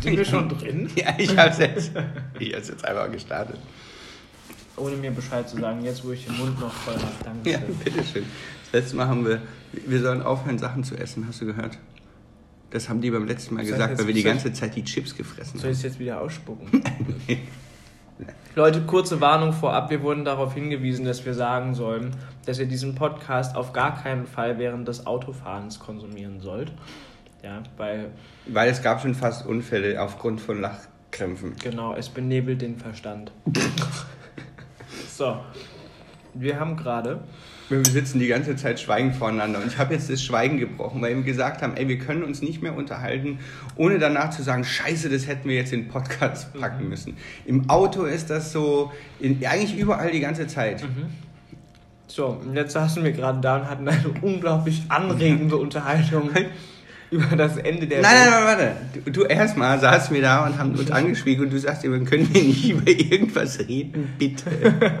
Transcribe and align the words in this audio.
Sind 0.00 0.16
wir 0.16 0.24
schon 0.24 0.48
drin? 0.48 0.88
Ja, 0.96 1.14
ich 1.18 1.36
hab's 1.36 1.58
jetzt, 1.58 1.92
ich 2.38 2.54
hab's 2.54 2.68
jetzt 2.68 2.84
einfach 2.84 3.10
gestartet. 3.10 3.58
Ohne 4.76 4.96
mir 4.96 5.10
Bescheid 5.10 5.48
zu 5.48 5.56
sagen, 5.58 5.82
jetzt 5.84 6.04
wo 6.04 6.12
ich 6.12 6.24
den 6.26 6.36
Mund 6.36 6.60
noch 6.60 6.72
voll 6.72 6.94
habe. 6.94 7.12
Danke. 7.24 7.50
Ja, 7.50 7.58
bitteschön. 7.84 8.24
Das 8.70 8.82
letzte 8.82 8.96
Mal 8.96 9.08
haben 9.08 9.26
wir, 9.26 9.40
wir 9.72 10.00
sollen 10.00 10.22
aufhören, 10.22 10.58
Sachen 10.58 10.84
zu 10.84 10.94
essen, 10.96 11.26
hast 11.26 11.40
du 11.40 11.46
gehört? 11.46 11.78
Das 12.70 12.88
haben 12.88 13.00
die 13.00 13.10
beim 13.10 13.26
letzten 13.26 13.54
Mal 13.54 13.64
gesagt, 13.64 13.90
jetzt- 13.90 13.98
weil 14.00 14.06
wir 14.08 14.14
die 14.14 14.22
ganze 14.22 14.52
Zeit 14.52 14.76
die 14.76 14.84
Chips 14.84 15.16
gefressen 15.16 15.58
Soll 15.58 15.70
ich 15.70 15.78
es 15.78 15.82
jetzt 15.82 15.98
wieder 15.98 16.20
ausspucken? 16.20 16.82
Leute, 18.54 18.82
kurze 18.82 19.20
Warnung 19.20 19.52
vorab. 19.52 19.90
Wir 19.90 20.02
wurden 20.02 20.24
darauf 20.24 20.54
hingewiesen, 20.54 21.04
dass 21.04 21.24
wir 21.24 21.34
sagen 21.34 21.74
sollen, 21.74 22.10
dass 22.44 22.58
ihr 22.58 22.66
diesen 22.66 22.94
Podcast 22.96 23.54
auf 23.56 23.72
gar 23.72 24.00
keinen 24.02 24.26
Fall 24.26 24.58
während 24.58 24.88
des 24.88 25.06
Autofahrens 25.06 25.78
konsumieren 25.78 26.40
sollt. 26.40 26.72
Ja, 27.42 27.62
weil. 27.76 28.10
Weil 28.46 28.70
es 28.70 28.82
gab 28.82 29.00
schon 29.00 29.14
fast 29.14 29.46
Unfälle 29.46 30.00
aufgrund 30.02 30.40
von 30.40 30.60
Lachkrämpfen. 30.60 31.54
genau, 31.62 31.94
es 31.94 32.08
benebelt 32.08 32.62
den 32.62 32.76
Verstand. 32.76 33.32
so, 35.08 35.40
wir 36.34 36.58
haben 36.58 36.76
gerade. 36.76 37.20
Wir 37.68 37.84
sitzen 37.84 38.18
die 38.18 38.28
ganze 38.28 38.56
Zeit 38.56 38.80
schweigend 38.80 39.14
voreinander. 39.14 39.60
Und 39.60 39.66
ich 39.66 39.76
habe 39.76 39.92
jetzt 39.92 40.08
das 40.08 40.22
Schweigen 40.22 40.56
gebrochen, 40.56 41.02
weil 41.02 41.14
wir 41.14 41.22
gesagt 41.22 41.60
haben, 41.60 41.76
ey, 41.76 41.86
wir 41.86 41.98
können 41.98 42.22
uns 42.22 42.40
nicht 42.40 42.62
mehr 42.62 42.74
unterhalten, 42.74 43.40
ohne 43.76 43.98
danach 43.98 44.30
zu 44.30 44.42
sagen, 44.42 44.64
scheiße, 44.64 45.10
das 45.10 45.26
hätten 45.26 45.50
wir 45.50 45.56
jetzt 45.56 45.74
in 45.74 45.82
den 45.82 45.88
Podcast 45.88 46.58
packen 46.58 46.88
müssen. 46.88 47.18
Im 47.44 47.68
Auto 47.68 48.04
ist 48.04 48.30
das 48.30 48.52
so, 48.52 48.90
in, 49.20 49.44
eigentlich 49.44 49.78
überall 49.78 50.10
die 50.10 50.20
ganze 50.20 50.46
Zeit. 50.46 50.82
So, 52.06 52.26
und 52.28 52.56
jetzt 52.56 52.72
saßen 52.72 53.04
wir 53.04 53.12
gerade 53.12 53.40
da 53.40 53.56
und 53.56 53.68
hatten 53.68 53.86
eine 53.86 54.08
unglaublich 54.22 54.84
anregende 54.88 55.58
Unterhaltung 55.58 56.30
über 57.10 57.36
das 57.36 57.56
Ende 57.56 57.86
der 57.86 58.02
Nein, 58.02 58.12
nein, 58.14 58.30
nein, 58.30 58.44
warte. 58.44 58.72
Du, 59.04 59.10
du 59.10 59.22
erstmal 59.24 59.78
saßen 59.80 60.14
wir 60.14 60.22
da 60.22 60.46
und 60.46 60.58
haben 60.58 60.72
uns 60.72 60.90
angeschwiegen 60.90 61.44
und 61.44 61.52
du 61.52 61.58
sagst 61.58 61.84
immer, 61.84 61.98
können 62.00 62.32
wir 62.32 62.42
nicht 62.42 62.68
über 62.68 62.88
irgendwas 62.90 63.58
reden, 63.60 64.14
bitte. 64.18 64.44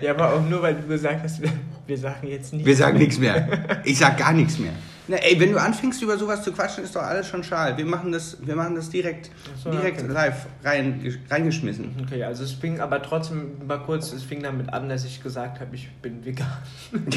Ja, 0.00 0.12
aber 0.12 0.34
auch 0.34 0.48
nur, 0.48 0.62
weil 0.62 0.74
du 0.74 0.88
gesagt 0.88 1.22
hast, 1.22 1.40
wir, 1.42 1.50
wir 1.86 1.96
sagen 1.96 2.26
jetzt 2.26 2.52
nicht. 2.52 2.66
Wir 2.66 2.74
sagen 2.74 2.98
nichts 2.98 3.18
mehr. 3.18 3.46
Ich 3.84 3.98
sag 3.98 4.16
gar 4.18 4.32
nichts 4.32 4.58
mehr. 4.58 4.72
Na, 5.12 5.18
ey, 5.18 5.38
wenn 5.38 5.52
du 5.52 5.60
anfängst 5.60 6.00
über 6.00 6.16
sowas 6.16 6.42
zu 6.42 6.52
quatschen, 6.52 6.84
ist 6.84 6.96
doch 6.96 7.02
alles 7.02 7.28
schon 7.28 7.44
schal. 7.44 7.76
Wir 7.76 7.84
machen 7.84 8.12
das, 8.12 8.38
wir 8.40 8.56
machen 8.56 8.76
das 8.76 8.88
direkt, 8.88 9.30
so, 9.62 9.70
direkt 9.70 10.02
okay. 10.02 10.10
live 10.10 10.46
rein, 10.64 11.18
reingeschmissen. 11.28 11.94
Okay, 12.00 12.24
also 12.24 12.44
es 12.44 12.52
fing 12.52 12.80
aber 12.80 13.02
trotzdem 13.02 13.66
mal 13.66 13.76
kurz, 13.76 14.10
es 14.14 14.22
fing 14.22 14.42
damit 14.42 14.72
an, 14.72 14.88
dass 14.88 15.04
ich 15.04 15.22
gesagt 15.22 15.60
habe, 15.60 15.76
ich 15.76 15.90
bin 16.00 16.24
vegan. 16.24 16.48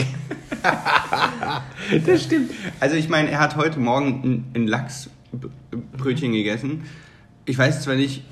Das 2.05 2.23
stimmt. 2.23 2.51
Also 2.81 2.97
ich 2.97 3.07
meine, 3.07 3.29
er 3.31 3.39
hat 3.39 3.55
heute 3.55 3.79
Morgen 3.79 4.21
ein, 4.25 4.45
ein 4.55 4.67
Lachsbrötchen 4.67 6.33
gegessen. 6.33 6.83
Ich 7.45 7.57
weiß 7.57 7.81
zwar 7.81 7.95
nicht, 7.95 8.25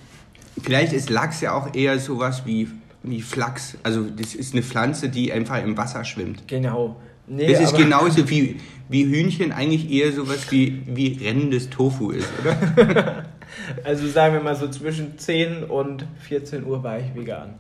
vielleicht 0.61 0.92
ist 0.92 1.09
Lachs 1.09 1.39
ja 1.39 1.53
auch 1.53 1.73
eher 1.73 2.00
sowas 2.00 2.45
wie, 2.45 2.67
wie 3.02 3.22
Flachs. 3.22 3.77
Also 3.83 4.03
das 4.09 4.36
ist 4.36 4.53
eine 4.53 4.61
Pflanze, 4.61 5.08
die 5.08 5.31
einfach 5.31 5.64
im 5.64 5.77
Wasser 5.77 6.03
schwimmt. 6.03 6.50
Genau. 6.50 6.98
Nee, 7.27 7.52
Das 7.52 7.61
ist 7.61 7.75
genauso 7.77 8.29
wie, 8.29 8.57
wie 8.89 9.05
Hühnchen 9.05 9.52
eigentlich 9.52 9.89
eher 9.91 10.11
sowas 10.11 10.52
wie, 10.52 10.81
wie 10.88 11.17
rennendes 11.25 11.69
Tofu 11.69 12.11
ist, 12.11 12.27
oder? 12.41 13.25
Also 13.83 14.07
sagen 14.07 14.33
wir 14.33 14.41
mal 14.41 14.55
so 14.55 14.67
zwischen 14.67 15.19
10 15.19 15.65
und 15.65 16.07
14 16.21 16.65
Uhr 16.65 16.81
war 16.81 16.97
ich 16.97 17.13
vegan. 17.13 17.53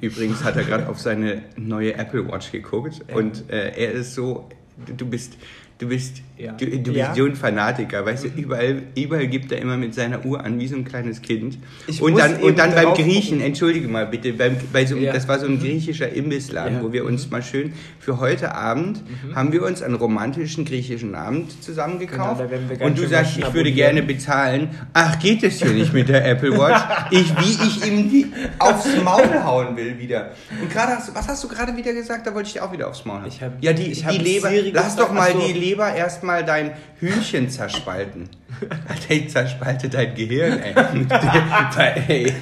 Übrigens 0.00 0.42
hat 0.44 0.56
er 0.56 0.64
gerade 0.64 0.88
auf 0.88 0.98
seine 0.98 1.42
neue 1.56 1.94
Apple 1.94 2.26
Watch 2.26 2.50
geguckt 2.50 3.02
Ja. 3.08 3.16
und 3.16 3.50
äh, 3.50 3.70
er 3.76 3.92
ist 3.92 4.14
so, 4.14 4.48
du 4.96 5.04
bist, 5.06 5.36
du 5.80 5.88
bist, 5.88 6.18
Ja. 6.38 6.52
du, 6.52 6.64
du 6.66 6.78
bist 6.78 6.96
Ja. 6.96 7.10
Mhm. 7.10 7.16
so 7.16 7.24
ein 7.24 7.34
Fanatiker, 7.36 8.04
weißt 8.06 8.24
du, 8.24 8.28
überall, 8.36 8.82
überall 8.94 9.26
gibt 9.26 9.50
er 9.50 9.58
immer 9.60 9.76
mit 9.76 9.94
seiner 9.94 10.24
Uhr 10.24 10.42
an, 10.44 10.58
wie 10.60 10.68
so 10.68 10.76
ein 10.76 10.84
kleines 10.84 11.20
Kind. 11.22 11.58
Ich 11.86 12.00
und 12.00 12.18
dann, 12.18 12.36
und 12.36 12.58
dann 12.58 12.74
beim 12.74 12.94
Griechen, 12.94 13.30
gucken. 13.38 13.40
entschuldige 13.40 13.88
mal 13.88 14.06
bitte, 14.06 14.32
beim, 14.34 14.56
bei 14.72 14.84
so, 14.86 14.96
Ja. 14.96 15.12
das 15.12 15.26
war 15.26 15.38
so 15.38 15.46
ein 15.46 15.58
griechischer 15.58 16.10
Imbissladen, 16.12 16.82
wo 16.82 16.92
wir 16.92 17.04
uns 17.04 17.30
mal 17.30 17.42
schön, 17.42 17.72
für 17.98 18.20
heute 18.20 18.54
Abend 18.54 19.00
Mhm. 19.02 19.34
haben 19.34 19.52
wir 19.52 19.62
uns 19.64 19.82
einen 19.82 19.94
romantischen 19.94 20.64
griechischen 20.64 21.14
Abend 21.14 21.62
zusammengekauft 21.62 22.42
Genau, 22.50 22.84
und 22.86 22.98
du 22.98 23.08
sagst, 23.08 23.38
ich 23.38 23.52
würde 23.54 23.72
gerne 23.72 24.02
bezahlen. 24.02 24.68
Ach, 24.92 25.18
geht 25.18 25.42
es 25.42 25.60
hier 25.62 25.70
nicht 25.72 25.92
mit 25.94 26.08
der 26.08 26.24
Apple 26.26 26.52
Watch? 26.58 26.80
Ich, 27.10 27.30
wie 27.38 27.66
ich 27.66 27.86
ihm 27.86 28.10
die 28.10 28.26
aufs 28.58 28.86
Maul 29.02 29.42
hauen 29.44 29.76
will 29.76 29.98
wieder. 29.98 30.32
Und 30.60 30.70
gerade 30.70 30.92
hast 30.92 31.14
was 31.14 31.26
hast 31.28 31.42
du 31.44 31.48
gerade 31.48 31.74
wieder 31.76 31.92
gesagt? 31.94 32.26
Da 32.26 32.34
wollte 32.34 32.48
ich 32.48 32.52
dir 32.54 32.64
auch 32.64 32.72
wieder 32.72 32.88
aufs 32.88 33.04
Maul 33.04 33.20
hauen. 33.20 33.28
Ich 33.28 33.42
hab- 33.42 33.62
ja, 33.62 33.72
die, 33.72 33.86
ich 33.92 34.04
die 34.06 34.18
Leber. 34.18 34.50
Lass 34.72 34.96
doch 34.96 35.12
mal 35.12 35.32
die 35.32 35.52
Leber 35.52 35.69
erstmal 35.78 36.44
dein 36.44 36.72
Hühnchen 36.98 37.48
zerspalten. 37.50 38.28
Alter, 38.88 39.10
ich 39.10 39.28
zerspalte 39.30 39.88
dein 39.88 40.14
Gehirn, 40.14 40.58
ey. 40.60 40.74
ey. 42.08 42.32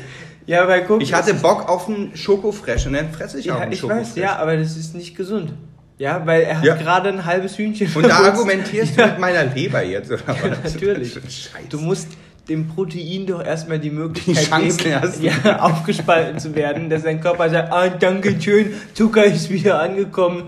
Ja, 0.47 0.67
weil 0.67 0.85
guck, 0.85 1.03
Ich 1.03 1.13
hatte 1.13 1.35
Bock 1.35 1.69
auf 1.69 1.89
einen 1.89 2.17
Schokofresh 2.17 2.87
und 2.87 2.95
dann 2.95 3.13
fresse 3.13 3.39
ich 3.39 3.51
auch 3.51 3.57
Ja, 3.57 3.63
einen 3.63 3.73
ich 3.73 3.81
Schokofresh. 3.81 4.09
weiß, 4.09 4.17
ja, 4.17 4.37
aber 4.37 4.57
das 4.57 4.77
ist 4.77 4.95
nicht 4.95 5.17
gesund. 5.17 5.53
Ja, 5.99 6.23
weil 6.25 6.43
er 6.43 6.59
hat 6.59 6.65
Ja. 6.65 6.77
gerade 6.77 7.09
ein 7.11 7.25
halbes 7.25 7.59
Hühnchen. 7.59 7.91
Und 7.95 8.09
da 8.09 8.19
argumentierst 8.21 8.99
du 8.99 9.05
mit 9.05 9.19
meiner 9.19 9.45
Leber 9.45 9.83
jetzt, 9.83 10.11
oder 10.11 10.23
was? 10.63 10.73
Natürlich. 10.75 11.15
Das 11.15 11.25
ist 11.25 11.43
Scheiße. 11.53 11.69
Du 11.69 11.79
musst 11.81 12.09
dem 12.49 12.67
Protein 12.69 13.27
doch 13.27 13.45
erstmal 13.45 13.79
die 13.79 13.91
Möglichkeit 13.91 14.63
Die 14.63 14.85
geben, 14.85 15.13
ja, 15.45 15.59
aufgespalten 15.61 16.39
zu 16.39 16.55
werden, 16.55 16.89
dass 16.89 17.03
dein 17.03 17.21
Körper 17.21 17.51
sagt, 17.51 17.71
ah, 17.73 17.89
danke 17.89 18.41
schön, 18.41 18.73
Zucker 18.95 19.25
ist 19.25 19.51
wieder 19.51 19.81
angekommen. 19.83 20.45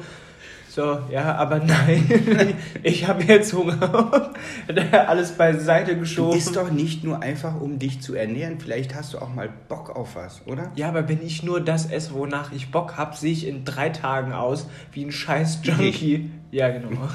So, 0.70 1.00
ja, 1.10 1.34
aber 1.34 1.58
nein, 1.58 2.54
ich 2.84 3.08
habe 3.08 3.24
jetzt 3.24 3.52
Hunger. 3.52 4.30
Er 4.68 5.08
alles 5.08 5.32
beiseite 5.32 5.98
geschoben. 5.98 6.38
Ist 6.38 6.54
doch 6.54 6.70
nicht 6.70 7.02
nur 7.02 7.20
einfach, 7.22 7.60
um 7.60 7.80
dich 7.80 8.00
zu 8.00 8.14
ernähren. 8.14 8.60
Vielleicht 8.60 8.94
hast 8.94 9.12
du 9.14 9.18
auch 9.18 9.34
mal 9.34 9.48
Bock 9.68 9.90
auf 9.90 10.14
was, 10.14 10.42
oder? 10.46 10.70
Ja, 10.76 10.86
aber 10.88 11.08
wenn 11.08 11.26
ich 11.26 11.42
nur 11.42 11.60
das 11.60 11.90
esse, 11.90 12.14
wonach 12.14 12.52
ich 12.52 12.70
Bock 12.70 12.96
habe, 12.96 13.16
sehe 13.16 13.32
ich 13.32 13.48
in 13.48 13.64
drei 13.64 13.88
Tagen 13.88 14.32
aus 14.32 14.68
wie 14.92 15.04
ein 15.04 15.10
scheiß 15.10 15.58
Junkie. 15.64 16.30
Ja, 16.52 16.68
genau. 16.68 16.90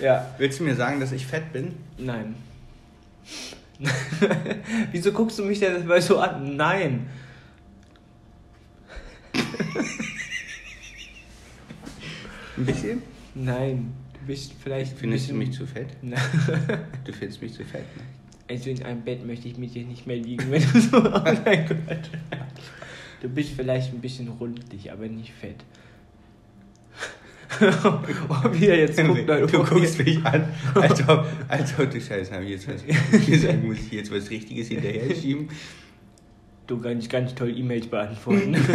ja, 0.00 0.26
Willst 0.36 0.58
du 0.58 0.64
mir 0.64 0.74
sagen, 0.74 0.98
dass 0.98 1.12
ich 1.12 1.28
fett 1.28 1.52
bin? 1.52 1.76
nein. 1.96 2.34
Wieso 4.90 5.12
guckst 5.12 5.38
du 5.38 5.44
mich 5.44 5.60
denn 5.60 5.74
dabei 5.74 6.00
so 6.00 6.18
an? 6.18 6.56
Nein. 6.56 7.06
Ein 12.58 12.66
bisschen? 12.66 13.02
Nein. 13.34 13.92
Du 14.14 14.26
bist 14.26 14.52
vielleicht. 14.62 14.98
Findest 14.98 15.30
du 15.30 15.34
mich 15.34 15.52
zu 15.52 15.66
fett? 15.66 15.88
Nein. 16.02 16.20
Du 17.04 17.12
findest 17.12 17.40
mich 17.40 17.54
zu 17.54 17.64
fett, 17.64 17.84
ne? 17.96 18.02
Also 18.50 18.70
in 18.70 18.82
einem 18.82 19.02
Bett 19.02 19.24
möchte 19.26 19.48
ich 19.48 19.56
mit 19.58 19.74
dir 19.74 19.84
nicht 19.84 20.06
mehr 20.06 20.16
liegen, 20.16 20.50
wenn 20.50 20.62
du 20.62 20.80
so. 20.80 20.96
Oh 21.04 21.22
mein 21.44 21.66
Gott. 21.66 22.10
Du 23.20 23.28
bist 23.28 23.50
vielleicht 23.56 23.92
ein 23.92 24.00
bisschen 24.00 24.28
rundlich, 24.28 24.90
aber 24.90 25.06
nicht 25.06 25.32
fett. 25.32 25.64
oh, 27.60 28.52
wie 28.52 28.66
er 28.66 28.78
jetzt 28.78 29.02
guckt, 29.02 29.26
Leute. 29.26 29.46
Du 29.46 29.64
guckst 29.64 29.98
mich 29.98 30.24
an, 30.24 30.48
als 30.74 31.08
ob, 31.08 31.26
als 31.48 31.78
ob 31.78 31.90
du 31.90 32.00
Scheiße, 32.00 32.32
habe 32.32 32.44
ich 32.44 32.50
jetzt 32.50 32.68
was 32.68 32.84
gesagt, 33.26 33.64
muss 33.64 33.78
ich 33.78 33.92
jetzt 33.92 34.12
was 34.12 34.30
Richtiges 34.30 34.68
hinterher 34.68 35.14
schieben. 35.14 35.48
Du 36.66 36.78
kannst 36.78 37.08
ganz 37.08 37.34
toll 37.34 37.56
E-Mails 37.56 37.86
beantworten. 37.86 38.56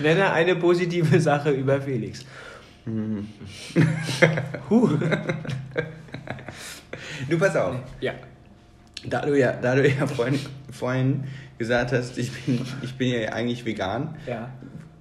Nenne 0.00 0.32
eine 0.32 0.56
positive 0.56 1.20
Sache 1.20 1.50
über 1.50 1.80
Felix. 1.80 2.24
Huh. 4.70 4.98
Du 7.28 7.38
pass 7.38 7.56
auf. 7.56 7.76
Ja. 8.00 8.12
Da 9.04 9.24
du 9.24 9.38
ja, 9.38 9.52
da 9.52 9.74
du 9.74 9.88
ja 9.88 10.06
vorhin, 10.06 10.38
vorhin 10.70 11.24
gesagt 11.58 11.92
hast, 11.92 12.16
ich 12.18 12.32
bin, 12.32 12.60
ich 12.82 12.94
bin 12.96 13.08
ja 13.08 13.32
eigentlich 13.32 13.64
vegan, 13.64 14.16
Ja. 14.26 14.50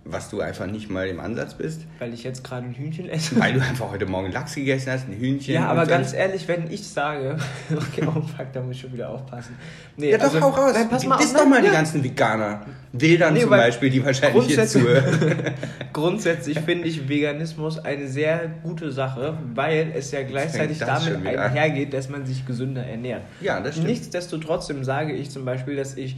Was 0.10 0.30
du 0.30 0.42
einfach 0.42 0.66
nicht 0.68 0.90
mal 0.90 1.08
im 1.08 1.20
Ansatz 1.20 1.54
bist, 1.56 1.82
Weil 2.00 2.14
ich 2.14 2.24
jetzt 2.24 2.44
gerade 2.44 2.66
ein 2.66 2.74
Hühnchen 2.74 3.10
esse. 3.10 3.40
weil 3.40 3.54
du 3.54 3.62
einfach 3.62 3.92
heute 3.92 4.06
Morgen 4.06 4.32
Lachs 4.32 4.56
gegessen 4.56 4.92
hast, 4.92 5.08
ein 5.08 5.14
Hühnchen. 5.14 5.54
Ja, 5.56 5.68
aber 5.68 5.86
ganz 5.86 6.14
ehrlich, 6.14 6.48
wenn 6.48 6.72
ich 6.72 6.88
sage. 6.88 7.38
Okay, 7.76 8.08
oh 8.08 8.22
fuck, 8.22 8.52
da 8.54 8.62
muss 8.62 8.76
ich 8.76 8.82
schon 8.82 8.94
wieder 8.94 9.10
aufpassen. 9.10 9.56
Nee, 9.98 10.12
Ja, 10.12 10.18
doch, 10.18 10.26
also- 10.26 10.42
hau 10.42 10.50
raus. 10.50 10.72
Nein, 10.74 10.90
pass 10.90 11.06
mal 11.06 11.16
auf. 11.16 11.22
doch 11.34 11.46
mal 11.46 11.50
nein, 11.50 11.62
die 11.64 11.68
ja. 11.68 11.74
ganzen 11.74 12.04
Veganer. 12.04 12.66
Wildern 12.94 13.34
Nee, 13.34 13.42
zum 13.42 13.50
Beispiel, 13.50 13.90
die 13.90 14.04
wahrscheinlich 14.06 14.48
jetzt 14.50 14.74
Grundsätzlich- 14.74 14.84
zuhören. 14.84 15.54
Grundsätzlich 15.94 16.60
finde 16.62 16.88
ich 16.88 17.10
Veganismus 17.10 17.80
eine 17.80 18.08
sehr 18.08 18.50
gute 18.64 18.92
Sache, 18.92 19.38
weil 19.54 19.92
es 19.96 20.12
ja 20.12 20.24
gleichzeitig 20.24 20.80
damit 20.80 21.26
einhergeht, 21.26 21.94
dass 21.94 22.08
man 22.10 22.26
sich 22.26 22.46
gesünder 22.46 22.84
ernährt. 22.86 23.24
Ja, 23.42 23.60
das 23.60 23.76
stimmt. 23.76 23.90
Nichtsdestotrotz 23.90 24.72
sage 24.82 25.14
ich 25.14 25.30
zum 25.30 25.44
Beispiel, 25.46 25.76
dass 25.76 25.96
ich 25.98 26.16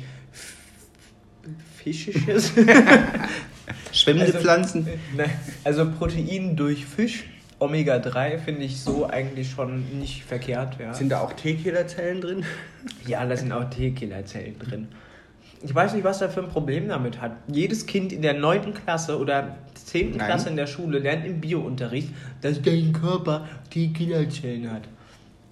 fischisches, 1.78 2.52
Schwimmende 4.01 4.28
Also- 4.28 4.40
Pflanzen. 4.40 4.88
Nein, 5.16 5.30
also 5.63 5.90
Protein 5.92 6.56
durch 6.56 6.86
Fisch, 6.86 7.25
Omega-3 7.60 8.38
finde 8.40 8.62
ich 8.63 8.80
so 8.80 9.06
eigentlich 9.07 9.50
schon 9.51 10.00
nicht 10.00 10.24
verkehrt. 10.24 10.78
Ja, 10.80 10.94
Sind 10.94 11.10
da 11.10 11.19
auch 11.22 11.34
Teekillerzellen 11.34 12.22
drin? 12.22 12.46
ja 13.06 13.25
da 13.25 13.36
sind 13.36 13.51
auch 13.51 13.69
T-Killerzellen 13.69 14.57
drin. 14.57 14.88
Ich 15.62 15.75
weiß 15.75 15.94
nicht, 15.94 16.06
was 16.06 16.22
er 16.22 16.30
für 16.30 16.42
ein 16.42 16.48
Problem 16.48 16.88
damit 16.88 17.19
hat. 17.19 17.34
Jedes 17.48 17.86
Kind 17.86 18.13
in 18.13 18.22
der 18.22 18.34
9. 18.36 18.74
Klasse 18.74 19.19
oder 19.19 19.57
10. 19.74 20.12
Nein. 20.12 20.28
Klasse 20.28 20.48
in 20.50 20.56
der 20.56 20.68
Schule 20.68 21.00
lernt 21.00 21.25
im 21.25 21.42
Biounterricht, 21.42 22.10
dass 22.42 22.62
dein 22.62 22.94
Körper 22.94 23.45
die 23.74 23.92
Killerzellen 23.92 24.72
hat. 24.72 24.84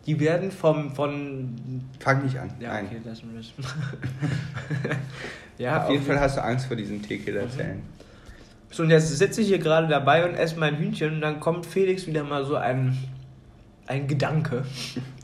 Die 0.06 0.18
werden 0.22 0.50
vom, 0.52 0.96
von... 0.96 1.82
Fang 2.00 2.24
nicht 2.24 2.38
an. 2.38 2.50
Ja, 2.62 2.70
Nein. 2.76 2.86
okay, 2.86 3.02
lassen 3.04 3.30
wir 3.34 3.42
es. 3.42 3.52
ja, 5.58 5.84
Auf 5.84 5.92
jeden 5.92 6.06
Fall 6.06 6.18
hast 6.22 6.38
du 6.38 6.42
Angst 6.44 6.68
vor 6.68 6.78
diesen 6.78 7.02
T-Killer-Zellen. 7.02 7.82
So, 8.70 8.84
und 8.84 8.90
jetzt 8.90 9.18
sitze 9.18 9.42
ich 9.42 9.48
hier 9.48 9.60
gerade 9.60 9.88
dabei 9.88 10.28
und 10.28 10.36
esse 10.36 10.60
mein 10.60 10.78
Hühnchen 10.78 11.16
und 11.16 11.22
dann 11.22 11.40
kommt 11.40 11.66
Felix 11.66 12.06
wieder 12.06 12.24
mal 12.24 12.46
so 12.46 12.56
ein, 12.56 12.98
ein 13.88 14.08
Gedanke. 14.08 14.64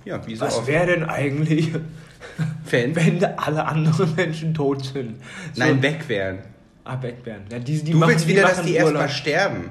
Ja, 0.05 0.19
wie 0.27 0.35
so 0.35 0.45
Was 0.45 0.67
wäre 0.67 0.87
denn 0.87 1.05
eigentlich, 1.05 1.71
Fan? 2.65 2.93
wenn 2.93 3.23
alle 3.23 3.65
anderen 3.65 4.13
Menschen 4.15 4.53
tot 4.53 4.83
sind? 4.83 5.15
So, 5.53 5.61
Nein, 5.61 5.81
weg 5.81 6.09
wären. 6.09 6.39
Ah, 6.83 7.01
weg 7.01 7.19
wären. 7.23 7.43
Ja, 7.49 7.57
die, 7.59 7.81
die 7.81 7.91
Du 7.91 7.97
machen, 7.99 8.11
willst 8.11 8.27
wieder, 8.27 8.41
dass 8.41 8.61
die 8.63 8.73
erstmal 8.73 9.07
sterben. 9.07 9.69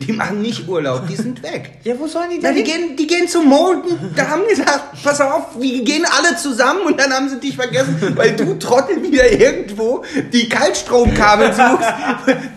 Die 0.00 0.12
machen 0.12 0.42
nicht 0.42 0.68
Urlaub, 0.68 1.06
die 1.08 1.14
sind 1.14 1.42
weg. 1.42 1.78
Ja, 1.84 1.98
wo 1.98 2.06
sollen 2.06 2.28
die 2.30 2.38
Na, 2.42 2.48
denn? 2.48 2.56
die 2.56 2.62
gehen, 2.64 2.96
die 2.96 3.06
gehen 3.06 3.28
zum 3.28 3.48
Mond. 3.48 3.86
und 3.86 4.18
Da 4.18 4.28
haben 4.28 4.42
gesagt, 4.48 5.02
pass 5.02 5.20
auf, 5.20 5.58
wir 5.58 5.84
gehen 5.84 6.04
alle 6.04 6.36
zusammen 6.36 6.80
und 6.86 6.98
dann 7.00 7.12
haben 7.12 7.28
sie 7.28 7.38
dich 7.38 7.54
vergessen, 7.54 8.12
weil 8.16 8.34
du 8.34 8.58
Trottel 8.58 9.00
wieder 9.02 9.30
irgendwo 9.30 10.04
die 10.32 10.48
Kaltstromkabel 10.48 11.52
suchst, 11.54 11.88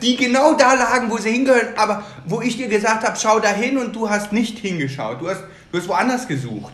die 0.02 0.18
genau 0.18 0.54
da 0.56 0.74
lagen, 0.74 1.12
wo 1.12 1.18
sie 1.18 1.30
hingehören, 1.30 1.68
aber 1.78 2.04
wo 2.26 2.42
ich 2.42 2.58
dir 2.58 2.68
gesagt 2.68 3.06
habe, 3.08 3.16
schau 3.22 3.40
da 3.40 3.50
hin 3.50 3.78
und 3.78 3.96
du 3.96 4.10
hast 4.10 4.34
nicht 4.34 4.58
hingeschaut. 4.58 5.22
Du 5.22 5.30
hast, 5.30 5.42
du 5.72 5.78
hast 5.78 5.88
woanders 5.88 6.28
gesucht. 6.28 6.74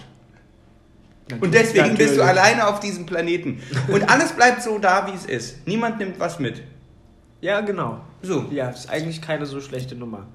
Und 1.41 1.53
deswegen 1.53 1.95
bist 1.97 2.15
du 2.15 2.19
Natürlich. 2.21 2.41
alleine 2.41 2.67
auf 2.67 2.79
diesem 2.79 3.05
Planeten. 3.05 3.61
Und 3.89 4.09
alles 4.09 4.31
bleibt 4.31 4.61
so 4.63 4.77
da, 4.79 5.07
wie 5.07 5.15
es 5.15 5.25
ist. 5.25 5.67
Niemand 5.67 5.99
nimmt 5.99 6.19
was 6.19 6.39
mit. 6.39 6.61
Ja, 7.41 7.61
genau. 7.61 7.99
So. 8.21 8.45
Ja, 8.51 8.69
ist 8.69 8.89
eigentlich 8.89 9.21
keine 9.21 9.45
so 9.45 9.59
schlechte 9.59 9.95
Nummer. 9.95 10.25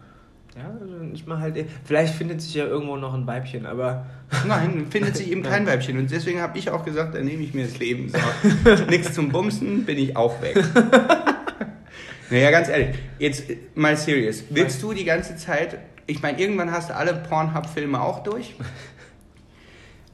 Ja, 0.58 0.70
also 0.80 0.98
dann 0.98 1.12
ist 1.12 1.26
man 1.26 1.40
halt. 1.40 1.56
Vielleicht 1.84 2.14
findet 2.14 2.42
sich 2.42 2.54
ja 2.54 2.64
irgendwo 2.64 2.96
noch 2.96 3.14
ein 3.14 3.26
Weibchen, 3.26 3.64
aber. 3.64 4.06
Nein, 4.46 4.86
findet 4.90 5.16
sich 5.16 5.30
eben 5.30 5.42
kein 5.42 5.66
Weibchen. 5.66 5.96
Und 5.98 6.10
deswegen 6.10 6.40
habe 6.40 6.58
ich 6.58 6.70
auch 6.70 6.84
gesagt, 6.84 7.14
dann 7.14 7.24
nehme 7.24 7.42
ich 7.42 7.54
mir 7.54 7.64
das 7.64 7.78
Leben. 7.78 8.08
So, 8.08 8.84
nix 8.90 9.14
zum 9.14 9.28
Bumsen, 9.30 9.84
bin 9.84 9.98
ich 9.98 10.16
auch 10.16 10.42
weg. 10.42 10.56
naja, 12.30 12.50
ganz 12.50 12.68
ehrlich, 12.68 12.96
jetzt 13.18 13.44
mal 13.74 13.96
serious. 13.96 14.44
Willst 14.50 14.82
du 14.82 14.92
die 14.92 15.04
ganze 15.04 15.36
Zeit, 15.36 15.78
ich 16.06 16.22
meine, 16.22 16.40
irgendwann 16.40 16.72
hast 16.72 16.90
du 16.90 16.96
alle 16.96 17.14
Pornhub-Filme 17.14 18.00
auch 18.00 18.24
durch. 18.24 18.54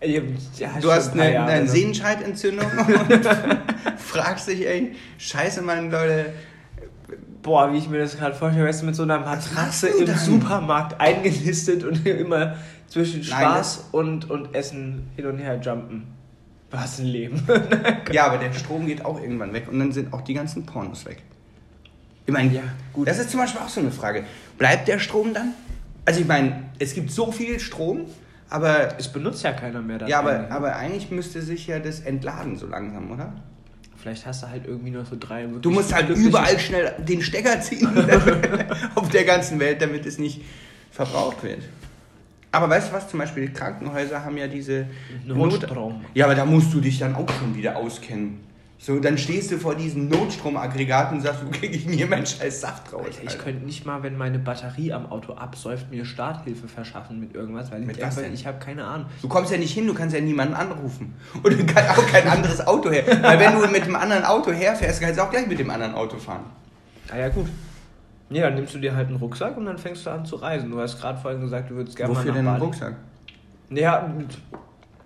Ja, 0.02 0.20
Du 0.82 0.92
hast 0.92 1.14
eine, 1.14 1.40
eine 1.40 1.64
noch. 1.64 1.72
Sehenscheidentzündung 1.72 2.66
und 2.66 3.26
fragst 3.96 4.48
dich, 4.48 4.66
ey, 4.66 4.94
scheiße, 5.16 5.62
Mann, 5.62 5.90
Leute, 5.90 6.34
Boah, 7.44 7.72
wie 7.72 7.76
ich 7.78 7.88
mir 7.88 7.98
das 8.00 8.16
gerade 8.16 8.34
vorstelle, 8.34 8.66
weißt 8.66 8.82
du, 8.82 8.86
mit 8.86 8.96
so 8.96 9.04
einer 9.04 9.20
Matratze 9.20 9.86
im 9.88 10.06
dann? 10.06 10.18
Supermarkt 10.18 10.98
eingenistet 11.00 11.84
und 11.84 12.04
immer 12.06 12.56
zwischen 12.88 13.20
Nein, 13.20 13.26
Spaß 13.28 13.88
und, 13.92 14.28
und 14.30 14.54
Essen 14.54 15.08
hin 15.14 15.26
und 15.26 15.38
her 15.38 15.60
jumpen. 15.62 16.06
Was 16.72 16.98
ein 16.98 17.06
Leben. 17.06 17.40
Ja, 18.12 18.26
aber 18.26 18.38
der 18.38 18.52
Strom 18.52 18.86
geht 18.86 19.04
auch 19.04 19.20
irgendwann 19.20 19.52
weg 19.52 19.66
und 19.70 19.78
dann 19.78 19.92
sind 19.92 20.12
auch 20.12 20.22
die 20.22 20.34
ganzen 20.34 20.66
Pornos 20.66 21.04
weg. 21.06 21.22
Ich 22.26 22.32
meine, 22.32 22.50
Ja, 22.52 22.62
gut. 22.92 23.06
das 23.06 23.18
ist 23.18 23.30
zum 23.30 23.40
Beispiel 23.40 23.60
auch 23.60 23.68
so 23.68 23.80
eine 23.80 23.90
Frage. 23.92 24.24
Bleibt 24.58 24.88
der 24.88 24.98
Strom 24.98 25.34
dann? 25.34 25.52
Also 26.06 26.20
ich 26.20 26.26
meine, 26.26 26.64
es 26.78 26.94
gibt 26.94 27.10
so 27.10 27.30
viel 27.30 27.60
Strom, 27.60 28.06
aber 28.50 28.98
Es 28.98 29.08
benutzt 29.08 29.42
ja 29.44 29.52
keiner 29.52 29.82
mehr 29.82 29.98
das 29.98 30.08
ja, 30.08 30.18
aber, 30.20 30.32
Handy. 30.34 30.50
aber 30.50 30.76
eigentlich 30.76 31.10
müsste 31.10 31.42
sich 31.42 31.66
ja 31.66 31.78
das 31.78 32.00
entladen 32.00 32.56
so 32.56 32.66
langsam, 32.66 33.10
oder? 33.10 33.32
Vielleicht 34.04 34.26
hast 34.26 34.42
du 34.42 34.50
halt 34.50 34.66
irgendwie 34.66 34.90
noch 34.90 35.06
so 35.06 35.16
drei 35.18 35.46
Du 35.46 35.70
musst 35.70 35.94
halt 35.94 36.10
überall 36.10 36.58
schnell 36.58 36.92
den 36.98 37.22
Stecker 37.22 37.58
ziehen 37.62 37.88
auf 38.94 39.08
der 39.08 39.24
ganzen 39.24 39.58
Welt, 39.58 39.80
damit 39.80 40.04
es 40.04 40.18
nicht 40.18 40.42
verbraucht 40.90 41.42
wird. 41.42 41.60
Aber 42.52 42.68
weißt 42.68 42.90
du 42.90 42.96
was, 42.96 43.08
zum 43.08 43.18
Beispiel 43.18 43.50
Krankenhäuser 43.50 44.22
haben 44.22 44.36
ja 44.36 44.46
diese 44.46 44.84
Notstrom. 45.24 46.04
Ja, 46.12 46.26
aber 46.26 46.34
da 46.34 46.44
musst 46.44 46.74
du 46.74 46.82
dich 46.82 46.98
dann 46.98 47.14
auch 47.14 47.30
schon 47.32 47.56
wieder 47.56 47.76
auskennen. 47.76 48.40
So, 48.84 48.98
dann 48.98 49.16
stehst 49.16 49.50
du 49.50 49.56
vor 49.56 49.74
diesem 49.74 50.08
Notstromaggregat 50.10 51.10
und 51.10 51.22
sagst, 51.22 51.42
wo 51.42 51.50
kriege 51.50 51.74
ich 51.74 51.86
denn 51.86 51.94
hier 51.94 52.06
meinen 52.06 52.26
scheiß 52.26 52.60
Saft 52.60 52.92
raus? 52.92 53.06
Alter, 53.06 53.22
ich 53.24 53.38
könnte 53.38 53.64
nicht 53.64 53.86
mal, 53.86 54.02
wenn 54.02 54.18
meine 54.18 54.38
Batterie 54.38 54.92
am 54.92 55.10
Auto 55.10 55.32
absäuft, 55.32 55.90
mir 55.90 56.04
Starthilfe 56.04 56.68
verschaffen 56.68 57.18
mit 57.18 57.34
irgendwas, 57.34 57.72
weil 57.72 57.80
Mit 57.80 57.96
ich 57.96 58.04
einfach, 58.04 58.20
denn? 58.20 58.34
ich 58.34 58.46
habe 58.46 58.58
keine 58.58 58.84
Ahnung. 58.84 59.06
Du 59.22 59.28
kommst 59.28 59.50
ja 59.50 59.56
nicht 59.56 59.72
hin, 59.72 59.86
du 59.86 59.94
kannst 59.94 60.14
ja 60.14 60.20
niemanden 60.20 60.52
anrufen. 60.52 61.14
Und 61.42 61.50
du 61.58 61.64
kannst 61.64 61.98
auch 61.98 62.06
kein 62.08 62.28
anderes 62.28 62.66
Auto 62.66 62.90
her. 62.90 63.04
Weil 63.22 63.40
wenn 63.40 63.58
du 63.58 63.66
mit 63.68 63.84
einem 63.84 63.96
anderen 63.96 64.24
Auto 64.24 64.52
herfährst, 64.52 65.00
kannst 65.00 65.18
du 65.18 65.22
auch 65.22 65.30
gleich 65.30 65.46
mit 65.46 65.58
dem 65.58 65.70
anderen 65.70 65.94
Auto 65.94 66.18
fahren. 66.18 66.44
Ah 67.10 67.16
ja, 67.16 67.30
gut. 67.30 67.48
Ja, 68.28 68.42
dann 68.42 68.56
nimmst 68.56 68.74
du 68.74 68.80
dir 68.80 68.94
halt 68.94 69.08
einen 69.08 69.16
Rucksack 69.16 69.56
und 69.56 69.64
dann 69.64 69.78
fängst 69.78 70.04
du 70.04 70.10
an 70.10 70.26
zu 70.26 70.36
reisen. 70.36 70.70
Du 70.70 70.78
hast 70.78 71.00
gerade 71.00 71.18
vorhin 71.18 71.40
gesagt, 71.40 71.70
du 71.70 71.76
würdest 71.76 71.96
gerne 71.96 72.14
Wofür 72.14 72.32
mal 72.32 72.36
denn 72.36 72.44
nach 72.44 72.50
einen 72.52 72.60
Bali. 72.60 72.70
Rucksack? 72.70 72.96
Ja, 73.70 74.12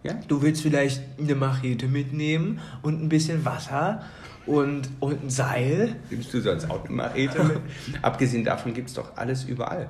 Ja? 0.05 0.15
du 0.29 0.43
willst 0.43 0.63
vielleicht 0.63 1.03
eine 1.19 1.35
Machete 1.35 1.87
mitnehmen 1.87 2.61
und 2.83 3.03
ein 3.03 3.09
bisschen 3.09 3.45
Wasser 3.45 4.03
und, 4.47 4.89
und 5.01 5.25
ein 5.25 5.31
Seil. 5.31 5.97
Nimmst 6.11 6.33
du 6.33 6.41
sonst 6.41 6.71
auch 6.71 6.85
eine 6.85 6.95
Machete 6.95 7.43
mit? 7.45 7.59
Abgesehen 8.03 8.45
davon 8.45 8.73
gibt 8.75 8.89
es 8.89 8.95
doch 8.95 9.17
alles 9.17 9.45
überall. 9.45 9.89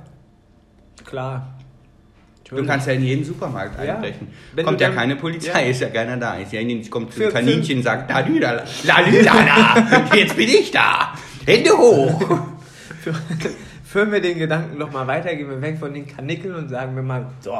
Klar. 1.05 1.55
Du 2.49 2.65
kannst 2.65 2.87
ja 2.87 2.95
in 2.95 3.03
jeden 3.05 3.25
Supermarkt 3.25 3.77
Ja. 3.85 3.97
einbrechen. 3.97 4.29
Wenn 4.55 4.65
kommt 4.65 4.81
ja 4.81 4.89
dann- 4.89 4.97
keine 4.97 5.17
Polizei, 5.17 5.65
Ja. 5.65 5.69
ist 5.71 5.81
ja 5.83 5.91
keiner 5.91 6.17
da. 6.17 6.37
Ist 6.39 6.51
ja 6.53 6.63
nicht, 6.65 6.91
kommt 6.91 7.13
Für- 7.13 7.27
ein 7.27 7.33
Kaninchen 7.33 7.83
sagt, 7.83 8.11
da, 8.11 8.23
da, 8.23 8.65
da, 8.87 10.15
jetzt 10.17 10.35
bin 10.35 10.49
ich 10.49 10.71
da. 10.71 11.13
Hände 11.45 11.71
hoch. 11.77 12.39
Führen 13.85 14.13
wir 14.13 14.21
den 14.21 14.39
Gedanken 14.39 14.79
noch 14.79 14.91
mal 14.93 15.07
weiter, 15.07 15.35
gehen 15.35 15.49
wir 15.49 15.61
weg 15.61 15.79
von 15.79 15.93
den 15.93 16.07
Kanickeln 16.07 16.55
und 16.55 16.69
sagen 16.71 16.95
wir 16.97 17.03
mal, 17.03 17.27
so, 17.41 17.55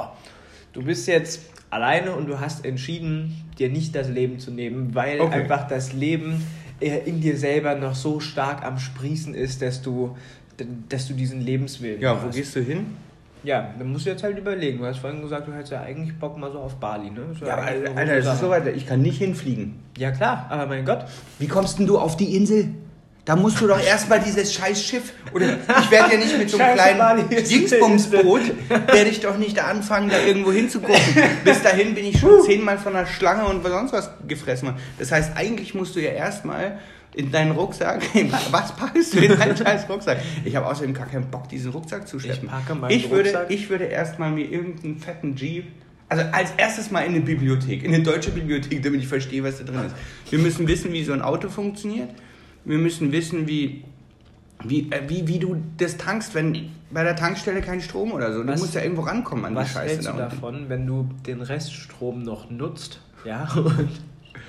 du 0.73 0.83
bist 0.83 1.07
jetzt 1.07 1.41
alleine 1.71 2.13
und 2.13 2.27
du 2.29 2.41
hast 2.41 2.65
entschieden, 2.65 3.37
dir 3.59 3.69
nicht 3.69 3.95
das 3.95 4.09
Leben 4.09 4.39
zu 4.39 4.51
nehmen, 4.51 4.95
weil 4.95 5.21
Okay. 5.21 5.35
einfach 5.43 5.67
das 5.69 5.93
Leben 5.93 6.43
äh, 6.81 6.99
in 7.07 7.21
dir 7.21 7.37
selber 7.37 7.75
noch 7.75 7.95
so 7.95 8.21
stark 8.21 8.65
am 8.65 8.79
Sprießen 8.79 9.35
ist, 9.35 9.63
dass 9.63 9.83
du, 9.83 10.17
dass 10.89 11.07
du 11.09 11.15
diesen 11.15 11.41
Lebenswillen 11.41 12.01
Ja, 12.01 12.21
wo 12.23 12.29
hast. 12.29 12.37
gehst 12.37 12.57
du 12.57 12.61
hin? 12.61 12.87
Ja, 13.45 13.73
dann 13.79 13.93
musst 13.93 14.05
du 14.07 14.11
jetzt 14.11 14.23
halt 14.25 14.37
überlegen. 14.37 14.79
Du 14.79 14.87
hast 14.87 14.99
vorhin 14.99 15.21
gesagt, 15.23 15.47
du 15.47 15.53
hättest 15.53 15.71
ja 15.71 15.81
eigentlich 15.83 16.13
Bock 16.19 16.37
mal 16.39 16.51
so 16.51 16.59
auf 16.59 16.75
Bali, 16.77 17.11
ne? 17.11 17.21
Ja, 17.45 17.53
aber, 17.55 17.63
eine 17.63 17.89
Alter, 17.89 18.03
gute 18.05 18.23
das 18.23 18.35
ist 18.35 18.41
so 18.41 18.51
weit, 18.51 18.67
ich 18.77 18.85
kann 18.87 19.01
nicht 19.01 19.19
hinfliegen. 19.19 19.75
Ja 19.97 20.11
klar, 20.11 20.47
aber 20.51 20.67
mein 20.67 20.85
Gott. 20.85 21.05
Wie 21.39 21.47
kommst 21.47 21.79
denn 21.79 21.87
du 21.87 21.99
auf 21.99 22.17
die 22.17 22.35
Insel? 22.37 22.71
Da 23.29 23.37
musst 23.37 23.61
du 23.61 23.67
doch 23.67 23.79
erstmal 23.79 24.21
dieses 24.21 24.55
scheiß 24.55 24.83
Schiff. 24.83 25.13
Oder 25.35 25.59
ich 25.83 25.91
werde 25.91 26.15
ja 26.15 26.19
nicht 26.19 26.39
mit 26.39 26.49
so 26.49 26.57
einem 26.57 26.77
kleinen 26.77 27.29
Dingsbumsboot, 27.29 28.41
werde 28.71 29.11
ich 29.11 29.21
doch 29.21 29.37
nicht 29.37 29.59
da 29.59 29.65
anfangen, 29.65 30.09
da 30.09 30.19
irgendwo 30.19 30.51
hinzugucken. 30.51 30.99
Bis 31.45 31.61
dahin 31.61 31.95
bin 31.95 32.07
ich 32.07 32.19
schon 32.19 32.43
zehnmal 32.47 32.79
von 32.79 32.97
einer 32.97 33.07
Schlange 33.07 33.45
und 33.45 33.63
sonst 33.63 33.93
was 33.93 34.09
gefressen. 34.27 34.69
worden. 34.69 34.81
Das 34.99 35.13
heißt, 35.13 35.37
eigentlich 35.37 35.75
musst 35.75 35.95
du 35.95 36.01
ja 36.01 36.13
erstmal 36.13 36.79
in 37.15 37.31
deinen 37.31 37.51
Rucksack, 37.51 38.03
was 38.51 38.75
packst 38.75 39.13
du 39.13 39.19
in 39.19 39.39
deinen 39.39 39.55
scheiß 39.55 39.91
Rucksack? 39.91 40.23
Ich 40.47 40.57
habe 40.57 40.65
außerdem 40.65 40.95
gar 40.95 41.07
keinen 41.07 41.31
Bock, 41.31 41.51
diesen 41.51 41.73
Rucksack 41.73 42.09
zu 42.09 42.19
schleppen. 42.19 42.45
Ich 42.47 42.51
packe 42.51 42.75
meinen 42.75 42.93
ich 42.93 43.11
würde, 43.11 43.29
Rucksack. 43.29 43.51
ich 43.51 43.69
würde 43.69 43.85
erstmal 43.85 44.31
mir 44.31 44.51
irgendeinen 44.51 45.01
fetten 45.01 45.37
Jeep 45.37 45.67
also 46.09 46.25
als 46.33 46.53
erstes 46.57 46.91
mal 46.91 47.03
in 47.03 47.15
eine 47.15 47.21
Bibliothek, 47.21 47.85
in 47.85 47.93
eine 47.93 48.03
deutsche 48.03 48.31
Bibliothek, 48.31 48.83
damit 48.83 49.03
ich 49.03 49.09
verstehe, 49.09 49.45
was 49.45 49.59
da 49.59 49.65
drin 49.65 49.85
ist. 49.85 49.95
Wir 50.31 50.39
müssen 50.39 50.67
wissen, 50.67 50.91
wie 50.95 51.05
so 51.05 51.13
ein 51.13 51.21
Auto 51.21 51.51
funktioniert. 51.51 52.09
Wir 52.69 52.79
müssen 52.79 53.11
wissen, 53.13 53.49
wie, 53.49 53.85
wie, 54.63 54.91
äh, 54.93 55.01
wie, 55.09 55.27
wie 55.27 55.39
du 55.39 55.57
das 55.79 55.97
tankst, 55.97 56.35
wenn 56.35 56.71
bei 56.91 57.03
der 57.03 57.17
Tankstelle 57.17 57.61
kein 57.63 57.81
Strom 57.81 58.13
oder 58.13 58.33
so. 58.33 58.43
Du 58.43 58.49
Was- 58.49 58.61
musst 58.61 58.75
ja 58.75 58.83
irgendwo 58.83 59.03
rankommen 59.03 59.45
an 59.47 59.53
die 59.55 59.59
Was 59.61 59.73
Scheiße 59.73 59.89
hältst 59.95 60.07
da 60.09 60.13
du 60.13 60.19
davon, 60.19 60.69
wenn 60.69 60.87
du 60.87 61.09
den 61.27 61.41
Reststrom 61.41 62.23
noch 62.23 62.51
nutzt, 62.51 63.01
ja, 63.25 63.49
und 63.57 63.89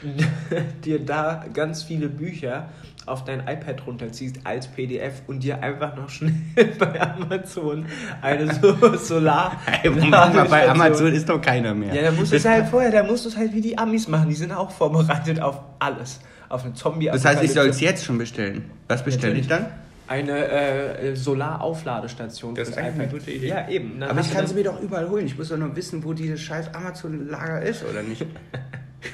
dir 0.86 1.04
da 1.04 1.46
ganz 1.54 1.84
viele 1.84 2.08
Bücher 2.10 2.70
auf 3.06 3.24
dein 3.26 3.40
iPad 3.42 3.86
runterziehst 3.88 4.38
als 4.44 4.68
PDF 4.68 5.24
und 5.28 5.44
dir 5.44 5.64
einfach 5.64 5.96
noch 5.96 6.10
schnell 6.10 6.34
bei 6.80 7.02
Amazon 7.02 7.86
eine 8.22 8.54
so 8.54 8.76
Solar 8.98 9.58
Ey, 9.84 9.90
Moment 9.90 10.12
mal, 10.12 10.46
bei 10.48 10.70
Amazon 10.70 11.12
ist 11.14 11.28
doch 11.28 11.42
keiner 11.42 11.74
mehr. 11.74 11.94
Ja, 11.94 12.04
da 12.04 12.12
musst 12.12 12.32
du 12.32 12.36
es 12.38 12.46
halt 12.46 12.68
vorher, 12.68 12.92
da 12.92 13.04
musst 13.04 13.26
du 13.26 13.30
es 13.30 13.38
halt 13.38 13.54
wie 13.54 13.62
die 13.62 13.78
Amis 13.78 14.08
machen, 14.08 14.30
die 14.30 14.36
sind 14.36 14.52
auch 14.52 14.70
vorbereitet 14.72 15.42
auf 15.42 15.60
alles, 15.80 16.20
auf 16.50 16.66
eine 16.66 16.74
zombie 16.74 17.06
das 17.08 17.24
heißt, 17.26 17.44
ich 17.44 17.52
soll 17.54 17.68
es 17.68 17.80
jetzt 17.80 18.04
schon 18.06 18.18
bestellen. 18.18 18.64
Was 18.88 19.04
bestelle 19.04 19.36
ich 19.36 19.48
dann? 19.48 19.68
Eine 20.08 20.48
äh, 20.48 21.16
Solaraufladestation 21.16 22.56
Das 22.56 22.70
ist 22.70 22.78
eigentlich 22.80 22.94
eine 22.96 23.04
iPad. 23.04 23.20
gute 23.20 23.32
Idee. 23.32 23.48
Ja, 23.48 23.70
eben. 23.70 24.00
Dann 24.00 24.10
Aber 24.10 24.22
ich 24.22 24.34
kann 24.34 24.48
sie 24.48 24.56
mir 24.56 24.64
doch 24.64 24.82
überall 24.82 25.08
holen. 25.08 25.28
Ich 25.28 25.38
muss 25.38 25.50
doch 25.50 25.58
nur 25.58 25.76
wissen, 25.76 26.04
wo 26.04 26.14
dieses 26.14 26.42
scheiß 26.42 26.74
Amazon-Lager 26.74 27.62
ist, 27.62 27.84
oder 27.90 28.02
nicht? 28.04 28.26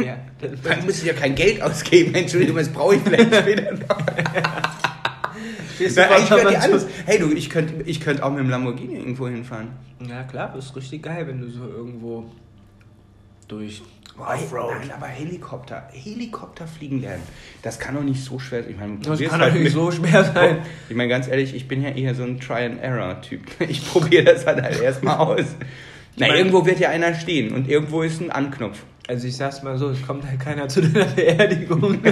Ja, 0.04 0.18
dann- 0.42 0.58
Dann 0.63 0.84
muss 0.84 0.98
ich 0.98 1.06
ja 1.06 1.13
kein 1.13 1.36
Geld 1.36 1.62
ausgeben. 1.62 2.15
Entschuldigung, 2.15 2.56
das 2.58 2.70
brauche 2.70 2.96
ich 2.96 3.01
vielleicht 3.04 3.36
später 3.42 3.72
noch. 3.74 3.86
Vor 5.77 6.18
ich 6.18 6.27
könnte 6.30 6.60
alles. 6.60 6.88
Hey 7.06 7.20
du, 7.20 7.32
ich 7.32 7.50
könnte 7.51 7.84
ich 7.86 8.01
könnt 8.01 8.24
auch 8.24 8.32
mit 8.32 8.39
dem 8.39 8.50
Lamborghini 8.50 8.96
irgendwo 8.96 9.27
hinfahren. 9.27 9.68
Ja 10.10 10.24
klar, 10.24 10.51
das 10.56 10.65
ist 10.65 10.75
richtig 10.75 11.04
geil, 11.04 11.27
wenn 11.27 11.39
du 11.39 11.50
so 11.51 11.68
irgendwo 11.68 12.25
durch 13.48 13.84
Offroad. 14.17 14.75
Nein, 14.79 14.91
aber 14.95 15.07
Helikopter. 15.07 15.89
Helikopter 15.91 16.65
fliegen 16.67 17.01
lernen. 17.01 17.24
Das 17.62 17.79
kann 17.79 17.95
doch 17.95 18.03
nicht 18.03 18.24
so 18.24 18.39
schwer 18.39 18.63
sein. 18.63 18.72
Ich 18.72 18.77
meine, 18.77 18.98
Das 19.00 19.19
kann 19.19 19.41
halt 19.41 19.51
doch 19.51 19.55
nicht 19.55 19.63
mit- 19.65 19.74
so 19.74 19.91
schwer 19.91 20.24
sein. 20.24 20.57
Ich 20.89 20.95
meine, 20.95 21.10
ganz 21.10 21.27
ehrlich, 21.27 21.53
ich 21.53 21.67
bin 21.67 21.81
ja 21.84 21.89
eher 21.89 22.15
so 22.15 22.24
ein 22.24 22.39
Try-and-Error-Typ. 22.39 23.41
Ich 23.67 23.86
probiere 23.91 24.24
das 24.24 24.45
halt, 24.45 24.62
halt 24.62 24.81
erstmal 24.81 25.17
aus. 25.17 25.45
Na, 26.17 26.27
meine- 26.27 26.38
irgendwo 26.39 26.65
wird 26.65 26.79
ja 26.79 26.89
einer 26.89 27.13
stehen 27.13 27.53
und 27.53 27.67
irgendwo 27.67 28.03
ist 28.03 28.22
ein 28.22 28.31
Anknopf. 28.31 28.84
Also 29.07 29.27
ich 29.27 29.36
sag's 29.36 29.62
mal 29.63 29.77
so, 29.77 29.89
es 29.89 30.01
kommt 30.05 30.25
halt 30.25 30.39
keiner 30.39 30.67
zu 30.69 30.81
deiner 30.81 31.05
Beerdigung. 31.15 32.00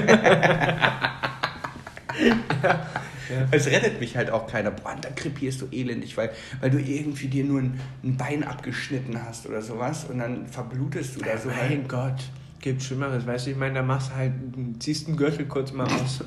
Es 3.52 3.68
rettet 3.68 4.00
mich 4.00 4.16
halt 4.18 4.30
auch 4.30 4.48
keiner. 4.48 4.72
Boah, 4.72 4.96
da 5.00 5.10
krepierst 5.10 5.62
du 5.62 5.68
elendig, 5.72 6.16
weil, 6.18 6.32
weil 6.62 6.70
du 6.72 6.80
irgendwie 6.80 7.28
dir 7.28 7.44
nur 7.44 7.62
ein, 7.62 7.80
ein 8.04 8.18
Bein 8.18 8.44
abgeschnitten 8.44 9.20
hast 9.24 9.48
oder 9.48 9.62
sowas 9.62 10.06
und 10.10 10.20
dann 10.20 10.48
verblutest 10.48 11.16
du 11.18 11.22
da 11.22 11.38
so. 11.38 11.50
mein 11.50 11.88
Gott, 11.88 12.16
gibt 12.60 12.82
Schlimmeres. 12.84 13.26
Weißt 13.26 13.48
du, 13.48 13.52
ich 13.52 13.58
meine, 13.58 13.76
da 13.76 13.82
machst 13.84 14.12
du 14.12 14.16
halt, 14.16 14.34
ziehst 14.80 15.08
einen 15.08 15.18
Gürtel 15.18 15.46
kurz 15.46 15.72
mal 15.72 15.86
aus. 15.86 16.20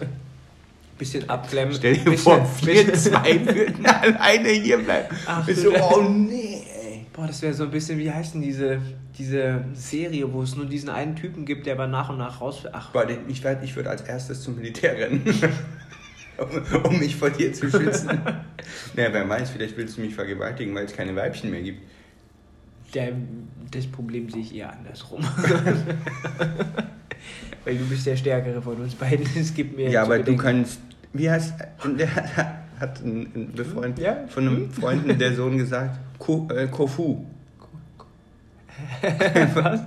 Bisschen 0.98 1.28
abklemmen. 1.28 1.74
Stell 1.74 1.94
dir 1.98 2.04
bisschen, 2.04 2.18
vor, 2.24 2.48
wir 2.62 2.84
bisschen- 2.86 3.12
zwei 3.12 3.44
würden 3.46 3.84
alleine 3.86 4.48
hier 4.48 4.78
bleiben. 4.78 5.14
Ach, 5.26 5.44
Bist 5.44 5.62
du- 5.64 5.70
so, 5.70 5.76
oh 5.76 6.02
nee, 6.02 6.62
ey. 6.82 7.06
Boah, 7.12 7.26
das 7.26 7.42
wäre 7.42 7.52
so 7.52 7.64
ein 7.64 7.70
bisschen, 7.70 7.98
wie 7.98 8.10
heißt 8.10 8.34
denn 8.34 8.40
diese, 8.42 8.78
diese 9.18 9.64
Serie, 9.74 10.32
wo 10.32 10.42
es 10.42 10.56
nur 10.56 10.64
diesen 10.66 10.88
einen 10.88 11.14
Typen 11.16 11.44
gibt, 11.44 11.66
der 11.66 11.74
aber 11.74 11.86
nach 11.86 12.08
und 12.10 12.18
nach 12.18 12.40
raus... 12.40 12.64
Ach, 12.72 12.90
Boah, 12.92 13.06
ich, 13.28 13.42
ich 13.62 13.76
würde 13.76 13.90
als 13.90 14.02
erstes 14.02 14.42
zum 14.42 14.56
Militär 14.56 14.96
rennen. 14.98 15.22
um, 16.38 16.82
um 16.90 16.98
mich 16.98 17.16
vor 17.16 17.30
dir 17.30 17.52
zu 17.52 17.70
schützen. 17.70 18.08
naja, 18.94 19.08
wer 19.12 19.28
weiß, 19.28 19.50
vielleicht 19.50 19.76
willst 19.76 19.96
du 19.96 20.00
mich 20.02 20.14
vergewaltigen, 20.14 20.74
weil 20.74 20.84
es 20.84 20.92
keine 20.94 21.14
Weibchen 21.16 21.50
mehr 21.50 21.62
gibt. 21.62 21.80
der, 22.94 23.12
das 23.70 23.86
Problem 23.86 24.30
sehe 24.30 24.42
ich 24.42 24.54
eher 24.54 24.72
andersrum. 24.72 25.24
Weil 27.64 27.76
du 27.76 27.84
bist 27.86 28.06
der 28.06 28.16
Stärkere 28.16 28.62
von 28.62 28.76
uns 28.76 28.94
beiden. 28.94 29.26
Es 29.36 29.52
gibt 29.52 29.76
mir 29.76 29.90
Ja, 29.90 30.02
aber 30.02 30.20
du 30.20 30.36
kannst. 30.36 30.78
Wie 31.12 31.28
heißt. 31.28 31.54
Der 31.98 32.08
hat 32.78 33.00
ein, 33.02 33.22
ein 33.34 33.52
Befreund 33.54 33.98
Ja? 33.98 34.18
von 34.28 34.46
einem 34.46 34.70
Freund 34.70 35.20
der 35.20 35.34
Sohn 35.34 35.58
gesagt: 35.58 35.98
Ko, 36.18 36.46
äh, 36.54 36.68
Kofu. 36.68 37.24
Was? 39.54 39.80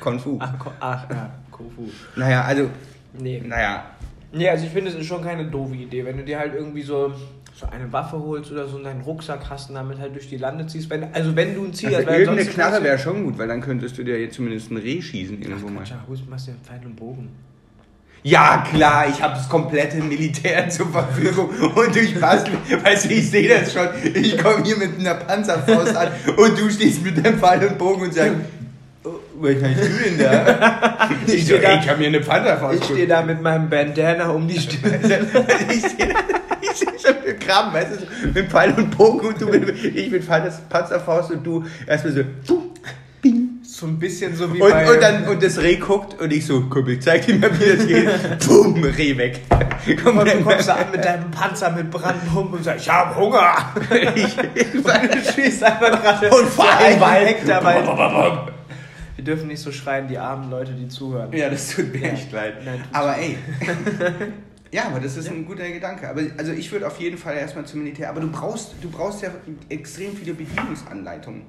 Konfu. 0.00 0.38
Ach, 0.40 0.54
ach 0.80 1.10
ja, 1.10 1.30
Kofu. 1.50 1.88
Naja, 2.16 2.42
also. 2.44 2.70
Nee. 3.18 3.42
Naja. 3.44 3.84
Nee, 4.32 4.48
also 4.48 4.66
ich 4.66 4.70
finde, 4.72 4.90
es 4.90 4.96
ist 4.96 5.06
schon 5.06 5.22
keine 5.22 5.46
doofe 5.46 5.74
Idee, 5.74 6.04
wenn 6.04 6.18
du 6.18 6.24
dir 6.24 6.38
halt 6.38 6.54
irgendwie 6.54 6.82
so, 6.82 7.12
so 7.54 7.66
eine 7.66 7.90
Waffe 7.92 8.18
holst 8.18 8.52
oder 8.52 8.66
so 8.68 8.76
in 8.78 8.84
deinen 8.84 9.00
Rucksack 9.00 9.48
hast 9.48 9.70
und 9.70 9.76
damit 9.76 9.98
halt 9.98 10.14
durch 10.14 10.28
die 10.28 10.36
Lande 10.36 10.66
ziehst. 10.66 10.90
Wenn, 10.90 11.04
also 11.14 11.34
wenn 11.34 11.54
du 11.54 11.64
ein 11.64 11.72
Ziel 11.72 11.88
Also 11.88 12.00
hast, 12.00 12.06
weil 12.06 12.20
irgendeine 12.20 12.48
Knarre 12.50 12.78
du- 12.78 12.84
wäre 12.84 12.98
schon 12.98 13.24
gut, 13.24 13.38
weil 13.38 13.48
dann 13.48 13.60
könntest 13.62 13.96
du 13.96 14.04
dir 14.04 14.20
jetzt 14.20 14.34
zumindest 14.36 14.70
ein 14.70 14.76
Reh 14.76 15.00
schießen 15.00 15.40
irgendwo 15.40 15.68
Ach, 15.68 15.72
mal. 15.72 15.84
Ja, 15.84 16.04
machst 16.28 16.46
dir 16.46 16.52
einen 16.52 16.60
Pfeil 16.62 16.80
und 16.84 16.96
Bogen. 16.96 17.28
Ja, 18.24 18.64
klar, 18.68 19.08
ich 19.08 19.22
habe 19.22 19.34
das 19.34 19.48
komplette 19.48 19.98
Militär 20.02 20.68
zur 20.68 20.88
Verfügung 20.88 21.50
und 21.76 21.96
ich 21.96 22.18
bastel, 22.20 22.52
weißt 22.82 23.04
du, 23.08 23.14
ich 23.14 23.30
sehe 23.30 23.48
das 23.48 23.72
schon. 23.72 23.86
Ich 24.12 24.36
komme 24.36 24.64
hier 24.64 24.76
mit 24.76 24.98
einer 24.98 25.14
Panzerfaust 25.14 25.96
an 25.96 26.08
und 26.36 26.58
du 26.58 26.68
stehst 26.68 27.02
mit 27.04 27.16
dem 27.24 27.38
Pfeil 27.38 27.64
und 27.66 27.78
Bogen 27.78 28.02
und 28.02 28.12
sagst, 28.12 28.34
was 29.40 29.54
hast 29.62 29.80
du 29.84 30.04
denn 30.04 30.18
da? 30.18 31.08
Ich, 31.26 31.46
so, 31.46 31.56
da- 31.58 31.68
ey, 31.68 31.78
ich 31.82 31.88
habe 31.88 31.98
mir 32.00 32.06
eine 32.08 32.20
Panzerfaust 32.20 32.78
Ich 32.80 32.84
stehe 32.84 33.06
da 33.06 33.22
mit 33.22 33.40
meinem 33.42 33.68
Bandana 33.68 34.28
um 34.30 34.46
die 34.48 34.58
Stirn. 34.58 35.00
ich 35.70 35.82
sehe 35.82 36.14
ich 36.60 36.70
seh 36.76 36.86
schon 36.86 37.14
den 37.26 37.38
Kram, 37.38 37.72
weißt 37.72 37.92
du, 37.92 37.98
so 38.00 38.06
mit 38.34 38.50
Pfeil 38.50 38.74
und 38.76 38.96
Bogen 38.96 39.28
und 39.28 39.40
du 39.40 39.46
mit, 39.46 39.84
ich 39.84 40.10
mit 40.10 40.24
Pfeil- 40.24 40.52
Panzerfaust 40.68 41.30
und 41.30 41.44
du 41.46 41.64
erstmal 41.86 42.12
so, 42.46 42.62
bing. 43.22 43.44
So 43.62 43.86
ein 43.86 43.98
bisschen 43.98 44.34
so 44.34 44.52
wie 44.52 44.60
Und, 44.60 44.70
bei... 44.70 44.90
und, 44.90 45.00
dann, 45.00 45.28
und 45.28 45.40
das 45.42 45.58
Reh 45.62 45.76
guckt 45.76 46.20
und 46.20 46.32
ich 46.32 46.44
so, 46.46 46.64
ich 46.88 47.00
zeig 47.00 47.26
dir 47.26 47.36
mal, 47.36 47.50
wie 47.60 47.76
das 47.76 47.86
geht. 47.86 48.08
Boom, 48.48 48.82
Reh 48.82 49.16
weg. 49.16 49.40
Komm, 50.02 50.18
und 50.18 50.26
du 50.26 50.40
kommst 50.40 50.68
da 50.68 50.74
an 50.74 50.86
mit 50.90 51.04
deinem 51.04 51.30
Panzer 51.30 51.70
mit 51.70 51.88
Brandpumpe 51.90 52.56
und 52.56 52.64
sagst, 52.64 52.86
ich 52.86 52.92
hab 52.92 53.14
Hunger. 53.14 53.54
ich, 54.16 54.24
ich, 54.54 54.66
Du 54.72 55.32
stehst 55.32 55.62
einfach 55.62 56.02
gerade 56.02 56.28
Und 56.28 56.48
vor 56.48 56.68
allem. 56.68 57.00
Hektar 57.26 57.62
weit. 57.62 58.52
Wir 59.18 59.24
dürfen 59.24 59.48
nicht 59.48 59.60
so 59.60 59.72
schreien, 59.72 60.06
die 60.06 60.16
armen 60.16 60.48
Leute, 60.48 60.72
die 60.74 60.86
zuhören. 60.86 61.32
ja, 61.32 61.50
das 61.50 61.70
tut 61.74 61.92
mir 61.92 62.00
Ja. 62.06 62.08
echt 62.12 62.30
leid. 62.30 62.64
Nein, 62.64 62.84
aber 62.92 63.18
ey. 63.18 63.36
Ja, 64.70 64.84
aber 64.88 65.00
das 65.00 65.16
ist 65.16 65.28
ein 65.30 65.44
guter 65.46 65.66
Gedanke. 65.68 66.06
Aber 66.08 66.20
also 66.36 66.52
ich 66.52 66.70
würde 66.70 66.86
auf 66.86 67.00
jeden 67.00 67.16
Fall 67.18 67.34
erstmal 67.36 67.64
zum 67.64 67.80
Militär. 67.82 68.10
Aber 68.10 68.20
du 68.20 68.30
brauchst, 68.30 68.74
du 68.82 68.88
brauchst 68.90 69.22
ja 69.22 69.30
extrem 69.70 70.14
viele 70.14 70.34
Bedienungsanleitungen. 70.34 71.42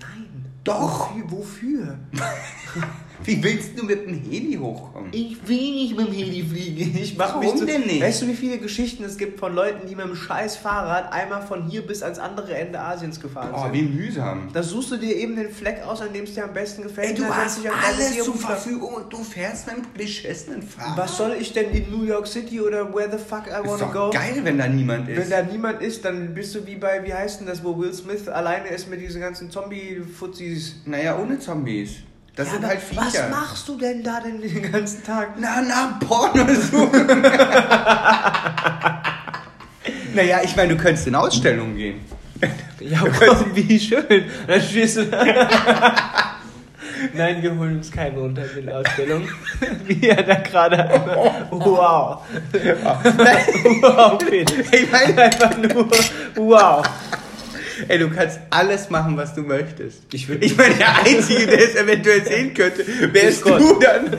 Nein. 0.00 0.46
Doch. 0.64 1.14
Wofür? 1.26 1.30
Wofür? 1.30 1.98
Wie 3.22 3.42
willst 3.42 3.78
du 3.78 3.84
mit 3.84 4.06
dem 4.06 4.14
Heli 4.20 4.56
hochkommen? 4.56 5.10
Ich 5.12 5.36
will 5.46 5.56
nicht 5.72 5.96
mit 5.96 6.08
dem 6.08 6.12
Heli 6.14 6.42
fliegen. 6.42 6.98
Ich 7.00 7.16
mach 7.16 7.28
Warum 7.34 7.40
mich 7.46 7.54
zu, 7.54 7.64
denn 7.64 7.82
nicht? 7.82 8.02
Weißt 8.02 8.22
du, 8.22 8.26
wie 8.28 8.34
viele 8.34 8.58
Geschichten 8.58 9.04
es 9.04 9.16
gibt 9.16 9.38
von 9.38 9.54
Leuten, 9.54 9.86
die 9.86 9.94
mit 9.94 10.04
dem 10.04 10.16
scheiß 10.16 10.56
Fahrrad 10.56 11.12
einmal 11.12 11.40
von 11.46 11.68
hier 11.68 11.86
bis 11.86 12.02
ans 12.02 12.18
andere 12.18 12.54
Ende 12.56 12.80
Asiens 12.80 13.20
gefahren 13.20 13.50
Oh, 13.54 13.62
sind? 13.62 13.72
wie 13.72 13.82
mühsam. 13.82 14.48
Da 14.52 14.62
suchst 14.62 14.90
du 14.90 14.96
dir 14.96 15.14
eben 15.16 15.36
den 15.36 15.50
Fleck 15.50 15.82
aus, 15.86 16.00
an 16.00 16.12
dem 16.12 16.24
es 16.24 16.34
dir 16.34 16.44
am 16.44 16.52
besten 16.52 16.82
gefällt. 16.82 17.10
Ey, 17.10 17.14
du 17.14 17.24
hast 17.24 17.60
alles 17.66 18.24
zur. 18.24 18.34
Verfügung 18.34 18.94
und 18.94 19.12
du 19.12 19.18
fährst 19.22 19.66
mit 19.68 19.76
einem 19.76 19.84
beschissenen 19.96 20.62
Fahrrad. 20.62 20.98
Was 20.98 21.16
soll 21.16 21.36
ich 21.40 21.52
denn 21.52 21.70
in 21.70 21.90
New 21.90 22.02
York 22.04 22.26
City 22.26 22.60
oder 22.60 22.92
where 22.94 23.08
the 23.10 23.18
fuck 23.18 23.44
I 23.46 23.50
ist 23.62 23.70
wanna 23.70 23.84
doch 23.84 23.92
go? 23.92 24.10
geil, 24.10 24.40
wenn 24.42 24.58
da 24.58 24.66
niemand 24.66 25.08
ist. 25.08 25.18
Wenn 25.18 25.30
da 25.30 25.42
niemand 25.42 25.80
ist, 25.82 26.04
dann 26.04 26.34
bist 26.34 26.54
du 26.54 26.66
wie 26.66 26.76
bei, 26.76 27.02
wie 27.04 27.14
heißt 27.14 27.40
denn 27.40 27.46
das, 27.46 27.62
wo 27.62 27.78
Will 27.78 27.92
Smith 27.94 28.28
alleine 28.28 28.68
ist 28.68 28.90
mit 28.90 29.00
diesen 29.00 29.20
ganzen 29.20 29.50
Zombie-Fuzzis. 29.50 30.76
naja, 30.84 31.18
ohne 31.18 31.38
Zombies. 31.38 31.96
Das 32.36 32.48
Ja, 32.48 32.54
sind 32.54 32.66
halt 32.66 32.80
Viecher. 32.80 33.04
Was 33.04 33.30
machst 33.30 33.68
du 33.68 33.76
denn 33.76 34.02
da 34.02 34.20
denn 34.20 34.40
den 34.40 34.72
ganzen 34.72 35.04
Tag? 35.04 35.34
Na, 35.38 35.62
na, 35.62 36.00
Porno 36.04 36.44
suchen. 36.54 37.06
naja, 40.14 40.40
ich 40.42 40.56
meine, 40.56 40.74
du 40.74 40.82
könntest 40.82 41.06
in 41.06 41.14
Ausstellungen 41.14 41.76
gehen. 41.76 42.00
Ja, 42.80 43.00
komm, 43.00 43.54
wie 43.54 43.78
schön. 43.78 44.24
Dann 44.48 44.60
stehst 44.60 44.96
du. 44.96 45.04
Nein, 47.12 47.42
wir 47.42 47.56
holen 47.56 47.76
uns 47.76 47.90
keinen 47.90 48.18
runter 48.18 48.42
in 48.56 48.66
der 48.66 48.78
Ausstellung. 48.78 49.28
Wie 49.86 50.08
er 50.08 50.22
da 50.22 50.34
gerade 50.36 50.78
einmal. 50.88 51.46
Wow. 51.50 52.22
wow, 53.82 54.22
Felix. 54.22 54.52
Ich 54.72 54.90
meine, 54.90 55.22
Einfach 55.22 55.56
nur 55.58 55.88
wow. 56.36 56.84
Ey, 57.88 57.98
du 57.98 58.10
kannst 58.10 58.40
alles 58.50 58.90
machen, 58.90 59.16
was 59.16 59.34
du 59.34 59.42
möchtest. 59.42 60.02
Ich 60.12 60.28
ich 60.28 60.56
meine, 60.56 60.74
der 60.74 60.98
Einzige, 61.02 61.46
der 61.46 61.58
es 61.60 61.74
eventuell 61.74 62.24
sehen 62.24 62.54
könnte, 62.54 62.84
wärst 63.12 63.44
du 63.44 63.78
dann. 63.78 64.08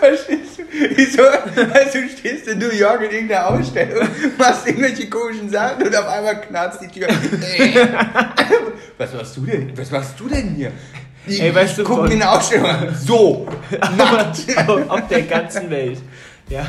Verstehst 0.00 0.58
du? 0.58 0.62
Wieso? 0.94 1.22
Also 1.22 1.98
du 1.98 2.08
stehst 2.08 2.48
in 2.48 2.58
New 2.58 2.70
York 2.70 3.02
in 3.02 3.10
irgendeiner 3.10 3.48
Ausstellung, 3.48 4.08
machst 4.38 4.66
irgendwelche 4.66 5.08
komischen 5.08 5.50
Sachen 5.50 5.86
und 5.86 5.96
auf 5.96 6.06
einmal 6.06 6.40
knarzt 6.40 6.80
die 6.82 6.88
Tür. 6.88 7.08
was 8.98 9.12
machst 9.12 9.36
du 9.36 9.46
denn? 9.46 9.76
Was 9.76 9.90
machst 9.90 10.20
du 10.20 10.28
denn 10.28 10.54
hier? 10.54 10.72
Die 11.26 11.40
Ey, 11.40 11.54
weißt 11.54 11.78
du, 11.78 11.84
gucken 11.84 12.08
mir 12.08 12.14
eine 12.14 12.30
Ausstellung 12.30 12.66
an. 12.66 12.94
So, 12.94 13.46
nackt. 13.96 14.56
auf, 14.68 14.90
auf 14.90 15.08
der 15.08 15.22
ganzen 15.22 15.68
Welt. 15.70 15.98
Ja. 16.48 16.66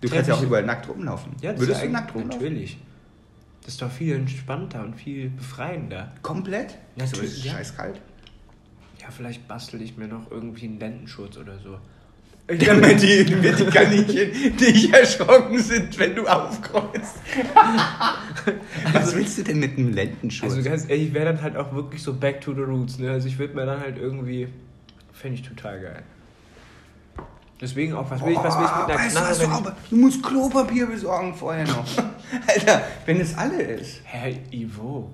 Du 0.00 0.08
kannst 0.08 0.28
ja 0.28 0.34
auch 0.34 0.42
überall 0.42 0.64
nackt 0.64 0.88
rumlaufen. 0.88 1.36
Ja, 1.40 1.58
Würdest 1.58 1.82
du 1.82 1.88
nackt 1.88 2.14
rumlaufen? 2.14 2.42
Natürlich. 2.42 2.78
Das 3.62 3.74
ist 3.74 3.82
doch 3.82 3.90
viel 3.90 4.14
entspannter 4.14 4.82
und 4.82 4.94
viel 4.94 5.30
befreiender. 5.30 6.12
Komplett? 6.22 6.78
Ja, 6.96 7.04
ist 7.04 7.14
natürlich, 7.14 7.44
ja. 7.44 7.52
scheiß 7.52 7.76
kalt. 7.76 8.00
Ja, 9.00 9.10
vielleicht 9.10 9.46
bastel 9.48 9.82
ich 9.82 9.96
mir 9.96 10.08
noch 10.08 10.30
irgendwie 10.30 10.66
einen 10.66 10.80
Lendenschutz 10.80 11.36
oder 11.36 11.58
so. 11.58 11.78
Damit 12.48 13.00
die, 13.02 13.24
damit 13.24 13.58
die 13.58 13.64
Kaninchen 13.66 14.56
nicht 14.56 14.92
erschrocken 14.92 15.58
sind, 15.60 15.96
wenn 15.98 16.16
du 16.16 16.26
aufkreuzt. 16.26 17.18
Was 18.92 19.14
willst 19.14 19.38
du 19.38 19.44
denn 19.44 19.60
mit 19.60 19.78
einem 19.78 19.92
Lendenschutz? 19.92 20.50
Also 20.50 20.68
ganz 20.68 20.88
ehrlich, 20.88 21.08
ich 21.08 21.14
wäre 21.14 21.26
dann 21.26 21.40
halt 21.40 21.56
auch 21.56 21.72
wirklich 21.72 22.02
so 22.02 22.14
back 22.14 22.40
to 22.40 22.52
the 22.52 22.62
roots. 22.62 22.98
Ne? 22.98 23.10
Also 23.10 23.28
ich 23.28 23.38
würde 23.38 23.54
mir 23.54 23.64
dann 23.64 23.80
halt 23.80 23.96
irgendwie. 23.96 24.48
Fände 25.12 25.38
ich 25.38 25.48
total 25.48 25.80
geil. 25.80 26.02
Deswegen 27.62 27.94
auch, 27.94 28.10
was 28.10 28.20
will 28.24 28.32
ich, 28.32 28.38
was 28.38 28.58
will 28.58 28.64
ich 28.64 28.88
mit 28.88 28.98
einer 28.98 29.08
Knarre, 29.08 29.38
du, 29.38 29.46
aber, 29.46 29.76
du 29.88 29.96
musst 29.96 30.20
Klopapier 30.20 30.86
besorgen 30.86 31.32
vorher 31.32 31.64
noch. 31.64 31.84
Alter, 32.48 32.82
wenn 33.06 33.20
es 33.20 33.38
alle 33.38 33.62
ist. 33.62 34.00
Hä, 34.02 34.40
Ivo. 34.50 35.08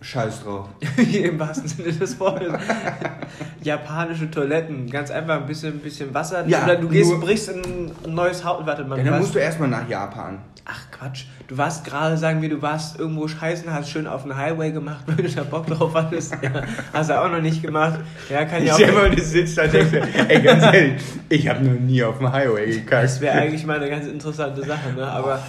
Scheiß 0.00 0.44
drauf. 0.44 0.68
Im 1.12 1.38
wahrsten 1.40 1.66
Sinne 1.68 1.92
des 1.92 2.18
Wortes. 2.20 2.52
Japanische 3.62 4.30
Toiletten. 4.30 4.88
Ganz 4.90 5.10
einfach 5.10 5.40
ein 5.40 5.46
bisschen, 5.46 5.74
ein 5.74 5.80
bisschen 5.80 6.14
Wasser. 6.14 6.46
Ja, 6.46 6.64
oder 6.64 6.76
du 6.76 6.88
gehst, 6.88 7.18
brichst 7.20 7.48
in 7.50 7.90
ein 8.04 8.14
neues 8.14 8.44
Haus. 8.44 8.64
Warte 8.64 8.84
mal, 8.84 8.98
Ja, 8.98 9.04
dann 9.04 9.12
warst- 9.14 9.22
musst 9.22 9.34
du 9.34 9.38
erstmal 9.40 9.68
nach 9.68 9.88
Japan. 9.88 10.38
Ach 10.70 10.82
Quatsch, 10.90 11.24
du 11.46 11.56
warst 11.56 11.82
gerade, 11.86 12.18
sagen 12.18 12.42
wir, 12.42 12.50
du 12.50 12.60
warst 12.60 12.98
irgendwo 12.98 13.26
scheißen, 13.26 13.72
hast 13.72 13.88
schön 13.88 14.06
auf 14.06 14.24
den 14.24 14.36
Highway 14.36 14.70
gemacht, 14.70 15.02
weil 15.06 15.16
du 15.16 15.22
da 15.30 15.42
Bock 15.42 15.66
drauf 15.66 15.94
hattest. 15.94 16.34
Ja, 16.42 16.62
hast 16.92 17.08
du 17.08 17.18
auch 17.18 17.30
noch 17.30 17.40
nicht 17.40 17.62
gemacht. 17.62 17.98
Ja, 18.28 18.44
kann 18.44 18.62
ja 18.66 18.74
auch. 18.74 18.78
stell 18.78 18.92
mal, 18.92 19.10
du 19.10 19.22
sitzt 19.22 19.56
da 19.56 19.62
und 19.62 19.72
denkst 19.72 19.94
ey, 20.28 20.42
ganz 20.42 20.62
ehrlich, 20.64 21.02
ich 21.30 21.48
habe 21.48 21.64
noch 21.64 21.80
nie 21.80 22.02
auf 22.04 22.18
dem 22.18 22.30
Highway 22.30 22.66
gekackt. 22.70 23.04
Das 23.04 23.20
wäre 23.22 23.38
eigentlich 23.38 23.64
mal 23.64 23.78
eine 23.78 23.88
ganz 23.88 24.06
interessante 24.06 24.62
Sache, 24.62 24.92
ne? 24.94 25.06
Aber 25.10 25.40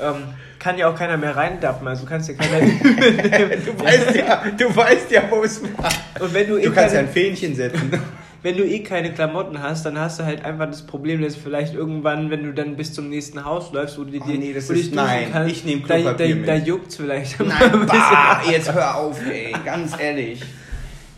ähm, 0.00 0.16
kann 0.58 0.76
ja 0.78 0.88
auch 0.90 0.94
keiner 0.96 1.16
mehr 1.16 1.36
reindappen, 1.36 1.86
also 1.86 2.02
du 2.04 2.08
kannst 2.08 2.28
ja 2.28 2.34
keiner. 2.34 2.60
Du 3.64 3.78
weißt 3.84 4.14
ja, 4.16 4.42
du 4.56 4.74
weißt 4.76 5.10
ja, 5.10 5.22
wo 5.30 5.42
es 5.44 5.62
war. 5.62 5.88
Und 6.20 6.34
wenn 6.34 6.48
du, 6.48 6.56
eh 6.58 6.62
Du 6.64 6.72
kannst 6.72 6.94
ja 6.94 7.00
ein 7.00 7.08
Fähnchen 7.08 7.54
setzen. 7.54 7.90
wenn 8.42 8.56
du 8.56 8.64
eh 8.64 8.80
keine 8.82 9.12
Klamotten 9.12 9.62
hast, 9.62 9.84
dann 9.86 9.98
hast 9.98 10.18
du 10.20 10.24
halt 10.24 10.44
einfach 10.44 10.66
das 10.66 10.86
Problem, 10.86 11.22
dass 11.22 11.36
vielleicht 11.36 11.74
irgendwann, 11.74 12.30
wenn 12.30 12.44
du 12.44 12.52
dann 12.52 12.76
bis 12.76 12.92
zum 12.92 13.08
nächsten 13.08 13.44
Haus 13.44 13.72
läufst, 13.72 13.98
wo 13.98 14.04
du, 14.04 14.16
Oh 14.20 14.24
dir, 14.26 14.38
nee, 14.38 14.52
das 14.52 14.70
ist- 14.70 14.94
nein, 14.94 15.28
kannst, 15.32 15.50
ich 15.52 15.64
nehm 15.64 15.82
da, 15.86 15.94
da, 15.94 16.00
Klopapier 16.00 16.36
da 16.46 16.54
mit. 16.54 16.66
juckt's 16.66 16.96
vielleicht. 16.96 17.38
Nein, 17.40 17.86
bah, 17.86 18.42
jetzt 18.50 18.72
hör 18.72 18.96
auf, 18.96 19.18
ey, 19.30 19.52
ganz 19.64 19.92
ehrlich. 19.98 20.42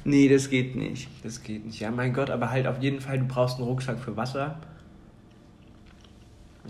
Nee, 0.04 0.28
das 0.28 0.48
geht 0.48 0.76
nicht. 0.76 1.08
Das 1.22 1.42
geht 1.42 1.66
nicht. 1.66 1.78
Ja, 1.80 1.90
mein 1.90 2.14
Gott, 2.14 2.30
aber 2.30 2.50
halt 2.50 2.66
auf 2.66 2.76
jeden 2.80 3.00
Fall, 3.02 3.18
du 3.18 3.26
brauchst 3.26 3.58
einen 3.58 3.66
Rucksack 3.68 3.98
für 4.00 4.16
Wasser. 4.16 4.58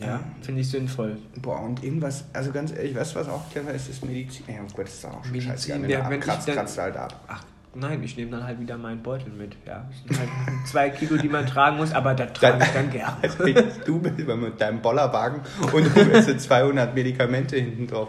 Ja, 0.01 0.21
finde 0.43 0.61
ich 0.63 0.71
sinnvoll. 0.71 1.17
Boah, 1.43 1.61
und 1.63 1.83
irgendwas, 1.85 2.25
also 2.33 2.51
ganz 2.53 2.73
ehrlich, 2.73 2.95
weißt 2.95 3.15
du, 3.15 3.21
was 3.21 3.29
auch 3.29 3.49
clever 3.51 3.73
ist, 3.73 3.89
ist 3.89 4.05
Medizin. 4.05 4.45
Ja, 4.49 4.55
oh 4.63 4.67
Gott, 4.75 4.87
das 4.87 4.95
ist 4.95 5.05
auch 5.07 5.23
schon 5.25 5.33
Medizin, 5.33 5.51
scheiße. 5.83 5.87
ja, 5.91 6.09
wenn 6.11 6.21
kratzt, 6.21 6.49
dann- 6.49 6.55
kratzt 6.57 6.79
halt 6.79 6.97
ab. 6.97 7.21
Ach, 7.29 7.45
nein, 7.75 8.03
ich 8.03 8.17
nehme 8.17 8.31
dann 8.31 8.45
halt 8.45 8.59
wieder 8.61 8.77
meinen 8.79 9.03
Beutel 9.03 9.33
mit. 9.33 9.57
Ja, 9.67 9.87
das 10.09 10.19
sind 10.19 10.19
halt 10.19 10.31
zwei 10.67 10.91
Kilo, 10.91 11.17
die 11.17 11.29
man 11.29 11.47
tragen 11.47 11.77
muss, 11.77 11.93
aber 11.93 12.15
da 12.15 12.27
trage 12.27 12.65
ich 12.65 12.71
dann 12.71 12.91
gerne. 12.91 13.17
Also, 13.23 13.45
du 13.85 13.99
bist 14.01 14.19
immer 14.19 14.37
mit 14.37 14.61
deinem 14.61 14.81
Bollerwagen 14.81 15.41
und 15.73 15.85
du 15.97 16.13
hast 16.15 16.27
so 16.27 16.35
200 16.37 16.95
Medikamente 16.95 17.57
hinten 17.57 17.87
drauf. 17.87 18.09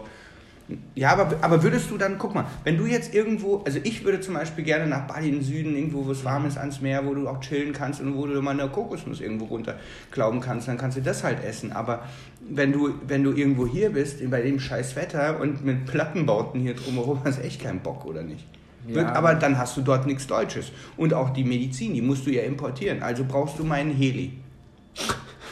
Ja, 0.94 1.12
aber, 1.12 1.36
aber 1.40 1.62
würdest 1.62 1.90
du 1.90 1.98
dann, 1.98 2.18
guck 2.18 2.34
mal, 2.34 2.46
wenn 2.64 2.78
du 2.78 2.86
jetzt 2.86 3.14
irgendwo, 3.14 3.58
also 3.64 3.78
ich 3.82 4.04
würde 4.04 4.20
zum 4.20 4.34
Beispiel 4.34 4.64
gerne 4.64 4.86
nach 4.86 5.06
Bali 5.06 5.28
im 5.28 5.42
Süden, 5.42 5.76
irgendwo, 5.76 6.06
wo 6.06 6.12
es 6.12 6.24
warm 6.24 6.46
ist, 6.46 6.56
ans 6.56 6.80
Meer, 6.80 7.04
wo 7.06 7.14
du 7.14 7.28
auch 7.28 7.40
chillen 7.40 7.72
kannst 7.72 8.00
und 8.00 8.16
wo 8.16 8.26
du 8.26 8.40
mal 8.40 8.52
eine 8.52 8.68
Kokosnuss 8.68 9.20
irgendwo 9.20 9.46
runterklauben 9.46 10.40
kannst, 10.40 10.68
dann 10.68 10.78
kannst 10.78 10.96
du 10.96 11.02
das 11.02 11.24
halt 11.24 11.44
essen. 11.44 11.72
Aber 11.72 12.04
wenn 12.48 12.72
du, 12.72 12.94
wenn 13.06 13.24
du 13.24 13.32
irgendwo 13.32 13.66
hier 13.66 13.90
bist, 13.90 14.28
bei 14.30 14.42
dem 14.42 14.60
scheiß 14.60 14.96
Wetter 14.96 15.40
und 15.40 15.64
mit 15.64 15.86
Plattenbauten 15.86 16.60
hier 16.60 16.74
drumherum, 16.74 17.20
hast 17.24 17.38
du 17.38 17.42
echt 17.42 17.62
keinen 17.62 17.80
Bock, 17.80 18.04
oder 18.06 18.22
nicht? 18.22 18.46
Ja. 18.88 19.12
Aber 19.12 19.34
dann 19.34 19.58
hast 19.58 19.76
du 19.76 19.80
dort 19.80 20.06
nichts 20.06 20.26
Deutsches. 20.26 20.72
Und 20.96 21.14
auch 21.14 21.30
die 21.30 21.44
Medizin, 21.44 21.94
die 21.94 22.02
musst 22.02 22.26
du 22.26 22.30
ja 22.30 22.42
importieren. 22.42 23.02
Also 23.02 23.24
brauchst 23.26 23.58
du 23.58 23.64
meinen 23.64 23.92
Heli. 23.92 24.32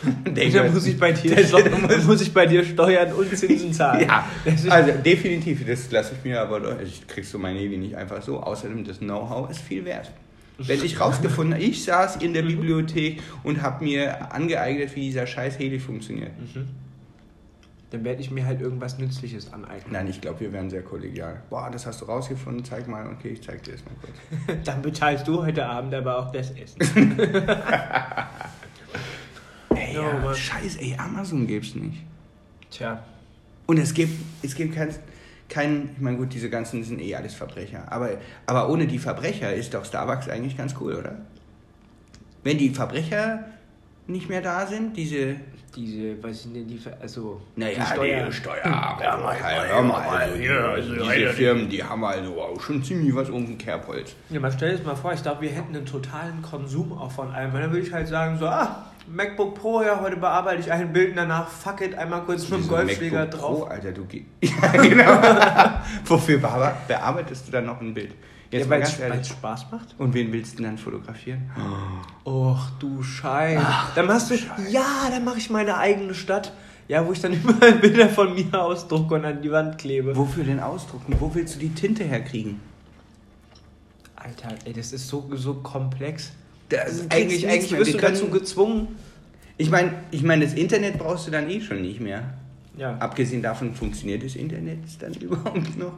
Da 0.53 0.65
muss 0.69 0.87
ich 0.87 0.99
bei 0.99 1.13
dir, 1.13 1.37
dann 1.37 1.83
muss 2.07 2.21
ich 2.21 2.33
bei 2.33 2.47
dir 2.47 2.65
Steuern 2.65 3.13
und 3.13 3.37
Zinsen 3.37 3.73
zahlen. 3.73 4.07
Ja, 4.07 4.27
Das 4.45 4.69
also 4.69 4.93
definitiv, 5.05 5.67
das 5.67 5.91
lasse 5.91 6.15
ich 6.19 6.25
mir 6.25 6.41
aber, 6.41 6.81
ich 6.81 7.07
kriegst 7.07 7.33
du 7.35 7.39
mein 7.39 7.57
Heli 7.57 7.77
nicht 7.77 7.97
einfach 7.97 8.23
so. 8.23 8.41
Außerdem, 8.41 8.85
das 8.85 8.99
Know-how 8.99 9.51
ist 9.51 9.61
viel 9.61 9.85
wert. 9.85 10.11
Wenn 10.59 10.85
ich 10.85 11.01
rausgefunden 11.01 11.55
habe, 11.55 11.65
ich 11.65 11.85
saß 11.85 12.17
in 12.17 12.35
der 12.35 12.43
Bibliothek 12.43 13.23
und 13.45 13.63
habe 13.63 13.85
mir 13.85 14.33
angeeignet, 14.33 14.95
wie 14.95 15.01
dieser 15.01 15.27
scheiß 15.27 15.59
Heli 15.59 15.79
funktioniert. 15.79 16.33
Dann 17.91 18.05
werde 18.05 18.21
ich 18.21 18.31
mir 18.31 18.45
halt 18.47 18.61
irgendwas 18.61 18.99
Nützliches 18.99 19.53
aneignen. 19.53 19.93
Nein, 19.93 20.07
ich 20.07 20.21
glaube, 20.21 20.41
wir 20.41 20.53
wären 20.53 20.71
sehr 20.71 20.83
kollegial. 20.83 21.43
Boah, 21.51 21.71
das 21.73 21.87
hast 21.87 22.01
du 22.03 22.05
rausgefunden, 22.05 22.65
zeig 22.65 22.87
mal. 22.87 23.07
Okay, 23.07 23.31
ich 23.31 23.43
zeig 23.43 23.63
dir 23.65 23.73
das 23.73 23.81
mal 23.85 23.95
kurz. 24.01 24.65
Dann 24.65 24.83
bezahlst 24.83 25.27
du 25.27 25.43
heute 25.43 25.67
Abend 25.67 25.95
aber 25.95 26.19
auch 26.19 26.31
das 26.31 26.53
Essen. 26.53 27.17
Ey, 30.01 30.07
Ja, 30.07 30.15
ja, 30.19 30.25
Mann. 30.25 30.35
scheiß, 30.35 30.77
ey, 30.77 30.97
Amazon 30.99 31.47
gibt's 31.47 31.75
nicht. 31.75 31.99
Tja, 32.71 33.03
Und 33.67 33.79
es 33.79 33.93
gibt, 33.95 34.13
es 34.43 34.55
gibt 34.55 34.75
kein, 34.75 34.89
kein, 35.49 35.91
ich 35.97 36.01
meine 36.01 36.17
gut, 36.17 36.33
diese 36.33 36.49
ganzen 36.51 36.83
sind 36.85 37.01
eh 37.01 37.15
alles 37.15 37.35
Verbrecher. 37.35 37.91
Aber, 37.91 38.11
aber 38.47 38.69
ohne 38.69 38.87
die 38.87 38.99
Verbrecher 38.99 39.53
ist 39.55 39.75
doch 39.75 39.85
Starbucks 39.85 40.29
eigentlich 40.29 40.57
ganz 40.57 40.75
cool, 40.81 40.95
oder? 40.95 41.17
Wenn 42.43 42.59
die 42.59 42.71
Verbrecher 42.71 43.45
nicht 44.07 44.29
mehr 44.29 44.41
da 44.41 44.67
sind, 44.67 44.97
diese, 44.97 45.37
diese, 45.77 46.21
was 46.23 46.43
sind 46.43 46.55
denn 46.55 46.67
die, 46.67 46.79
Ver- 46.79 46.97
also, 47.01 47.41
naja, 47.55 47.79
die 47.85 47.93
Steuer. 47.95 48.27
die 48.27 48.33
Steuer, 48.33 48.65
ja, 48.65 49.17
mal, 49.17 49.37
hör 49.69 49.83
mal, 49.83 50.03
also, 50.09 50.37
die, 50.95 51.01
diese 51.17 51.29
Firmen, 51.33 51.69
die 51.69 51.83
haben 51.85 52.03
also 52.05 52.41
auch 52.41 52.61
schon 52.61 52.83
ziemlich 52.83 53.15
was 53.15 53.29
um 53.31 53.47
den 53.47 53.59
Kerbholz. 53.59 54.15
Ja, 54.31 54.41
mal 54.41 54.51
stell 54.51 54.71
dir 54.73 54.79
das 54.79 54.87
mal 54.87 54.97
vor, 54.97 55.13
ich 55.13 55.23
glaube, 55.23 55.43
wir 55.43 55.51
hätten 55.51 55.77
einen 55.77 55.87
totalen 55.87 56.41
Konsum 56.43 56.93
auch 56.93 57.13
von 57.13 57.31
allem. 57.31 57.53
Weil 57.53 57.63
dann 57.63 57.73
würde 57.73 57.87
ich 57.87 57.93
halt 57.93 58.09
sagen, 58.09 58.39
so, 58.39 58.47
ah, 58.47 58.87
MacBook 59.09 59.55
Pro, 59.57 59.83
ja, 59.83 60.01
heute 60.01 60.17
bearbeite 60.17 60.61
ich 60.61 60.71
ein 60.71 60.93
Bild 60.93 61.11
und 61.11 61.17
danach, 61.17 61.49
fuck 61.49 61.81
it, 61.81 61.95
einmal 61.97 62.23
kurz 62.23 62.49
mit 62.49 62.61
dem 62.61 62.69
Golfschläger 62.69 63.21
MacBook 63.21 63.41
drauf. 63.41 63.59
Pro, 63.61 63.65
Alter, 63.67 63.93
du 63.93 64.05
geh- 64.05 64.25
Ja, 64.43 64.71
genau. 64.83 65.21
Wofür 66.05 66.39
bear- 66.39 66.77
bearbeitest 66.87 67.49
du 67.49 67.53
dann 67.53 67.67
noch 67.67 67.81
ein 67.81 67.93
Bild? 67.95 68.15
Jetzt 68.51 68.65
Ja, 68.65 68.71
weil 68.71 68.83
es. 68.83 69.29
Spaß 69.29 69.67
macht. 69.71 69.95
Und 69.99 70.13
wen 70.15 70.33
willst 70.33 70.53
du 70.55 70.57
denn 70.63 70.67
dann 70.67 70.79
fotografieren? 70.79 71.51
Och, 72.25 72.69
du 72.81 73.03
Scheiße. 73.03 73.65
Dann 73.95 74.07
machst 74.07 74.31
du, 74.31 74.35
ja, 74.69 74.85
dann 75.11 75.25
mache 75.25 75.39
ich 75.39 75.51
meine 75.51 75.77
eigene 75.77 76.15
Stadt. 76.15 76.53
Ja, 76.89 77.07
wo 77.07 77.13
ich 77.13 77.21
dann 77.21 77.33
überall 77.45 77.75
Bilder 77.75 78.09
von 78.09 78.35
mir 78.35 78.53
ausdrucke 78.61 79.15
und 79.15 79.25
an 79.25 79.41
die 79.43 79.53
Wand 79.53 79.79
klebe. 79.79 80.17
Wofür 80.17 80.43
denn 80.43 80.59
ausdrucken? 80.59 81.15
Wo 81.21 81.33
willst 81.35 81.55
du 81.55 81.59
die 81.61 81.73
Tinte 81.73 82.03
herkriegen? 82.03 82.61
Alter, 84.17 84.49
ey, 84.65 84.73
das 84.73 84.93
ist 84.93 85.07
so, 85.09 85.31
so 85.35 85.55
komplex. 85.55 86.33
Das 86.71 86.81
Also 86.81 87.03
ist 87.03 87.13
eigentlich, 87.13 87.49
eigentlich 87.49 87.73
wirst 87.73 87.93
Wir 87.93 88.01
du 88.01 88.07
dazu 88.07 88.29
gezwungen. 88.29 88.89
Ich 89.59 89.71
meine, 89.71 89.93
ich 90.11 90.23
mein, 90.23 90.41
das 90.41 90.55
Internet 90.55 90.99
brauchst 90.99 91.27
du 91.27 91.31
dann 91.31 91.51
eh 91.51 91.61
schon 91.61 91.83
nicht 91.83 92.01
mehr. 92.01 92.35
Ja. 92.79 92.97
Abgesehen 92.97 93.43
davon 93.43 93.75
funktioniert 93.75 94.25
das 94.25 94.37
Internet 94.37 94.79
dann 95.01 95.13
überhaupt 95.21 95.77
noch. 95.77 95.93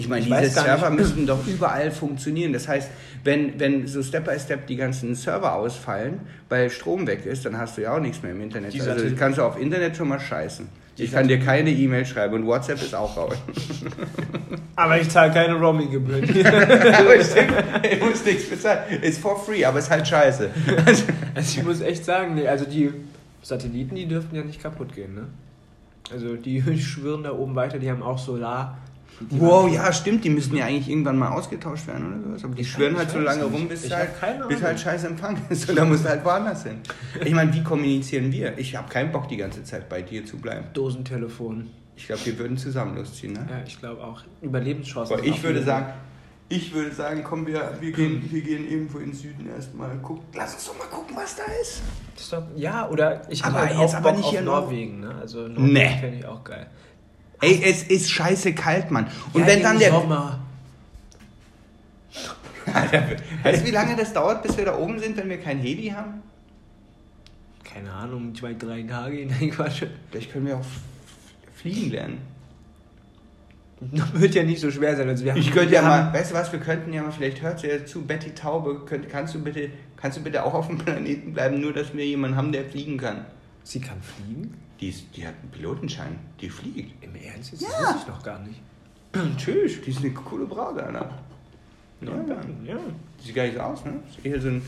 Ich 0.00 0.08
meine, 0.08 0.22
Ich 0.22 0.32
diese 0.32 0.50
Server 0.50 0.90
müssten 0.90 1.26
doch 1.26 1.46
überall 1.46 1.90
funktionieren. 1.90 2.52
Das 2.52 2.68
heißt, 2.68 2.90
wenn, 3.24 3.58
wenn 3.60 3.86
so 3.86 4.02
Step 4.02 4.24
by 4.24 4.38
Step 4.38 4.66
die 4.66 4.76
ganzen 4.76 5.14
Server 5.14 5.54
ausfallen, 5.54 6.20
weil 6.48 6.70
Strom 6.70 7.06
weg 7.06 7.26
ist, 7.26 7.44
dann 7.44 7.56
hast 7.58 7.76
du 7.76 7.82
ja 7.82 7.94
auch 7.94 8.00
nichts 8.00 8.22
mehr 8.22 8.32
im 8.32 8.40
Internet. 8.40 8.72
Die 8.72 8.80
also 8.80 9.14
kannst 9.16 9.38
du 9.38 9.42
auf 9.42 9.60
Internet 9.60 9.96
schon 9.96 10.08
mal 10.08 10.20
scheißen. 10.20 10.66
Die 10.98 11.04
Ich 11.04 11.12
kann 11.12 11.28
dir 11.28 11.38
keine 11.38 11.70
E-Mail 11.70 12.04
schreiben 12.04 12.34
und 12.34 12.46
WhatsApp 12.46 12.82
ist 12.82 12.94
auch 12.94 13.16
raus. 13.16 13.36
Aber 14.76 15.00
ich 15.00 15.08
zahle 15.08 15.32
keine 15.32 15.54
Roaming-Gebühren. 15.54 16.24
aber 16.24 17.22
stimmt, 17.22 17.52
ich 17.90 18.00
muss 18.00 18.24
nichts 18.24 18.48
bezahlen. 18.48 19.02
Ist 19.02 19.20
for 19.20 19.38
free, 19.38 19.62
aber 19.62 19.78
ist 19.78 19.90
halt 19.90 20.08
scheiße. 20.08 20.48
Also, 20.86 21.02
Also 21.34 21.60
ich 21.60 21.66
muss 21.66 21.80
echt 21.80 22.04
sagen, 22.04 22.34
nee, 22.34 22.46
also 22.46 22.64
die 22.64 22.92
Satelliten, 23.42 23.94
die 23.94 24.06
dürften 24.06 24.34
ja 24.36 24.42
nicht 24.42 24.62
kaputt 24.62 24.94
gehen, 24.94 25.14
ne? 25.14 25.26
Also 26.12 26.36
die 26.36 26.62
schwirren 26.78 27.22
da 27.22 27.32
oben 27.32 27.54
weiter, 27.54 27.78
die 27.78 27.90
haben 27.90 28.02
auch 28.02 28.18
Solar. 28.18 28.78
Wow, 29.28 29.70
ja, 29.70 29.92
stimmt, 29.92 30.24
die 30.24 30.30
müssen 30.30 30.56
ja 30.56 30.64
eigentlich 30.64 30.88
irgendwann 30.88 31.18
mal 31.18 31.28
ausgetauscht 31.28 31.86
werden 31.86 32.06
oder 32.14 32.22
sowas. 32.28 32.44
Aber 32.44 32.54
die 32.54 32.62
Ich 32.62 32.70
schwirren 32.70 32.94
weiß- 32.94 32.98
halt 32.98 33.10
so 33.10 33.18
lange 33.18 33.44
rum, 33.44 33.68
bis, 33.68 33.84
Ich 33.84 33.92
halt, 33.92 34.10
bis 34.48 34.62
halt 34.62 34.80
scheiß 34.80 35.04
Empfang 35.04 35.36
ist. 35.50 35.68
Und 35.68 35.76
dann 35.76 35.88
musst 35.88 36.04
du 36.04 36.08
halt 36.08 36.24
woanders 36.24 36.62
hin. 36.64 36.78
Ich 37.24 37.34
meine, 37.34 37.52
wie 37.52 37.62
kommunizieren 37.62 38.32
wir? 38.32 38.56
Ich 38.58 38.74
habe 38.76 38.88
keinen 38.88 39.12
Bock, 39.12 39.28
die 39.28 39.36
ganze 39.36 39.62
Zeit 39.62 39.88
bei 39.88 40.00
dir 40.02 40.24
zu 40.24 40.38
bleiben. 40.38 40.66
Dosentelefon. 40.72 41.68
Ich 41.96 42.06
glaube, 42.06 42.24
wir 42.24 42.38
würden 42.38 42.56
zusammen 42.56 42.96
losziehen, 42.96 43.34
ne? 43.34 43.46
Ja, 43.50 43.62
ich 43.66 43.78
glaube 43.78 44.02
auch. 44.02 44.22
Überlebenschancen. 44.40 45.14
Aber 45.16 45.24
ich 45.26 45.42
würde 45.42 45.62
sagen, 45.62 45.92
ich 46.48 46.72
würde 46.72 46.90
sagen, 46.92 47.22
komm, 47.22 47.46
wir, 47.46 47.74
wir, 47.78 47.92
gehen, 47.92 48.26
wir 48.30 48.40
gehen 48.40 48.68
irgendwo 48.68 48.98
in 48.98 49.10
den 49.10 49.14
Süden 49.14 49.46
erstmal. 49.54 49.90
Lass 50.34 50.54
uns 50.54 50.66
doch 50.66 50.78
mal 50.78 50.86
gucken, 50.86 51.14
was 51.14 51.36
da 51.36 51.42
ist. 51.60 51.82
Doch, 52.32 52.42
ja, 52.56 52.88
oder 52.88 53.22
ich 53.30 53.44
habe 53.44 53.58
halt 53.58 53.70
jetzt 53.78 53.94
auch 53.94 53.98
aber 53.98 54.08
Bock 54.10 54.16
nicht 54.16 54.24
auf 54.26 54.30
hier 54.32 54.42
Norwegen, 54.42 55.00
ne? 55.00 55.14
Also 55.20 55.46
Norwegen 55.46 55.72
Nee. 55.72 55.98
fände 56.00 56.16
ich 56.18 56.24
auch 56.26 56.42
geil. 56.42 56.66
Ey, 57.40 57.62
es 57.64 57.82
ist 57.84 58.10
scheiße 58.10 58.52
kalt, 58.54 58.90
Mann. 58.90 59.06
Und 59.32 59.42
ja, 59.42 59.46
wenn 59.46 59.62
dann 59.62 59.78
der. 59.78 59.90
Sommer. 59.90 60.40
Weißt 63.42 63.62
du, 63.62 63.66
wie 63.66 63.70
lange 63.70 63.96
das 63.96 64.12
dauert, 64.12 64.42
bis 64.42 64.56
wir 64.56 64.66
da 64.66 64.76
oben 64.76 64.98
sind, 64.98 65.16
wenn 65.16 65.28
wir 65.28 65.40
kein 65.40 65.58
Heli 65.58 65.88
haben? 65.88 66.22
Keine 67.64 67.90
Ahnung, 67.92 68.34
zwei, 68.34 68.54
drei 68.54 68.82
Tage. 68.82 69.26
Nein, 69.26 69.50
Quatsch. 69.50 69.84
Vielleicht 70.10 70.32
können 70.32 70.46
wir 70.46 70.56
auch 70.56 70.64
fliegen 71.54 71.90
lernen. 71.90 72.18
Das 73.80 74.12
wird 74.20 74.34
ja 74.34 74.42
nicht 74.42 74.60
so 74.60 74.70
schwer 74.70 74.96
sein. 74.96 75.08
Also 75.08 75.24
wir 75.24 75.32
haben, 75.32 75.40
Ich 75.40 75.50
könnte 75.52 75.74
ja 75.74 75.82
mal, 75.82 76.12
weißt 76.12 76.32
du 76.32 76.34
was, 76.34 76.52
wir 76.52 76.60
könnten 76.60 76.92
ja 76.92 77.02
mal, 77.02 77.12
vielleicht 77.12 77.40
hört 77.40 77.60
sie 77.60 77.68
ja 77.68 77.84
zu, 77.84 78.02
Betty 78.02 78.32
Taube, 78.34 78.84
könnt, 78.84 79.08
kannst, 79.08 79.34
du 79.34 79.42
bitte, 79.42 79.70
kannst 79.96 80.18
du 80.18 80.22
bitte 80.22 80.44
auch 80.44 80.52
auf 80.52 80.66
dem 80.66 80.78
Planeten 80.78 81.32
bleiben, 81.32 81.60
nur 81.60 81.72
dass 81.72 81.94
wir 81.94 82.04
jemanden 82.04 82.36
haben, 82.36 82.52
der 82.52 82.64
fliegen 82.64 82.98
kann. 82.98 83.24
Sie 83.64 83.80
kann 83.80 83.98
fliegen? 84.02 84.54
Die, 84.80 84.88
ist, 84.88 85.04
die 85.14 85.26
hat 85.26 85.34
einen 85.42 85.50
Pilotenschein, 85.50 86.18
die 86.40 86.48
fliegt. 86.48 87.04
Im 87.04 87.14
Ernst? 87.14 87.52
Das 87.52 87.60
Ja. 87.60 87.68
wusste 87.68 87.96
ich 88.00 88.06
noch 88.08 88.22
gar 88.22 88.38
nicht. 88.40 88.60
Tschüss. 89.36 89.82
Die 89.82 89.90
ist 89.90 89.98
eine 89.98 90.10
coole 90.12 90.46
Braut, 90.46 90.78
Alter. 90.78 91.10
Ja, 92.00 92.10
ja. 92.10 92.74
ja. 92.74 92.78
Sieht 93.22 93.34
gar 93.34 93.44
nicht 93.44 93.54
so 93.56 93.60
aus, 93.60 93.84
ne? 93.84 94.00
Ist 94.08 94.24
eher 94.24 94.40
so 94.40 94.48
ein, 94.48 94.62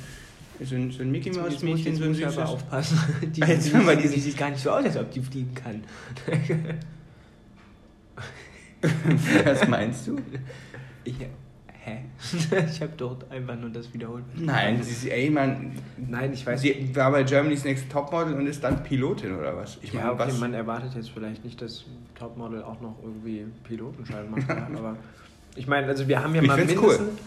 so 0.63 0.75
ein, 0.75 0.91
so 0.91 1.01
ein 1.03 1.11
Mickey 1.11 1.31
Jetzt 1.31 1.41
muss, 1.41 1.63
Mädchen, 1.63 1.87
jetzt 1.87 1.99
so 1.99 2.05
ein 2.05 2.15
süßes. 2.15 2.37
aber 2.39 2.49
aufpassen. 2.51 2.99
Die, 3.23 3.41
jetzt 3.41 3.69
die, 3.69 3.73
die, 3.73 3.97
diesen- 3.97 4.13
die 4.15 4.21
sieht 4.21 4.37
gar 4.37 4.51
nicht 4.51 4.63
so 4.63 4.71
aus, 4.71 4.85
als 4.85 4.97
ob 4.99 5.11
die 5.11 5.21
fliegen 5.23 5.55
kann. 5.55 5.83
Was 9.45 9.67
meinst 9.69 10.07
du? 10.09 10.19
Ich, 11.05 11.15
hä? 11.85 12.05
ich 12.71 12.81
habe 12.81 12.93
dort 12.97 13.31
einfach 13.31 13.57
nur 13.57 13.71
das 13.71 13.93
wiederholt. 13.93 14.25
Nein, 14.37 14.83
sie 14.83 14.91
ist, 14.93 15.07
ey, 15.07 15.31
man, 15.31 15.73
Nein, 15.97 16.33
ich 16.33 16.47
weiß 16.47 16.61
sie 16.61 16.91
war 16.95 17.11
bei 17.11 17.23
Germany's 17.23 17.65
Next 17.65 17.91
Topmodel 17.91 18.35
und 18.35 18.47
ist 18.47 18.63
dann 18.63 18.83
Pilotin 18.83 19.37
oder 19.37 19.57
was? 19.57 19.79
Ich 19.83 19.93
ja, 19.93 20.01
meine, 20.01 20.13
okay, 20.13 20.25
was? 20.29 20.39
man 20.39 20.55
erwartet 20.55 20.95
jetzt 20.95 21.11
vielleicht 21.11 21.45
nicht, 21.45 21.61
dass 21.61 21.85
Topmodel 22.19 22.63
auch 22.63 22.81
noch 22.81 22.97
irgendwie 23.03 23.47
Pilotenschein 23.65 24.31
macht, 24.31 24.49
aber 24.77 24.97
ich 25.55 25.67
meine, 25.67 25.87
also 25.87 26.09
wir 26.09 26.23
haben 26.23 26.35
ja 26.35 26.43
Ich 26.43 26.49
mal 26.49 26.59
find's 26.59 26.75
cool. 26.77 26.99
mindestens 26.99 27.21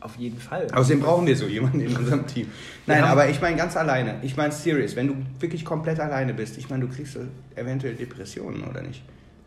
auf 0.00 0.16
jeden 0.16 0.38
Fall. 0.38 0.66
Außerdem 0.72 1.00
brauchen 1.00 1.26
wir 1.26 1.36
so 1.36 1.46
jemanden 1.46 1.80
in 1.80 1.96
unserem 1.96 2.26
Team. 2.26 2.48
Nein, 2.86 3.02
haben- 3.02 3.10
aber 3.12 3.28
ich 3.28 3.40
meine 3.40 3.56
ganz 3.56 3.76
alleine. 3.76 4.16
Ich 4.22 4.36
meine 4.36 4.52
serious, 4.52 4.96
wenn 4.96 5.08
du 5.08 5.16
wirklich 5.40 5.64
komplett 5.64 5.98
alleine 6.00 6.34
bist, 6.34 6.58
ich 6.58 6.68
meine, 6.68 6.86
du 6.86 6.94
kriegst 6.94 7.18
eventuell 7.54 7.94
Depressionen 7.94 8.64
oder 8.64 8.82
nicht? 8.82 9.02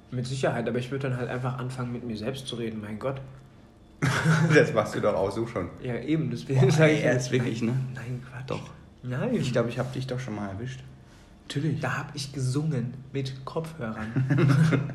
Mit 0.10 0.26
Sicherheit, 0.26 0.68
aber 0.68 0.80
ich 0.80 0.90
würde 0.90 1.10
dann 1.10 1.18
halt 1.18 1.30
einfach 1.30 1.60
anfangen, 1.60 1.92
mit 1.92 2.06
mir 2.06 2.18
selbst 2.18 2.48
zu 2.48 2.56
reden, 2.56 2.82
mein 2.82 2.98
Gott. 2.98 3.22
Das 4.54 4.74
machst 4.74 4.96
du 4.96 5.02
doch 5.02 5.14
auch 5.14 5.32
so 5.32 5.48
schon. 5.48 5.70
Ja, 5.82 5.96
eben, 5.96 6.30
deswegen 6.30 6.62
Boah, 6.62 6.72
sage 6.72 6.94
ich 6.94 7.04
jetzt 7.04 7.32
wirklich, 7.32 7.62
ne? 7.62 7.74
Nein, 7.96 8.24
Quatsch. 8.30 8.44
Doch. 8.48 8.70
Nein. 9.04 9.34
Ich 9.36 9.52
glaube, 9.52 9.70
ich 9.70 9.80
habe 9.80 9.92
dich 9.94 10.08
doch 10.08 10.20
schon 10.20 10.36
mal 10.36 10.50
erwischt. 10.50 10.82
Natürlich. 11.48 11.80
da 11.80 12.00
habe 12.00 12.10
ich 12.14 12.34
gesungen 12.34 12.94
mit 13.14 13.46
Kopfhörern. 13.46 14.12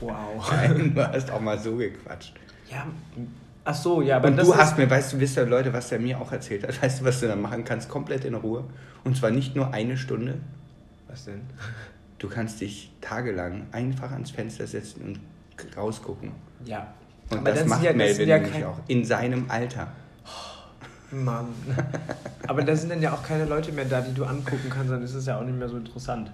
wow. 0.00 0.50
Nein, 0.52 0.94
du 0.94 1.12
hast 1.12 1.30
auch 1.30 1.40
mal 1.40 1.58
so 1.58 1.74
gequatscht. 1.76 2.34
Ja, 2.70 2.86
ach 3.64 3.74
so, 3.74 4.00
ja, 4.00 4.16
aber 4.16 4.28
Und 4.28 4.36
das 4.36 4.46
du 4.46 4.54
hast 4.54 4.78
mir, 4.78 4.88
weißt 4.88 5.14
du, 5.14 5.20
wisst 5.20 5.36
ihr, 5.36 5.46
Leute, 5.46 5.72
was 5.72 5.88
der 5.88 5.98
mir 5.98 6.20
auch 6.20 6.30
erzählt 6.30 6.62
hat? 6.62 6.80
Weißt 6.80 7.00
du, 7.00 7.04
was 7.04 7.18
du 7.18 7.26
dann 7.26 7.42
machen 7.42 7.64
kannst? 7.64 7.88
Komplett 7.88 8.24
in 8.24 8.34
Ruhe. 8.34 8.62
Und 9.02 9.16
zwar 9.16 9.32
nicht 9.32 9.56
nur 9.56 9.74
eine 9.74 9.96
Stunde. 9.96 10.38
Was 11.08 11.24
denn? 11.24 11.40
Du 12.18 12.28
kannst 12.28 12.60
dich 12.60 12.92
tagelang 13.00 13.66
einfach 13.72 14.12
ans 14.12 14.30
Fenster 14.30 14.66
setzen 14.66 15.02
und 15.02 15.20
rausgucken. 15.76 16.32
Ja. 16.64 16.94
Und 17.30 17.38
aber 17.38 17.52
das, 17.52 17.66
macht 17.66 17.82
ja, 17.82 17.92
Melvin 17.92 18.28
ja 18.28 18.38
nämlich 18.38 18.64
auch. 18.64 18.78
In 18.88 19.04
seinem 19.04 19.44
Alter. 19.48 19.88
Mann. 21.10 21.46
aber 22.46 22.62
da 22.62 22.76
sind 22.76 22.90
dann 22.90 23.00
ja 23.00 23.12
auch 23.14 23.22
keine 23.22 23.44
Leute 23.46 23.72
mehr 23.72 23.86
da, 23.86 24.00
die 24.02 24.12
du 24.14 24.24
angucken 24.24 24.68
kannst, 24.70 24.90
dann 24.92 25.02
ist 25.02 25.14
es 25.14 25.24
ja 25.26 25.38
auch 25.38 25.44
nicht 25.44 25.58
mehr 25.58 25.68
so 25.68 25.76
interessant. 25.78 26.30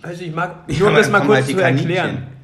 Also 0.00 0.22
ich 0.22 0.32
mag, 0.34 0.64
Ja, 0.68 0.78
nur 0.78 0.88
um 0.90 0.94
das 0.94 1.10
mal 1.10 1.20
kurz 1.26 1.46
kommen 1.46 1.58
zu 1.58 1.64
halt 1.64 1.74
die 1.76 1.80
erklären. 1.82 2.06
Kaninchen. 2.10 2.38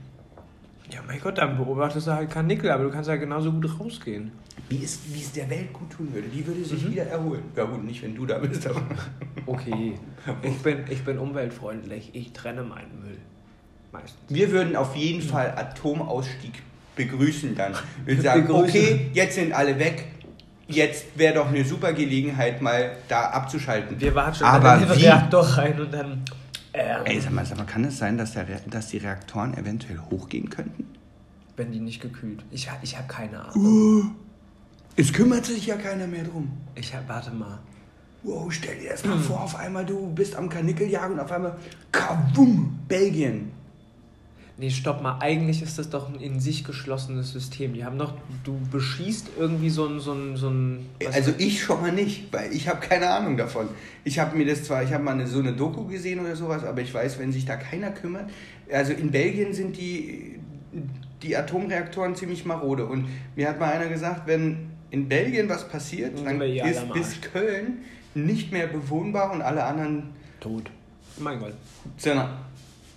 Ja, 0.90 1.00
mein 1.07 1.20
Gott, 1.20 1.38
dann 1.38 1.57
beobachtest 1.57 2.07
du 2.09 2.12
halt 2.12 2.31
Karnickel, 2.31 2.70
aber 2.70 2.85
du 2.85 2.90
kannst 2.90 3.09
ja 3.09 3.16
genauso 3.16 3.53
gut 3.53 3.79
rausgehen. 3.81 4.33
Wie 4.68 4.83
es, 4.83 5.00
wie 5.12 5.20
es 5.20 5.33
der 5.33 5.48
Welt 5.50 5.72
gut 5.72 5.90
tun 5.90 6.12
würde. 6.12 6.27
Die 6.29 6.44
würde 6.46 6.64
sich 6.64 6.85
Mhm. 6.85 6.90
wieder 6.92 7.05
erholen. 7.07 7.42
Ja 7.57 7.64
gut, 7.64 7.85
nicht 7.85 8.03
wenn 8.03 8.14
du 8.14 8.27
da 8.27 8.38
bist, 8.38 8.66
aber... 8.66 8.83
Okay. 9.46 9.94
Ich 10.42 10.57
bin, 10.62 10.79
ich 10.88 11.05
bin 11.05 11.18
umweltfreundlich, 11.18 12.11
ich 12.14 12.33
trenne 12.33 12.62
meinen 12.62 13.03
Müll. 13.03 13.18
Meistens. 13.94 14.18
Wir 14.28 14.50
würden 14.50 14.74
auf 14.74 14.96
jeden 14.96 15.22
Fall 15.22 15.54
Atomausstieg 15.57 16.62
begrüßen 16.96 17.54
dann. 17.54 17.74
Wir 18.04 18.20
sagen, 18.28 18.46
Begrüßen. 18.48 18.68
okay, 18.68 19.11
jetzt 19.14 19.37
sind 19.37 19.52
alle 19.52 19.78
weg. 19.78 20.07
Jetzt 20.66 21.16
wäre 21.16 21.35
doch 21.35 21.48
eine 21.48 21.64
super 21.64 21.92
Gelegenheit, 21.92 22.61
mal 22.61 22.96
da 23.07 23.26
abzuschalten. 23.26 24.00
Wir 24.00 24.14
watschen 24.14 24.46
Aber 24.46 24.78
dann 24.78 24.96
wie? 24.96 25.04
Reaktor 25.04 25.42
rein 25.42 25.80
und 25.80 25.92
dann. 25.92 26.24
Ähm, 26.72 27.02
Ey, 27.04 27.20
sag 27.20 27.33
mal, 27.33 27.46
sag 27.46 27.57
mal, 27.59 27.64
kann 27.64 27.85
es 27.85 27.98
sein, 27.98 28.18
dass, 28.18 28.33
der, 28.33 28.46
dass 28.68 28.88
die 28.88 28.98
Reaktoren 28.98 29.57
eventuell 29.57 29.98
hochgehen 30.11 30.50
könnten? 30.50 30.87
wenn 31.57 31.70
die 31.70 31.78
nicht 31.78 32.00
gekühlt. 32.02 32.44
Ich, 32.50 32.68
ich 32.83 32.96
habe 32.96 33.07
keine 33.07 33.44
Ahnung. 33.44 34.16
Es 34.96 35.12
kümmert 35.12 35.44
sich 35.46 35.66
ja 35.66 35.76
keiner 35.76 36.09
mehr 36.09 36.24
drum. 36.24 36.50
Ich 36.74 36.92
hab, 36.92 37.09
warte 37.09 37.30
mal. 37.30 37.61
Wow, 38.24 38.52
stell 38.52 38.76
dir 38.80 38.90
das 38.90 39.04
mal 39.04 39.18
vor, 39.20 39.40
auf 39.44 39.54
einmal 39.54 39.87
du 39.87 40.12
bist 40.12 40.35
am 40.35 40.48
Kanickeljagen 40.48 41.12
und 41.12 41.20
auf 41.20 41.30
einmal 41.30 41.57
kavum, 41.92 42.80
Belgien. 42.88 43.52
Nee, 44.57 44.71
stopp 44.71 45.03
mal. 45.03 45.19
Eigentlich 45.21 45.62
ist 45.62 45.79
das 45.79 45.90
doch 45.90 46.09
ein 46.09 46.21
in 46.21 46.38
sich 46.38 46.62
geschlossenes 46.62 47.33
System. 47.33 47.75
Die 47.75 47.85
haben 47.85 47.99
doch, 47.99 48.14
du 48.45 48.57
beschießt 48.71 49.31
irgendwie 49.37 49.69
so 49.69 49.87
ein, 49.87 49.99
so 49.99 50.12
ein, 50.12 50.37
so 50.37 50.49
ein. 50.49 50.87
Also 51.12 51.33
ich 51.38 51.62
schon 51.62 51.81
mal 51.81 51.90
nicht, 51.90 52.33
weil 52.33 52.53
ich 52.53 52.69
habe 52.69 52.79
keine 52.79 53.11
Ahnung 53.11 53.37
davon. 53.37 53.69
Ich 54.05 54.21
habe 54.21 54.37
mir 54.37 54.47
das 54.47 54.62
zwar, 54.62 54.85
ich 54.85 54.93
habe 54.93 55.03
mal 55.03 55.12
eine, 55.12 55.27
so 55.27 55.40
eine 55.40 55.55
Doku 55.55 55.87
gesehen 55.87 56.21
oder 56.21 56.37
sowas, 56.37 56.62
aber 56.62 56.83
ich 56.83 56.95
weiß, 56.95 57.19
wenn 57.19 57.33
sich 57.33 57.47
da 57.47 57.57
keiner 57.57 57.90
kümmert, 57.90 58.31
also 58.73 58.93
in 58.93 59.11
Belgien 59.11 59.53
sind 59.55 59.77
die, 59.77 60.38
die 61.23 61.37
Atomreaktoren 61.37 62.14
ziemlich 62.14 62.45
marode 62.45 62.87
und 62.87 63.09
mir 63.35 63.49
hat 63.49 63.59
mal 63.59 63.73
einer 63.73 63.88
gesagt, 63.88 64.27
wenn 64.27 64.71
in 64.90 65.09
Belgien 65.09 65.49
was 65.49 65.69
passiert, 65.69 66.17
Dann 66.25 66.38
dann 66.38 66.43
ist 66.43 66.93
bis. 66.93 67.21
Köln 67.21 67.79
nicht 68.14 68.53
mehr 68.53 68.69
bewohnbar 68.69 69.33
und 69.33 69.43
alle 69.43 69.64
anderen 69.64 70.11
tot. 70.38 70.71
Mein 71.19 71.40
Gott. 71.40 71.55
sind, 71.97 72.23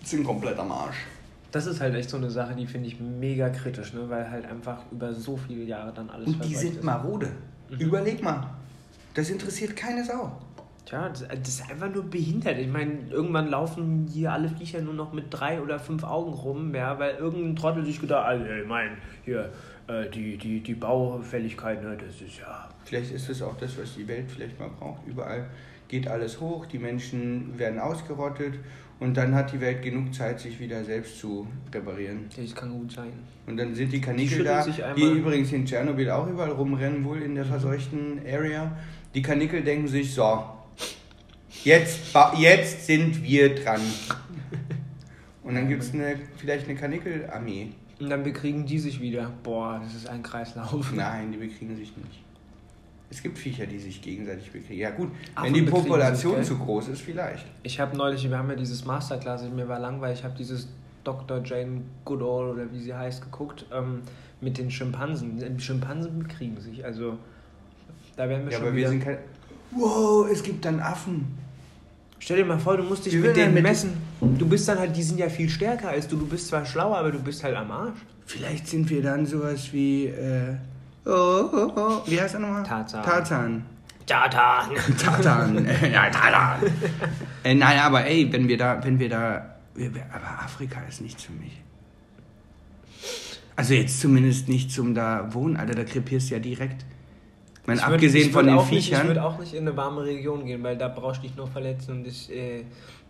sind 0.04 0.24
komplett 0.24 0.60
am 0.60 0.72
Arsch. 0.72 0.98
Das 1.58 1.66
ist 1.66 1.82
halt 1.82 1.96
echt 1.96 2.12
so 2.12 2.18
eine 2.18 2.30
Sache, 2.30 2.54
die 2.54 2.68
finde 2.68 2.88
ich 2.88 3.00
mega 3.00 3.50
kritisch, 3.50 3.92
ne? 3.92 4.08
weil 4.10 4.30
halt 4.30 4.46
einfach 4.46 4.78
über 4.92 5.12
so 5.12 5.36
viele 5.36 5.64
Jahre 5.64 5.92
dann 5.92 6.08
alles 6.08 6.28
Und 6.28 6.46
die 6.46 6.54
sind 6.54 6.76
ist. 6.76 6.84
marode. 6.84 7.30
Mhm. 7.72 7.80
Überleg 7.80 8.22
mal. 8.22 8.48
Das 9.16 9.32
interessiert 9.32 9.76
keine 9.76 10.06
Sau. 10.06 10.40
Tja, 10.86 11.10
das, 11.10 11.28
das 11.28 11.50
ist 11.50 11.68
einfach 11.68 11.92
nur 11.92 12.04
behindert. 12.04 12.60
Ich 12.60 12.68
meine, 12.68 13.00
irgendwann 13.10 13.50
laufen 13.50 14.06
hier 14.08 14.34
alle 14.34 14.50
Viecher 14.50 14.82
nur 14.82 14.94
noch 14.94 15.14
mit 15.14 15.26
drei 15.32 15.60
oder 15.60 15.80
fünf 15.80 16.04
Augen 16.04 16.32
rum, 16.32 16.76
ja, 16.76 17.00
weil 17.00 17.16
irgendein 17.16 17.56
Trottel 17.56 17.84
sich 17.84 18.00
gedacht 18.00 18.28
hat, 18.28 18.34
also, 18.34 18.46
ich 18.46 18.68
meine, 18.68 18.92
hier, 19.26 19.50
äh, 19.88 20.08
die, 20.12 20.38
die, 20.38 20.62
die 20.62 20.76
Baufälligkeit, 20.76 21.82
ne, 21.82 21.98
das 21.98 22.22
ist 22.22 22.38
ja. 22.38 22.70
Vielleicht 22.86 23.12
ist 23.12 23.30
es 23.30 23.42
auch 23.42 23.58
das, 23.58 23.76
was 23.80 23.96
die 23.96 24.08
Welt 24.08 24.26
vielleicht 24.30 24.60
mal 24.60 24.70
braucht. 24.70 25.08
Überall 25.08 25.48
geht 25.88 26.08
alles 26.08 26.40
hoch, 26.40 26.68
die 26.68 26.78
Menschen 26.78 27.58
werden 27.58 27.80
ausgerottet 27.80 28.54
und 29.00 29.16
dann 29.16 29.36
hat 29.36 29.54
die 29.54 29.62
Welt 29.62 29.82
genug 29.82 30.14
Zeit, 30.14 30.40
sich 30.40 30.60
wieder 30.60 30.84
selbst 30.84 31.20
zu 31.20 31.48
reparieren. 31.74 32.26
Das 32.36 32.56
kann 32.56 32.72
gut 32.72 32.92
sein. 32.92 33.14
Und 33.46 33.58
dann 33.58 33.76
sind 33.76 33.94
die 33.94 34.02
schütteln 34.02 34.46
da, 34.46 34.66
die 34.94 35.04
übrigens 35.04 35.54
in 35.54 35.66
Tschernobyl 35.66 36.10
auch 36.10 36.28
überall 36.28 36.52
rumrennen, 36.52 37.04
wohl 37.06 37.22
in 37.22 37.36
der 37.36 37.46
verseuchten 37.46 38.20
Area. 38.28 38.76
Die 39.14 39.22
Kanickel 39.22 39.64
denken 39.64 39.88
sich, 39.88 40.14
so, 40.14 40.44
jetzt, 41.64 42.16
jetzt 42.38 42.86
sind 42.88 43.24
wir 43.24 43.56
dran. 43.56 43.82
Und 45.44 45.56
dann 45.56 45.70
gibt 45.70 45.84
es 45.84 45.94
eine, 45.94 46.16
vielleicht 46.36 46.68
eine 46.68 46.78
Kanickelarmee. 46.78 47.70
Und 48.00 48.10
dann 48.10 48.24
bekriegen 48.24 48.66
die 48.66 48.80
sich 48.80 49.00
wieder. 49.00 49.32
Boah, 49.44 49.80
das 49.84 49.96
ist 49.96 50.10
ein 50.10 50.22
Kreislauf. 50.22 50.92
Nein, 50.94 51.32
die 51.32 51.38
bekriegen 51.38 51.76
sich 51.76 51.96
nicht. 51.96 52.27
Es 53.10 53.24
gibt 53.24 53.38
Viecher, 53.38 53.66
die 53.66 53.80
sich 53.80 54.02
gegenseitig 54.02 54.52
bekriegen. 54.52 54.82
Ja 54.82 54.90
gut, 54.90 55.12
Affen 55.36 55.46
wenn 55.46 55.54
die 55.54 55.62
Population 55.70 56.44
zu 56.44 56.58
groß 56.58 56.90
ist, 56.90 57.02
vielleicht. 57.02 57.46
Ich 57.64 57.80
habe 57.80 57.96
neulich, 57.96 58.30
wir 58.30 58.38
haben 58.38 58.50
ja 58.50 58.56
dieses 58.56 58.84
Masterclass, 58.84 59.44
mir 59.50 59.68
war 59.68 59.80
langweilig, 59.80 60.20
ich 60.20 60.26
habe 60.26 60.36
dieses 60.38 60.68
Dr. 61.06 61.42
Jane 61.44 61.82
Goodall 62.04 62.50
oder 62.50 62.72
wie 62.72 62.80
sie 62.80 62.94
heißt 62.94 63.22
geguckt, 63.22 63.66
ähm, 63.74 64.02
mit 64.42 64.58
den 64.58 64.70
Schimpansen. 64.70 65.38
Die 65.40 65.64
Schimpansen 65.64 66.20
bekriegen 66.20 66.60
sich, 66.60 66.84
also 66.84 67.18
da 68.18 68.28
werden 68.28 68.46
wir 68.46 68.52
Ja, 68.52 68.58
schon 68.58 68.68
aber 68.68 68.76
wieder... 68.76 68.92
wir 68.92 69.00
sind 69.00 69.04
kein... 69.04 69.18
Wow, 69.72 70.28
es 70.30 70.44
gibt 70.44 70.66
dann 70.66 70.82
Affen. 70.82 71.38
Stell 72.20 72.38
dir 72.38 72.46
mal 72.46 72.60
vor, 72.60 72.76
du 72.76 72.84
musst 72.84 73.06
dich 73.06 73.14
Wir 73.14 73.22
mit 73.22 73.38
denen 73.38 73.62
messen. 73.62 73.94
Du 74.20 74.48
bist 74.48 74.68
dann 74.68 74.80
halt, 74.80 74.96
die 74.98 75.04
sind 75.04 75.20
ja 75.20 75.30
viel 75.30 75.50
stärker 75.50 75.90
als 75.90 76.08
du. 76.08 76.18
Du 76.18 76.26
bist 76.26 76.48
zwar 76.48 76.66
schlauer, 76.66 76.98
aber 76.98 77.12
du 77.12 77.20
bist 77.20 77.44
halt 77.44 77.56
am 77.56 77.70
Arsch. 77.72 78.00
Vielleicht 78.26 78.68
sind 78.68 78.90
wir 78.90 79.02
dann 79.02 79.26
sowas 79.26 79.72
wie... 79.72 80.08
Äh, 80.08 80.56
oh, 81.08 81.50
oh, 81.52 81.72
oh, 81.76 82.02
wie 82.06 82.20
heißt 82.22 82.34
er 82.36 82.40
nochmal? 82.42 82.64
Tarzan. 82.64 83.04
Tarzan. 83.04 83.66
Tatan. 84.06 84.70
Tarzan. 84.98 85.66
ja, 85.94 86.10
Tarzan. 86.10 86.72
äh, 87.44 87.54
nein, 87.56 87.80
aber 87.80 88.06
ey, 88.06 88.32
wenn 88.32 88.48
wir 88.48 88.58
da... 88.58 88.80
Wenn 88.84 89.00
wir 89.00 89.10
da 89.10 89.54
aber 89.76 90.44
Afrika 90.44 90.80
ist 90.90 91.02
nichts 91.02 91.24
für 91.24 91.34
mich. 91.34 91.62
Also 93.56 93.74
jetzt 93.74 94.00
zumindest 94.00 94.50
nicht 94.50 94.72
zum 94.72 94.96
da 94.96 95.32
wohnen, 95.34 95.58
Alter, 95.58 95.76
da 95.76 95.84
krepierst 95.84 96.30
du 96.30 96.36
ja 96.36 96.40
direkt. 96.40 96.86
Ich 97.62 97.68
meine, 97.68 97.80
Ich 97.80 97.86
würd- 97.86 97.94
abgesehen 97.94 98.28
ich 98.28 98.34
von 98.34 98.46
den 98.46 98.56
auch 98.56 98.70
nicht, 98.70 98.80
Ich 98.80 98.86
Viechern... 98.90 99.08
würde 99.08 99.24
auch 99.24 99.40
nicht 99.40 99.54
in 99.54 99.68
eine 99.68 99.76
warme 99.76 100.04
Region 100.04 100.46
gehen, 100.46 100.64
weil 100.64 100.78
da 100.78 100.88
brauchst 100.88 101.22
du 101.24 101.28
dich 101.28 101.36
nur 101.36 101.48
verletzen 101.48 101.98
und 101.98 102.08
es 102.08 102.30
äh, 102.30 102.64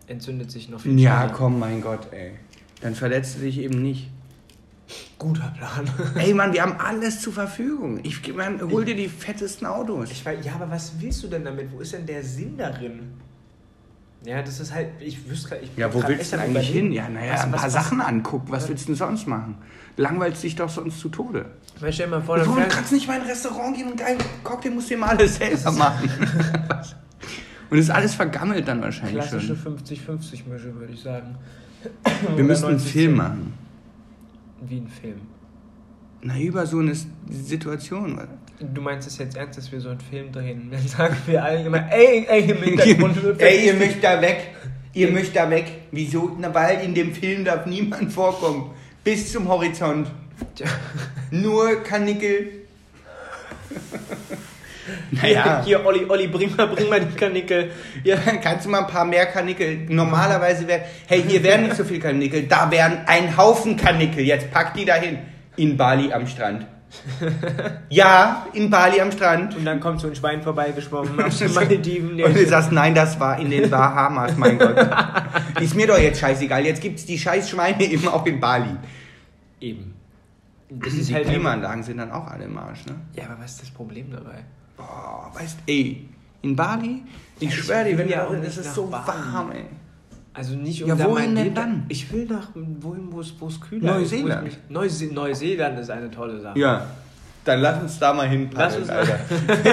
entzündet 0.08 0.50
sich 0.50 0.68
noch 0.68 0.80
viel 0.80 0.98
Ja, 0.98 1.20
schneller. 1.20 1.32
komm, 1.34 1.58
mein 1.58 1.80
Gott, 1.80 2.08
ey. 2.12 2.32
Dann 2.80 2.94
verletzt 2.94 3.36
du 3.36 3.40
dich 3.42 3.58
eben 3.60 3.80
nicht. 3.82 4.10
Guter 5.18 5.52
Plan. 5.56 5.88
Ey, 6.16 6.32
Mann, 6.32 6.52
wir 6.52 6.62
haben 6.62 6.76
alles 6.78 7.20
zur 7.20 7.32
Verfügung. 7.32 8.00
Ich 8.02 8.34
mein, 8.34 8.60
hol 8.70 8.84
dir 8.84 8.94
die 8.94 9.08
fettesten 9.08 9.66
Autos. 9.66 10.10
Ich 10.10 10.24
weiß, 10.24 10.44
ja, 10.44 10.54
aber 10.54 10.70
was 10.70 10.92
willst 10.98 11.22
du 11.22 11.28
denn 11.28 11.44
damit? 11.44 11.70
Wo 11.72 11.80
ist 11.80 11.92
denn 11.92 12.06
der 12.06 12.22
Sinn 12.22 12.56
darin? 12.56 13.12
Ja, 14.24 14.42
das 14.42 14.58
ist 14.60 14.74
halt, 14.74 14.88
ich 15.00 15.28
wüsste 15.30 15.50
gar- 15.50 15.60
ich 15.62 15.70
Ja, 15.76 15.88
bin 15.88 16.02
wo 16.02 16.08
willst 16.08 16.32
du 16.32 16.36
denn 16.36 16.46
eigentlich 16.46 16.68
hin? 16.68 16.90
Ja, 16.92 17.08
naja, 17.08 17.34
Was- 17.34 17.44
ein 17.44 17.50
paar 17.52 17.64
was- 17.64 17.72
Sachen 17.72 18.00
angucken. 18.00 18.46
Was 18.50 18.68
willst 18.68 18.84
du 18.84 18.86
denn 18.88 18.96
sonst 18.96 19.26
machen? 19.28 19.56
Langweilst 19.96 20.42
dich 20.42 20.56
doch 20.56 20.68
sonst 20.68 20.98
zu 21.00 21.08
Tode. 21.08 21.46
Weil 21.80 21.92
stell 21.92 22.06
dir 22.06 22.12
mal 22.16 22.22
vor, 22.22 22.38
Du 22.38 22.54
kannst 22.68 22.92
nicht 22.92 23.06
mal 23.06 23.16
in 23.16 23.22
ein 23.22 23.28
Restaurant 23.28 23.76
gehen 23.76 23.90
und 23.92 24.00
einen 24.02 24.18
Cocktail 24.42 24.70
musst 24.70 24.90
du 24.90 24.94
dir 24.94 25.00
mal 25.00 25.10
alles 25.10 25.36
selber 25.36 25.70
machen. 25.72 26.08
und 27.70 27.78
ist 27.78 27.90
alles 27.90 28.14
vergammelt 28.14 28.66
dann 28.66 28.80
wahrscheinlich 28.80 29.28
klassische 29.28 29.56
schon. 29.56 29.78
50-50-Mische, 29.78 30.74
würde 30.74 30.92
ich 30.92 31.00
sagen. 31.02 31.36
Wir 32.22 32.34
Oder 32.34 32.42
müssen 32.44 32.64
einen 32.66 32.78
90-10. 32.78 32.82
Film 32.82 33.14
machen. 33.16 33.54
Wie 34.60 34.78
ein 34.78 34.88
Film. 34.88 35.20
Na, 36.22 36.38
über 36.38 36.66
so 36.66 36.78
eine 36.78 36.94
Situation. 37.30 38.20
Du 38.60 38.80
meinst 38.80 39.06
es 39.06 39.18
jetzt 39.18 39.36
ernst, 39.36 39.56
dass 39.56 39.70
wir 39.70 39.80
so 39.80 39.90
einen 39.90 40.00
Film 40.00 40.32
drehen? 40.32 40.68
Dann 40.72 40.86
sagen 40.86 41.16
wir 41.26 41.46
immer, 41.64 41.92
ey, 41.92 42.26
ey, 42.28 42.50
im 42.50 42.62
Hintergrund 42.62 43.16
Ey, 43.40 43.66
ihr 43.66 43.74
möchtet 43.74 44.02
da 44.02 44.20
weg. 44.20 44.54
Ihr 44.94 45.12
möchtet 45.12 45.36
da 45.36 45.48
weg. 45.50 45.82
Wieso? 45.92 46.36
Na, 46.38 46.52
weil 46.52 46.80
in 46.80 46.94
dem 46.94 47.14
Film 47.14 47.44
darf 47.44 47.66
niemand 47.66 48.12
vorkommen. 48.12 48.72
Bis 49.04 49.30
zum 49.32 49.48
Horizont. 49.48 50.10
Tja. 50.56 50.66
Nur 51.30 51.82
Kanickel. 51.82 52.66
Hier, 55.10 55.62
hier, 55.64 55.86
Olli, 55.86 56.04
Olli, 56.08 56.26
bring 56.26 56.54
mal, 56.56 56.68
bring 56.68 56.88
mal 56.88 57.00
die 57.00 57.14
Kanickel. 57.16 57.70
Ja, 58.04 58.16
kannst 58.42 58.66
du 58.66 58.70
mal 58.70 58.80
ein 58.80 58.86
paar 58.86 59.04
mehr 59.04 59.26
Kanickel? 59.26 59.86
Normalerweise 59.88 60.66
wäre, 60.66 60.82
hey, 61.06 61.22
hier 61.26 61.42
wären 61.42 61.64
nicht 61.64 61.76
so 61.76 61.84
viele 61.84 62.00
Kanickel, 62.00 62.44
da 62.44 62.70
wären 62.70 63.00
ein 63.06 63.36
Haufen 63.36 63.76
Kanickel. 63.76 64.24
Jetzt 64.24 64.50
pack 64.50 64.74
die 64.74 64.84
dahin. 64.84 65.18
In 65.56 65.76
Bali 65.76 66.12
am 66.12 66.26
Strand. 66.26 66.66
Ja, 67.90 68.46
in 68.52 68.70
Bali 68.70 69.00
am 69.00 69.12
Strand. 69.12 69.56
Und 69.56 69.64
dann 69.64 69.80
kommt 69.80 70.00
so 70.00 70.08
ein 70.08 70.14
Schwein 70.14 70.42
vorbeigeschwommen 70.42 71.20
aus 71.22 71.38
den 71.38 71.52
Malediven. 71.52 72.22
Und 72.22 72.34
du 72.34 72.46
sagst, 72.46 72.72
nein, 72.72 72.94
das 72.94 73.18
war 73.18 73.38
in 73.38 73.50
den 73.50 73.68
Bahamas, 73.68 74.36
mein 74.36 74.58
Gott. 74.58 74.76
Ist 75.60 75.74
mir 75.74 75.86
doch 75.86 75.98
jetzt 75.98 76.20
scheißegal. 76.20 76.64
Jetzt 76.64 76.80
gibt's 76.80 77.04
die 77.04 77.18
scheiß 77.18 77.50
Schweine 77.50 77.82
eben 77.84 78.08
auch 78.08 78.24
in 78.26 78.40
Bali. 78.40 78.76
Eben. 79.60 79.94
Das 80.70 80.92
ist 80.92 81.08
die 81.08 81.14
halt 81.14 81.26
Klimaanlagen 81.28 81.82
sind 81.82 81.96
dann 81.96 82.10
auch 82.10 82.26
alle 82.26 82.44
im 82.44 82.58
Arsch, 82.58 82.84
ne? 82.86 82.96
Ja, 83.14 83.24
aber 83.24 83.42
was 83.42 83.52
ist 83.52 83.62
das 83.62 83.70
Problem 83.70 84.10
dabei? 84.10 84.44
Boah, 84.78 85.30
weißt 85.34 85.58
ey, 85.66 86.08
in 86.42 86.56
Bali, 86.56 87.02
ich 87.40 87.48
Ich 87.48 87.54
schwöre 87.54 87.84
dir, 87.84 87.98
wenn 87.98 88.08
ja 88.08 88.24
das 88.24 88.40
nicht 88.40 88.56
ist 88.58 88.66
nach 88.66 88.74
so 88.74 88.86
Bali. 88.86 89.06
warm, 89.06 89.50
ey. 89.52 89.64
Also 90.32 90.54
nicht 90.54 90.82
um 90.84 90.88
Ja, 90.88 91.04
wohin 91.04 91.34
denn 91.34 91.52
dann? 91.52 91.84
Ich 91.88 92.10
will 92.12 92.24
nach 92.26 92.48
wohin, 92.54 93.08
wo 93.12 93.20
es 93.20 93.34
es 93.48 93.60
kühler 93.60 93.94
Neuseeland. 93.98 94.28
ist. 94.30 94.42
wo 94.42 94.46
ich 94.46 94.54
mich- 94.54 94.70
Neuse 94.70 95.06
Neuseeland 95.12 95.78
ist 95.80 95.90
eine 95.90 96.10
tolle 96.10 96.40
Sache. 96.40 96.58
Ja. 96.58 96.86
Dann 97.48 97.60
lass 97.60 97.80
uns 97.80 97.98
da 97.98 98.12
mal 98.12 98.28
hin, 98.28 98.50
Lass 98.52 98.76
uns 98.76 98.90
Alter. 98.90 99.20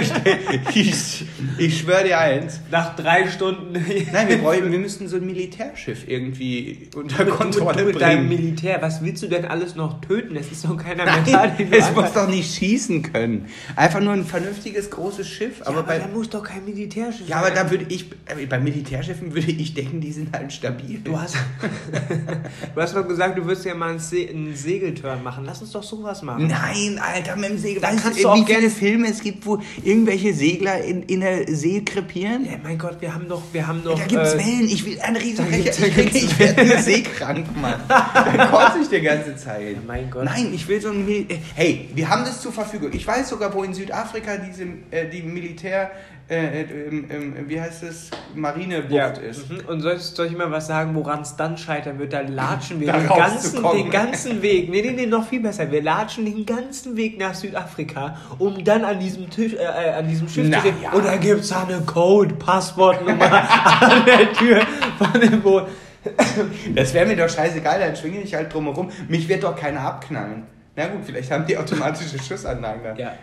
ich 0.73 1.25
ich 1.57 1.79
schwöre 1.79 2.05
dir 2.05 2.19
eins. 2.19 2.61
Nach 2.71 2.95
drei 2.95 3.27
Stunden. 3.27 3.73
Nein, 4.13 4.29
wir, 4.29 4.37
brauchen, 4.37 4.71
wir 4.71 4.79
müssten 4.79 5.09
so 5.09 5.17
ein 5.17 5.25
Militärschiff 5.25 6.07
irgendwie 6.07 6.89
unter 6.95 7.25
Kontrolle 7.25 7.83
mit, 7.83 7.95
mit 7.95 8.01
deinem 8.01 8.27
bringen. 8.27 8.43
Militär. 8.43 8.81
Was 8.81 9.03
willst 9.03 9.23
du 9.23 9.27
denn 9.27 9.43
alles 9.43 9.75
noch 9.75 9.99
töten? 9.99 10.37
Es 10.37 10.53
ist 10.53 10.63
doch 10.63 10.77
keiner 10.77 11.03
mehr 11.03 11.23
da. 11.29 11.47
du 11.47 11.63
es 11.69 11.93
muss 11.93 12.13
doch 12.13 12.29
nicht 12.29 12.55
schießen 12.55 13.11
können. 13.11 13.47
Einfach 13.75 13.99
nur 13.99 14.13
ein 14.13 14.23
vernünftiges 14.23 14.89
großes 14.89 15.27
Schiff. 15.27 15.59
Ja, 15.59 15.65
Aber, 15.65 15.79
aber 15.79 15.87
bei, 15.87 15.99
da 15.99 16.07
muss 16.07 16.29
doch 16.29 16.43
kein 16.43 16.63
Militärschiff 16.63 17.27
ja, 17.27 17.37
aber 17.37 17.51
da 17.51 17.69
würde 17.69 17.87
ich, 17.89 18.09
äh, 18.25 18.45
bei 18.45 18.59
Militärschiffen 18.59 19.33
würde 19.35 19.51
ich 19.51 19.73
denken, 19.73 19.99
die 19.99 20.13
sind 20.13 20.33
halt 20.33 20.53
stabil. 20.53 21.01
Du 21.03 21.19
hast, 21.19 21.35
du 22.75 22.81
hast 22.81 22.95
doch 22.95 23.05
gesagt, 23.05 23.37
du 23.37 23.43
würdest 23.43 23.65
ja 23.65 23.75
mal 23.75 23.89
einen, 23.89 23.99
Se 23.99 24.27
einen 24.29 24.55
Segelturn 24.55 25.23
machen. 25.23 25.43
Lass 25.45 25.61
uns 25.61 25.71
doch 25.71 25.83
sowas 25.83 26.21
machen. 26.21 26.47
Nein, 26.47 27.01
Alter, 27.03 27.35
mit 27.35 27.49
dem 27.49 27.57
Segel. 27.65 27.81
Da 27.81 27.91
kannst 27.95 28.23
du, 28.23 28.29
auch 28.29 28.35
wie 28.35 28.45
viele 28.45 28.59
gerne- 28.59 28.69
Filme 28.69 29.07
es 29.09 29.21
gibt, 29.21 29.45
wo 29.45 29.59
irgendwelche 29.83 30.33
Segler 30.33 30.83
in, 30.83 31.03
in 31.03 31.21
der 31.21 31.47
See 31.55 31.81
krepieren? 31.81 32.45
Ja, 32.45 32.51
mein 32.63 32.77
Gott, 32.77 32.97
wir 33.01 33.13
haben 33.13 33.27
doch, 33.27 33.41
wir 33.51 33.65
haben 33.67 33.83
doch. 33.83 33.97
Da 33.99 34.05
gibt's 34.05 34.33
äh, 34.33 34.37
Wellen. 34.39 34.65
Ich 34.69 34.85
will 34.85 34.99
ein 35.01 35.15
riesen 35.15 35.45
Ich, 35.53 35.63
gibt's 35.65 36.15
ich 36.15 36.39
werde 36.39 36.65
nur 36.65 36.77
seekrank, 36.77 37.45
Mann. 37.59 37.81
Da 37.87 38.47
kotze 38.47 38.79
ich 38.81 38.89
die 38.89 39.01
ganze 39.01 39.35
Zeit. 39.35 39.77
Mein 39.85 40.09
Gott. 40.09 40.25
Nein, 40.25 40.51
ich 40.53 40.67
will 40.67 40.79
so 40.81 40.89
ein 40.89 41.05
Mil 41.05 41.25
Hey, 41.55 41.89
wir 41.93 42.09
haben 42.09 42.23
das 42.25 42.41
zur 42.41 42.51
Verfügung. 42.51 42.91
Ich 42.93 43.05
weiß 43.05 43.29
sogar, 43.29 43.53
wo 43.53 43.63
in 43.63 43.73
Südafrika 43.73 44.37
diese 44.37 44.63
äh, 44.91 45.09
die 45.09 45.21
Militär 45.21 45.91
äh, 46.27 46.61
äh, 46.61 46.87
ähm, 46.87 47.05
ähm, 47.11 47.35
wie 47.47 47.61
heißt 47.61 47.83
es 47.83 48.09
Marinebucht 48.33 48.91
Ja, 48.91 49.07
ist. 49.09 49.49
mhm. 49.49 49.59
und 49.67 49.81
soll, 49.81 49.97
soll 49.99 50.25
ich 50.25 50.35
mal 50.35 50.49
was 50.49 50.65
sagen, 50.67 50.95
woran 50.95 51.21
es 51.21 51.35
dann 51.35 51.55
scheitern 51.57 51.99
wird? 51.99 52.13
Da 52.13 52.21
latschen 52.21 52.79
wir 52.79 52.87
Da 52.87 52.97
den, 52.99 53.07
ganzen, 53.07 53.63
den 53.63 53.89
ganzen 53.91 54.41
Weg. 54.41 54.69
Nee, 54.69 54.81
nee, 54.81 54.91
nee, 54.91 55.05
noch 55.05 55.27
viel 55.27 55.41
besser. 55.41 55.69
Wir 55.71 55.83
latschen 55.83 56.25
den 56.25 56.43
ganzen 56.45 56.97
Weg 56.97 57.19
nach 57.19 57.35
Südafrika, 57.35 58.17
um 58.39 58.63
dann 58.63 58.83
an 58.85 58.99
diesem, 58.99 59.29
Tisch, 59.29 59.53
äh, 59.53 59.57
äh, 59.57 59.93
an 59.93 60.07
diesem 60.07 60.27
Schiff 60.27 60.47
Na 60.49 60.57
zu 60.57 60.67
stehen. 60.67 60.75
ja. 60.81 60.91
Und 60.93 61.05
da 61.05 61.15
gibt 61.17 61.41
es 61.41 61.51
eine 61.51 61.79
Code, 61.81 62.33
Passwortnummer 62.35 63.31
an 63.81 64.03
der 64.05 64.33
Tür 64.33 64.61
von 64.97 65.21
dem 65.21 65.41
Boot. 65.41 65.67
Das 66.75 66.93
wäre 66.93 67.05
mir 67.05 67.15
doch 67.15 67.29
scheißegal, 67.29 67.79
dann 67.79 67.95
schwinge 67.95 68.21
ich 68.21 68.33
halt 68.33 68.53
drumherum. 68.53 68.89
Mich 69.07 69.27
wird 69.27 69.43
doch 69.43 69.55
keiner 69.55 69.81
abknallen. 69.81 70.43
Na 70.77 70.87
gut, 70.87 71.01
vielleicht 71.05 71.31
haben 71.31 71.45
die 71.45 71.57
automatische 71.57 72.19
Schussanlagen 72.21 72.83
da. 72.83 72.95
Ja. 72.95 73.13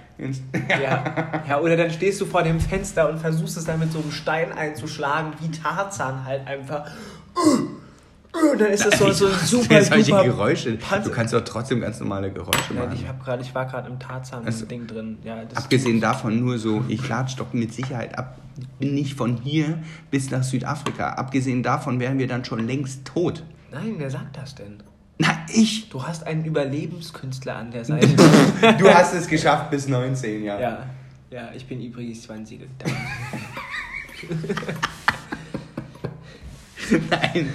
Ja. 0.80 1.04
ja, 1.48 1.58
oder 1.60 1.76
dann 1.76 1.90
stehst 1.90 2.20
du 2.20 2.26
vor 2.26 2.42
dem 2.42 2.58
Fenster 2.60 3.10
und 3.10 3.18
versuchst 3.18 3.56
es 3.58 3.64
dann 3.64 3.78
mit 3.78 3.92
so 3.92 3.98
einem 4.00 4.10
Stein 4.10 4.52
einzuschlagen, 4.52 5.32
wie 5.40 5.50
Tarzan 5.50 6.24
halt 6.24 6.46
einfach. 6.46 6.90
Und 7.34 8.58
dann 8.60 8.70
ist 8.70 8.86
das 8.86 8.98
so, 8.98 9.10
so 9.12 9.26
ein 9.26 9.32
super, 9.44 9.82
solche 9.82 10.04
super 10.04 10.24
Geräusche. 10.24 10.70
Panzer- 10.78 11.04
Du 11.04 11.10
kannst 11.10 11.34
doch 11.34 11.42
trotzdem 11.44 11.80
ganz 11.82 12.00
normale 12.00 12.30
Geräusche 12.32 12.72
Ja, 12.74 12.84
machen. 12.86 12.94
ich, 12.98 13.06
hab 13.06 13.22
grad, 13.22 13.40
ich 13.42 13.54
war 13.54 13.66
gerade 13.66 13.88
im 13.88 13.94
Also, 13.96 14.06
Tarzan-Ding 14.30 14.86
drin. 14.86 15.18
Ja, 15.22 15.42
Abgesehen 15.54 16.00
davon 16.00 16.40
nur 16.40 16.58
so, 16.58 16.82
ich 16.88 17.06
latsch 17.06 17.34
doch 17.36 17.52
mit 17.52 17.74
Sicherheit 17.74 18.16
ab, 18.18 18.38
bin 18.78 18.94
nicht 18.94 19.14
von 19.14 19.36
hier 19.36 19.78
bis 20.10 20.30
nach 20.30 20.42
Südafrika. 20.42 21.10
Abgesehen 21.10 21.62
davon 21.62 22.00
wären 22.00 22.18
wir 22.18 22.26
dann 22.28 22.44
schon 22.46 22.66
längst 22.66 23.04
tot. 23.04 23.42
Nein, 23.70 23.94
wer 23.98 24.08
sagt 24.10 24.36
das 24.38 24.54
denn? 24.54 24.82
Na, 25.22 25.46
ich. 25.54 25.88
Du 25.88 26.04
hast 26.04 26.26
einen 26.26 26.44
Überlebenskünstler 26.44 27.54
an 27.54 27.70
der 27.70 27.84
Seite. 27.84 28.08
Du 28.78 28.92
hast 28.92 29.14
es 29.14 29.28
geschafft 29.28 29.70
bis 29.70 29.86
19, 29.86 30.42
ja. 30.42 30.58
ja, 30.58 30.86
ja, 31.30 31.50
ich 31.54 31.64
bin 31.66 31.80
übrigens 31.80 32.22
20. 32.22 32.60
Nein. 37.10 37.48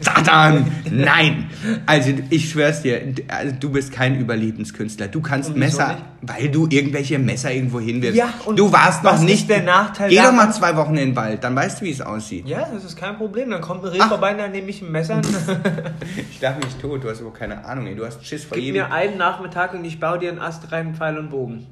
Satan! 0.00 0.70
Nein! 0.90 1.50
Also, 1.86 2.12
ich 2.30 2.50
schwör's 2.50 2.82
dir, 2.82 3.00
also, 3.28 3.54
du 3.58 3.70
bist 3.70 3.92
kein 3.92 4.18
Überlebenskünstler. 4.18 5.08
Du 5.08 5.20
kannst 5.20 5.54
Messer, 5.56 5.88
nicht? 5.88 6.02
weil 6.22 6.48
du 6.48 6.66
irgendwelche 6.70 7.18
Messer 7.18 7.52
irgendwo 7.52 7.80
hinwirfst. 7.80 8.16
Ja, 8.16 8.32
und 8.44 8.58
du 8.58 8.72
warst 8.72 9.04
noch 9.04 9.12
was 9.12 9.20
ist 9.20 9.26
nicht. 9.26 9.50
der 9.50 9.62
Nachteil 9.62 10.10
Geh 10.10 10.16
doch 10.22 10.32
mal 10.32 10.50
zwei 10.52 10.76
Wochen 10.76 10.96
in 10.96 11.10
den 11.10 11.16
Wald, 11.16 11.42
dann 11.44 11.54
weißt 11.56 11.80
du, 11.80 11.84
wie 11.84 11.90
es 11.90 12.00
aussieht. 12.00 12.46
Ja, 12.48 12.68
das 12.72 12.84
ist 12.84 12.96
kein 12.96 13.16
Problem. 13.16 13.50
Dann 13.50 13.60
kommt 13.60 13.84
ein 13.84 13.90
Reh 13.90 13.98
vorbei, 14.00 14.34
dann 14.34 14.52
nehme 14.52 14.68
ich 14.68 14.82
ein 14.82 14.90
Messer. 14.92 15.20
Ich 16.30 16.40
darf 16.40 16.56
mich 16.56 16.74
tot, 16.80 17.02
du 17.02 17.08
hast 17.10 17.20
überhaupt 17.20 17.38
keine 17.38 17.64
Ahnung, 17.64 17.86
ey. 17.86 17.94
Du 17.96 18.04
hast 18.06 18.24
Schiss 18.24 18.44
vor 18.44 18.56
Gib 18.56 18.66
jedem. 18.66 18.82
mir 18.82 18.92
einen 18.92 19.18
Nachmittag 19.18 19.74
und 19.74 19.84
ich 19.84 19.98
baue 19.98 20.18
dir 20.18 20.30
einen 20.30 20.38
Ast 20.38 20.70
rein, 20.70 20.94
Pfeil 20.94 21.18
und 21.18 21.30
Bogen. 21.30 21.66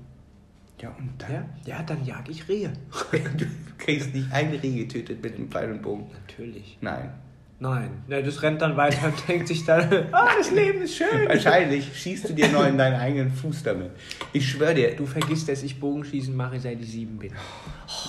Ja, 0.80 0.90
und 0.98 1.14
dann. 1.18 1.32
Ja, 1.32 1.76
ja 1.78 1.82
dann 1.82 2.04
jag 2.04 2.28
ich 2.28 2.48
Rehe. 2.48 2.72
Du 3.38 3.46
kriegst 3.78 4.14
nicht 4.14 4.30
ein 4.32 4.50
Reh 4.50 4.84
getötet 4.84 5.22
mit 5.22 5.36
dem 5.38 5.50
Pfeil 5.50 5.70
und 5.72 5.82
Bogen. 5.82 6.10
Natürlich. 6.12 6.78
Nein. 6.80 7.10
Nein, 7.58 8.02
ne, 8.06 8.22
das 8.22 8.42
rennt 8.42 8.60
dann 8.60 8.76
weiter 8.76 9.06
und 9.06 9.28
denkt 9.28 9.48
sich 9.48 9.64
dann, 9.64 9.88
ah, 10.12 10.28
das 10.36 10.50
Leben 10.50 10.82
ist 10.82 10.96
schön. 10.96 11.26
Wahrscheinlich 11.26 11.90
schießt 11.98 12.28
du 12.28 12.34
dir 12.34 12.48
noch 12.48 12.66
in 12.66 12.76
deinen 12.76 12.96
eigenen 13.00 13.32
Fuß 13.32 13.62
damit. 13.62 13.92
Ich 14.34 14.46
schwöre 14.50 14.74
dir. 14.74 14.94
Du 14.94 15.06
vergisst, 15.06 15.48
dass 15.48 15.62
ich 15.62 15.80
Bogenschießen 15.80 16.36
mache, 16.36 16.60
seit 16.60 16.78
ich 16.80 16.90
sieben 16.90 17.16
bin. 17.16 17.32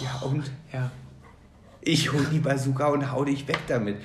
Ja, 0.01 0.27
und 0.27 0.51
Ja. 0.73 0.91
ich 1.79 2.11
hol 2.11 2.25
die 2.29 2.39
Bazooka 2.39 2.87
und 2.87 3.09
hau 3.09 3.23
dich 3.23 3.47
weg 3.47 3.59
damit. 3.69 3.97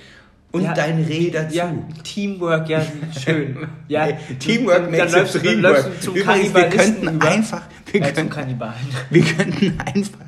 Und 0.52 0.64
Ja, 0.64 0.74
dein 0.74 1.02
Reh 1.04 1.30
dazu. 1.30 1.56
Ja, 1.56 1.72
Teamwork, 2.04 2.68
ja, 2.68 2.82
schön. 3.18 3.56
Ja, 3.88 4.08
Teamwork 4.38 4.82
dann 4.82 4.90
makes 4.90 5.12
läufst, 5.12 5.34
dann 5.44 5.60
läufst 5.60 5.86
du 5.86 6.00
zum 6.00 6.14
Übrigens, 6.14 6.54
wir 6.54 6.68
könnten 6.68 7.08
über. 7.08 7.28
einfach, 7.28 7.62
wir 7.90 8.00
Ja, 8.00 8.10
könnten, 8.12 8.30
Kannibalen. 8.30 8.74
wir 9.10 9.22
könnten 9.22 9.80
einfach. 9.80 10.20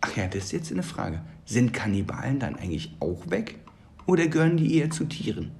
Ach 0.00 0.16
ja, 0.16 0.26
das 0.28 0.44
ist 0.44 0.52
jetzt 0.52 0.72
eine 0.72 0.84
Frage. 0.84 1.20
Sind 1.44 1.72
Kannibalen 1.72 2.38
dann 2.38 2.54
eigentlich 2.54 2.94
auch 3.00 3.28
weg? 3.28 3.56
Oder 4.06 4.28
gehören 4.28 4.56
die 4.56 4.76
eher 4.76 4.90
zu 4.90 5.04
Tieren? 5.04 5.50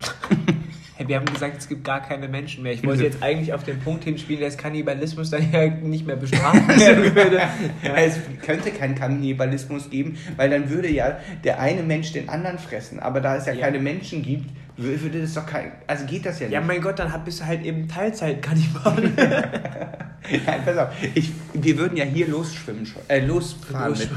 Hey, 0.98 1.06
wir 1.08 1.16
haben 1.16 1.26
gesagt, 1.26 1.58
es 1.58 1.68
gibt 1.68 1.84
gar 1.84 2.00
keine 2.00 2.26
Menschen 2.26 2.62
mehr. 2.62 2.72
Ich 2.72 2.82
wollte 2.86 3.02
jetzt 3.04 3.22
eigentlich 3.22 3.52
auf 3.52 3.64
den 3.64 3.78
Punkt 3.80 4.04
hinspielen, 4.04 4.40
dass 4.40 4.56
Kannibalismus 4.56 5.28
dann 5.28 5.52
ja 5.52 5.66
nicht 5.68 6.06
mehr 6.06 6.16
bestraft 6.16 6.66
werden 6.80 7.14
würde. 7.14 7.36
Ja. 7.82 7.94
Es 7.96 8.18
könnte 8.42 8.70
keinen 8.70 8.94
Kannibalismus 8.94 9.90
geben, 9.90 10.16
weil 10.36 10.48
dann 10.48 10.70
würde 10.70 10.88
ja 10.88 11.18
der 11.44 11.60
eine 11.60 11.82
Mensch 11.82 12.12
den 12.12 12.30
anderen 12.30 12.58
fressen. 12.58 12.98
Aber 12.98 13.20
da 13.20 13.36
es 13.36 13.44
ja, 13.44 13.52
Ja. 13.52 13.66
keine 13.66 13.78
Menschen 13.78 14.22
gibt, 14.22 14.48
würde 14.76 15.20
das 15.20 15.34
doch 15.34 15.46
kein. 15.46 15.72
Also 15.86 16.04
geht 16.04 16.26
das 16.26 16.38
ja 16.40 16.46
nicht. 16.46 16.54
Ja, 16.54 16.60
mein 16.60 16.80
Gott, 16.80 16.98
dann 16.98 17.12
bist 17.24 17.40
du 17.40 17.46
halt 17.46 17.64
eben 17.64 17.88
Teilzeit-Kannibal. 17.88 19.10
Nein, 20.46 20.60
pass 20.64 20.76
auf. 20.76 20.88
Ich, 21.14 21.32
wir 21.54 21.78
würden 21.78 21.96
ja 21.96 22.04
hier 22.04 22.28
losschwimmen, 22.28 22.86
äh, 23.08 23.24
losfahren. 23.24 23.92
Mit, 23.92 24.10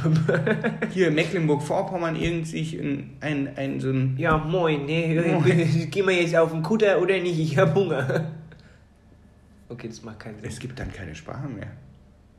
hier 0.93 1.09
in 1.09 1.15
Mecklenburg-Vorpommern 1.15 2.15
irgendwie 2.15 2.79
ein, 2.79 3.17
ein, 3.21 3.57
ein, 3.57 3.79
so 3.79 3.89
ein. 3.89 4.17
Ja, 4.17 4.37
moin, 4.37 4.85
ne? 4.85 5.39
Moin. 5.39 5.89
Gehen 5.91 6.07
wir 6.07 6.21
jetzt 6.21 6.35
auf 6.35 6.51
den 6.51 6.63
Kutter 6.63 6.99
oder 7.01 7.17
nicht? 7.19 7.39
Ich 7.39 7.57
hab 7.57 7.75
Hunger. 7.75 8.31
Okay, 9.69 9.87
das 9.87 10.01
macht 10.03 10.19
keinen 10.19 10.39
Sinn. 10.39 10.49
Es 10.49 10.59
gibt 10.59 10.79
dann 10.79 10.91
keine 10.91 11.13
Sprache 11.13 11.47
mehr. 11.47 11.67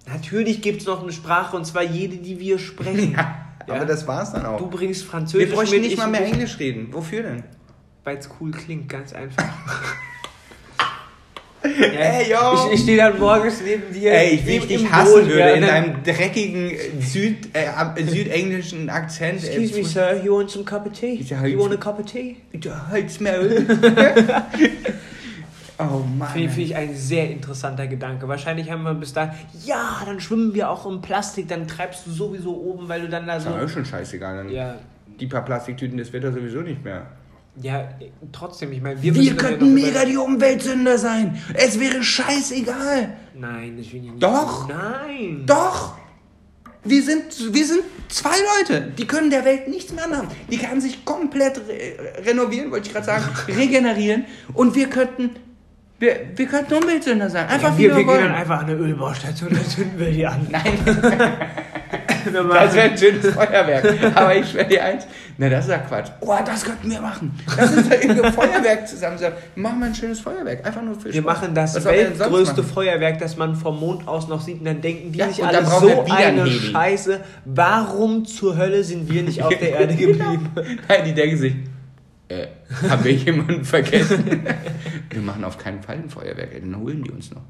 Natürlich 0.09 0.62
gibt 0.62 0.80
es 0.80 0.87
noch 0.87 1.02
eine 1.02 1.12
Sprache 1.12 1.56
und 1.56 1.64
zwar 1.64 1.85
jede, 1.85 2.16
die 2.16 2.40
wir 2.40 2.59
sprechen. 2.59 3.12
Ja, 3.12 3.46
aber 3.66 3.76
Ja. 3.76 3.85
das 3.85 4.06
war's 4.06 4.33
dann 4.33 4.44
auch. 4.46 4.59
Du 4.59 4.68
bringst 4.68 5.02
wir 5.04 5.11
Französisch 5.11 5.50
bräuchten 5.54 5.74
mit, 5.76 5.83
nicht 5.83 5.92
ich 5.92 5.98
mal 5.98 6.09
mehr 6.09 6.24
Englisch 6.24 6.59
reden. 6.59 6.88
Wofür 6.92 7.22
denn? 7.22 7.44
Weil 8.04 8.16
es 8.16 8.28
cool 8.40 8.50
klingt, 8.50 8.88
ganz 8.88 9.12
einfach. 9.12 9.44
Ey, 11.62 12.30
yo. 12.30 12.68
Ich, 12.68 12.74
ich 12.74 12.80
stehe 12.80 12.96
dann 12.96 13.18
morgens 13.18 13.60
neben 13.62 13.92
dir. 13.92 14.12
Ey, 14.12 14.30
ich, 14.36 14.46
ich 14.46 14.66
dich 14.66 14.90
hassen 14.90 15.26
würde 15.26 15.38
ja, 15.38 15.48
in 15.50 15.62
deinem 15.62 16.02
dreckigen 16.02 16.70
äh, 16.70 17.02
Süd, 17.02 17.54
äh, 17.54 17.66
äh, 17.66 18.04
südenglischen 18.04 18.88
Akzent. 18.88 19.44
äh, 19.44 19.48
Excuse 19.48 19.78
me, 19.78 19.84
sir, 19.84 20.24
you 20.24 20.34
want 20.38 20.50
some 20.50 20.64
cup 20.64 20.86
of 20.86 20.92
tea? 20.94 21.18
Ich 21.20 21.28
sag, 21.28 21.46
You 21.46 21.60
want 21.60 21.74
a 21.74 21.76
cup 21.76 21.98
of 22.00 22.06
tea? 22.06 22.36
Du 22.54 22.70
Halsmaul. 22.88 23.66
oh 25.78 26.02
Mann. 26.16 26.30
Finde 26.32 26.48
find 26.48 26.66
ich 26.70 26.76
ein 26.76 26.96
sehr 26.96 27.30
interessanter 27.30 27.86
Gedanke. 27.86 28.26
Wahrscheinlich 28.26 28.70
haben 28.70 28.82
wir 28.84 28.94
bis 28.94 29.12
dahin, 29.12 29.34
ja, 29.66 30.00
dann 30.06 30.18
schwimmen 30.18 30.54
wir 30.54 30.70
auch 30.70 30.86
im 30.86 31.02
Plastik, 31.02 31.48
dann 31.48 31.68
treibst 31.68 32.06
du 32.06 32.10
sowieso 32.10 32.56
oben, 32.56 32.88
weil 32.88 33.02
du 33.02 33.08
dann 33.10 33.26
da 33.26 33.38
so. 33.38 33.50
Ja, 33.50 33.60
ist 33.60 33.72
schon 33.72 33.84
scheißegal. 33.84 34.38
Dann 34.38 34.48
Ja, 34.50 34.76
Die 35.20 35.26
paar 35.26 35.44
Plastiktüten, 35.44 35.98
das 35.98 36.10
wird 36.10 36.24
er 36.24 36.32
sowieso 36.32 36.62
nicht 36.62 36.82
mehr. 36.82 37.06
Ja, 37.56 37.88
trotzdem, 38.32 38.72
ich 38.72 38.80
meine, 38.80 39.02
wir, 39.02 39.14
Wir 39.14 39.22
ja 39.22 39.34
könnten 39.34 39.74
mega 39.74 40.04
die 40.04 40.16
Umweltsünder 40.16 40.98
sein. 40.98 41.42
Es 41.54 41.78
wäre 41.78 42.02
scheißegal. 42.02 43.16
Nein, 43.34 43.76
das 43.76 43.92
will 43.92 44.04
ich 44.04 44.10
nicht. 44.10 44.22
Doch. 44.22 44.68
Nein. 44.68 45.44
Doch. 45.46 45.96
Wir 46.82 47.02
sind, 47.02 47.52
wir 47.52 47.66
sind 47.66 47.82
zwei 48.08 48.36
Leute, 48.58 48.92
die 48.96 49.06
können 49.06 49.28
der 49.28 49.44
Welt 49.44 49.68
nichts 49.68 49.92
mehr 49.92 50.04
anhaben. 50.04 50.28
Die 50.50 50.56
kann 50.56 50.80
sich 50.80 51.04
komplett 51.04 51.58
re 51.68 52.24
renovieren, 52.24 52.70
wollte 52.70 52.86
ich 52.86 52.94
gerade 52.94 53.06
sagen, 53.06 53.24
regenerieren. 53.48 54.24
Und 54.54 54.74
wir 54.74 54.88
könnten, 54.88 55.30
wir, 55.98 56.30
wir 56.34 56.46
könnten 56.46 56.74
Umweltsünder 56.74 57.28
sein. 57.28 57.48
Einfach 57.48 57.72
Ja, 57.72 57.78
wie 57.78 57.82
wir, 57.82 57.96
wir 57.96 58.06
wir 58.06 58.14
gehen 58.14 58.24
dann 58.24 58.34
einfach 58.34 58.60
an 58.60 58.66
eine 58.66 58.74
Ölbaustation 58.76 59.50
und 59.50 59.70
zünden 59.70 59.98
wir 59.98 60.10
die 60.10 60.26
an. 60.26 60.46
Nein. 60.50 60.78
Wir 62.33 62.42
Das 62.44 62.74
wäre 62.74 62.90
ein 62.90 62.98
schönes 62.98 63.26
Feuerwerk. 63.35 64.16
Aber 64.16 64.35
ich 64.37 64.50
schwöre 64.50 64.66
dir 64.66 64.85
eins, 64.85 65.06
na 65.38 65.48
das 65.48 65.64
ist 65.64 65.70
ja 65.70 65.78
Quatsch. 65.78 66.11
Oh, 66.20 66.35
das 66.44 66.64
könnten 66.64 66.90
wir 66.90 67.00
machen. 67.00 67.33
Das 67.56 67.72
ist 67.72 67.90
ja 67.90 67.96
irgendein 68.00 68.33
Feuerwerk 68.33 68.87
zusammen. 68.88 69.18
Machen 69.54 69.80
wir 69.80 69.87
ein 69.87 69.94
schönes 69.94 70.20
Feuerwerk. 70.20 70.66
Einfach 70.66 70.83
nur 70.83 70.94
für 70.98 71.12
Wir 71.12 71.22
Spaß. 71.22 71.24
machen 71.40 71.54
das 71.54 71.74
Was 71.76 71.85
weltgrößte? 71.87 72.62
Feuerwerk, 72.62 73.18
das 73.18 73.37
man 73.37 73.54
vom 73.56 73.80
Mond 73.80 74.06
aus 74.06 74.28
noch 74.28 74.40
sieht. 74.40 74.59
Und 74.61 74.66
dann 74.66 74.80
denken 74.80 75.12
die 75.12 75.18
Ja, 75.18 75.28
sich 75.28 75.44
alle 75.44 75.59
wir 75.62 75.66
so 75.66 76.04
eine 76.12 76.44
Heli. 76.44 76.50
Scheiße. 76.72 77.20
Warum 77.44 78.24
zur 78.26 78.56
Hölle 78.56 78.85
sind 78.85 79.11
wir 79.11 79.22
nicht 79.22 79.42
auf 79.42 79.48
der 79.56 79.72
Erde 79.80 79.94
geblieben? 79.94 80.50
Nein, 80.88 81.04
die 81.06 81.14
denken 81.14 81.37
sich, 81.38 81.54
äh, 82.28 82.46
haben 82.88 83.02
wir 83.04 83.12
jemanden 83.12 83.64
vergessen? 83.64 84.24
wir 85.11 85.22
machen 85.22 85.44
auf 85.44 85.59
keinen 85.59 85.83
Fall 85.83 85.96
ein 85.96 86.11
Feuerwerk, 86.11 86.50
dann 86.61 86.76
holen 86.78 87.02
die 87.02 87.11
uns 87.11 87.30
noch. 87.33 87.42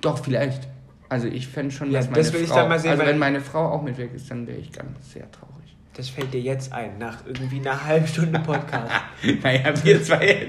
Doch, 0.00 0.22
vielleicht. 0.22 0.68
Also 1.12 1.26
ich 1.28 1.46
fände 1.46 1.74
schon, 1.74 1.90
Ja, 1.90 1.98
dass 1.98 2.08
meine 2.08 2.22
das 2.22 2.32
will 2.32 2.40
ich 2.40 2.48
Frau, 2.48 2.56
dann 2.56 2.68
mal 2.70 2.78
sehen, 2.78 2.92
also 2.92 3.04
wenn 3.04 3.18
meine 3.18 3.42
Frau 3.42 3.70
auch 3.70 3.82
mit 3.82 3.98
weg 3.98 4.12
ist, 4.14 4.30
dann 4.30 4.46
wäre 4.46 4.56
ich 4.56 4.72
ganz 4.72 5.12
sehr 5.12 5.30
traurig. 5.30 5.76
Das 5.92 6.08
fällt 6.08 6.32
dir 6.32 6.40
jetzt 6.40 6.72
ein, 6.72 6.96
nach 6.96 7.26
irgendwie 7.26 7.60
einer 7.60 7.84
halben 7.84 8.06
Stunde 8.06 8.38
Podcast. 8.38 8.90
naja, 9.42 9.74
wir 9.84 10.02
zwei. 10.02 10.46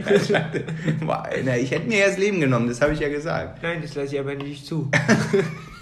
Boah, 1.05 1.27
na, 1.43 1.57
ich 1.57 1.71
hätte 1.71 1.85
mir 1.89 1.97
ja 1.99 2.07
das 2.07 2.17
Leben 2.17 2.39
genommen, 2.39 2.69
das 2.69 2.79
habe 2.79 2.93
ich 2.93 3.01
ja 3.01 3.09
gesagt. 3.09 3.61
Nein, 3.61 3.81
das 3.81 3.93
lasse 3.95 4.15
ich 4.15 4.19
aber 4.21 4.35
nicht 4.35 4.65
zu. 4.65 4.89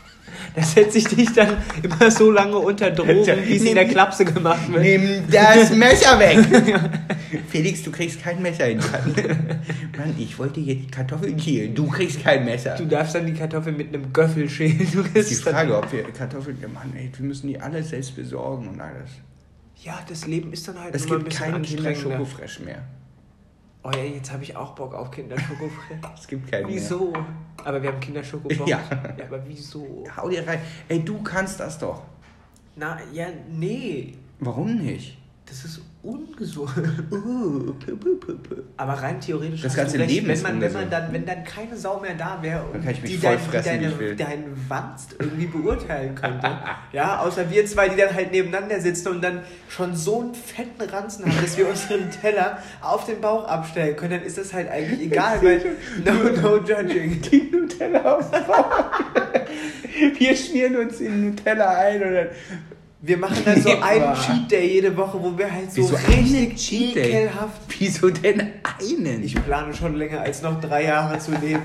Da 0.55 0.63
setze 0.63 0.97
ich 0.97 1.05
dich 1.05 1.31
dann 1.33 1.57
immer 1.81 2.11
so 2.11 2.31
lange 2.31 2.57
unter 2.57 2.91
Drogen, 2.91 3.25
wie 3.45 3.55
es 3.55 3.63
in 3.63 3.75
der 3.75 3.87
Klapse 3.87 4.25
gemacht 4.25 4.71
wird. 4.71 4.83
Nimm 4.83 5.23
das 5.31 5.71
Messer 5.71 6.19
weg! 6.19 6.39
Felix, 7.49 7.83
du 7.83 7.91
kriegst 7.91 8.21
kein 8.21 8.41
Messer 8.41 8.67
in 8.67 8.79
die 8.79 8.91
Hand. 8.91 9.17
Mann, 9.97 10.15
ich 10.17 10.37
wollte 10.37 10.59
hier 10.59 10.75
die 10.75 10.87
Kartoffeln 10.87 11.37
kielen. 11.37 11.73
Du 11.73 11.87
kriegst 11.87 12.21
kein 12.21 12.45
Messer. 12.45 12.75
Du 12.75 12.85
darfst 12.85 13.15
dann 13.15 13.25
die 13.25 13.33
Kartoffeln 13.33 13.77
mit 13.77 13.93
einem 13.93 14.11
Göffel 14.11 14.49
schälen. 14.49 14.87
Du 14.91 15.03
Das 15.03 15.31
ist 15.31 15.45
die 15.45 15.49
Frage, 15.49 15.77
ob 15.77 15.91
wir 15.91 16.03
Kartoffeln. 16.03 16.57
Mann, 16.73 16.93
ey, 16.95 17.09
wir 17.15 17.25
müssen 17.25 17.47
die 17.47 17.59
alle 17.59 17.83
selbst 17.83 18.15
besorgen 18.15 18.67
und 18.67 18.81
alles. 18.81 19.09
Ja, 19.83 19.99
das 20.07 20.27
Leben 20.27 20.53
ist 20.53 20.67
dann 20.67 20.79
halt 20.79 20.93
Es 20.93 21.05
gibt 21.05 21.29
keinen 21.29 21.63
Kinder 21.63 21.89
anstrengender. 21.89 22.17
Schokofresh 22.17 22.59
mehr. 22.59 22.83
Oh 23.83 23.89
ja, 23.91 24.03
jetzt 24.03 24.31
habe 24.31 24.43
ich 24.43 24.55
auch 24.55 24.75
Bock 24.75 24.93
auf 24.93 25.09
Kinderschokofresh. 25.09 25.99
Es 26.15 26.27
gibt 26.27 26.51
keinen 26.51 26.67
mehr. 26.67 26.75
Wieso? 26.75 27.13
Aber 27.63 27.81
wir 27.81 27.91
haben 27.91 27.99
Kinderschokofresh. 27.99 28.59
Ja. 28.67 28.79
ja, 29.17 29.25
aber 29.25 29.41
wieso? 29.47 30.03
Hau 30.15 30.29
dir 30.29 30.47
rein. 30.47 30.61
Ey, 30.87 31.03
du 31.03 31.21
kannst 31.23 31.59
das 31.59 31.79
doch. 31.79 32.03
Na, 32.75 32.99
ja, 33.11 33.27
nee. 33.49 34.13
Warum 34.39 34.77
nicht? 34.77 35.17
Das 35.45 35.65
ist 35.65 35.81
ungesund. 36.03 36.71
Uh. 37.11 37.73
Aber 38.77 38.93
rein 38.93 39.21
theoretisch 39.21 39.61
Das 39.61 39.75
ganze 39.75 39.99
recht, 39.99 40.09
Leben 40.09 40.27
wenn 40.27 40.33
ist 40.33 40.43
man, 40.43 40.59
wenn 40.59 40.73
man 40.73 40.89
dann, 40.89 41.13
wenn 41.13 41.25
dann 41.25 41.43
keine 41.43 41.77
Sau 41.77 41.99
mehr 41.99 42.15
da 42.15 42.39
wäre 42.41 42.65
die, 43.05 43.19
dein, 43.19 43.39
fressen, 43.39 43.79
wie 43.81 44.15
deine, 44.15 44.15
deinen 44.15 44.65
Wanst 44.67 45.15
irgendwie 45.19 45.45
beurteilen 45.45 46.15
könnte. 46.15 46.49
ja, 46.91 47.19
außer 47.19 47.49
wir 47.49 47.65
zwei, 47.65 47.89
die 47.89 47.97
dann 47.97 48.13
halt 48.13 48.31
nebeneinander 48.31 48.79
sitzen 48.81 49.09
und 49.09 49.23
dann 49.23 49.41
schon 49.69 49.95
so 49.95 50.21
einen 50.21 50.33
fetten 50.33 50.81
Ranzen 50.81 51.25
haben, 51.25 51.39
dass 51.41 51.57
wir 51.57 51.69
unseren 51.69 52.09
Teller 52.09 52.57
auf 52.81 53.05
den 53.05 53.21
Bauch 53.21 53.47
abstellen 53.47 53.95
können, 53.95 54.11
dann 54.11 54.23
ist 54.23 54.37
das 54.37 54.53
halt 54.53 54.69
eigentlich 54.69 55.01
egal, 55.01 55.41
weil 55.43 55.75
no, 56.03 56.41
no 56.41 56.57
judging. 56.57 57.21
Die 57.21 57.51
Nutella 57.51 58.17
aufs 58.17 58.31
Bauch. 58.31 58.91
Wir 60.17 60.35
schmieren 60.35 60.77
uns 60.77 60.99
in 60.99 61.29
Nutella 61.29 61.77
ein 61.77 62.01
und 62.01 62.13
dann. 62.13 62.27
Wir 63.03 63.17
machen 63.17 63.37
dann 63.43 63.59
so 63.59 63.69
einen. 63.81 64.13
Cheat 64.13 64.51
Day 64.51 64.73
jede 64.73 64.95
Woche, 64.95 65.19
wo 65.19 65.35
wir 65.35 65.51
halt 65.51 65.71
so 65.71 65.81
Wieso 65.81 65.95
richtig 65.95 66.55
Cheat 66.55 66.95
Day? 66.95 67.23
ekelhaft 67.25 67.61
Wieso 67.79 68.11
denn 68.11 68.39
einen? 68.63 69.23
Ich 69.23 69.33
plane 69.43 69.73
schon 69.73 69.95
länger 69.95 70.21
als 70.21 70.43
noch 70.43 70.61
drei 70.61 70.83
Jahre 70.83 71.17
zu 71.17 71.31
leben. 71.31 71.63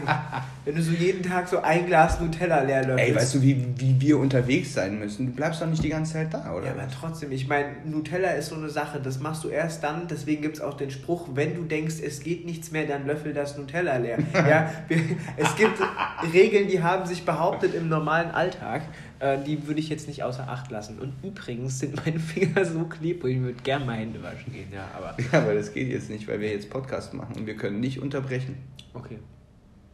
Wenn 0.64 0.74
du 0.74 0.82
so 0.82 0.92
jeden 0.92 1.22
Tag 1.22 1.46
so 1.46 1.60
ein 1.60 1.86
Glas 1.86 2.18
Nutella 2.20 2.62
leer 2.62 2.86
löffelst. 2.86 3.08
Ey, 3.08 3.14
weißt 3.14 3.34
du, 3.34 3.42
wie, 3.42 3.66
wie 3.76 4.00
wir 4.00 4.18
unterwegs 4.18 4.72
sein 4.72 4.98
müssen? 4.98 5.26
Du 5.26 5.32
bleibst 5.32 5.60
doch 5.60 5.66
nicht 5.66 5.84
die 5.84 5.90
ganze 5.90 6.14
Zeit 6.14 6.32
da, 6.32 6.54
oder? 6.54 6.66
Ja, 6.66 6.72
aber 6.72 6.88
trotzdem, 6.88 7.30
ich 7.32 7.46
meine, 7.46 7.68
Nutella 7.84 8.30
ist 8.30 8.48
so 8.48 8.56
eine 8.56 8.70
Sache, 8.70 8.98
das 8.98 9.20
machst 9.20 9.44
du 9.44 9.48
erst 9.48 9.84
dann, 9.84 10.08
deswegen 10.08 10.40
gibt 10.40 10.56
es 10.56 10.62
auch 10.62 10.74
den 10.74 10.90
Spruch, 10.90 11.28
wenn 11.34 11.54
du 11.54 11.62
denkst, 11.62 11.96
es 12.02 12.20
geht 12.20 12.46
nichts 12.46 12.72
mehr, 12.72 12.86
dann 12.86 13.06
löffel 13.06 13.34
das 13.34 13.58
Nutella 13.58 13.98
leer. 13.98 14.18
ja, 14.34 14.72
wir, 14.88 14.98
es 15.36 15.54
gibt 15.54 15.78
Regeln, 16.32 16.66
die 16.66 16.82
haben 16.82 17.06
sich 17.06 17.24
behauptet 17.24 17.74
im 17.74 17.88
normalen 17.88 18.30
Alltag, 18.30 18.82
äh, 19.20 19.42
die 19.44 19.66
würde 19.66 19.80
ich 19.80 19.88
jetzt 19.88 20.08
nicht 20.08 20.22
außer 20.22 20.48
Acht 20.48 20.70
lassen. 20.70 20.98
Und 20.98 21.12
übrigens 21.22 21.78
sind 21.78 22.04
meine 22.04 22.18
Finger 22.32 22.64
so 22.64 22.84
klebrig, 22.84 23.36
ich 23.36 23.42
würde 23.42 23.62
gerne 23.62 23.84
mal 23.84 23.96
Hände 23.96 24.22
waschen 24.22 24.52
gehen, 24.52 24.68
ja, 24.72 24.88
aber 24.96 25.16
Ja, 25.32 25.42
aber 25.42 25.54
das 25.54 25.72
geht 25.72 25.88
jetzt 25.88 26.10
nicht, 26.10 26.26
weil 26.28 26.40
wir 26.40 26.50
jetzt 26.50 26.70
Podcast 26.70 27.14
machen 27.14 27.36
und 27.36 27.46
wir 27.46 27.56
können 27.56 27.80
nicht 27.80 28.00
unterbrechen. 28.00 28.56
okay. 28.94 29.18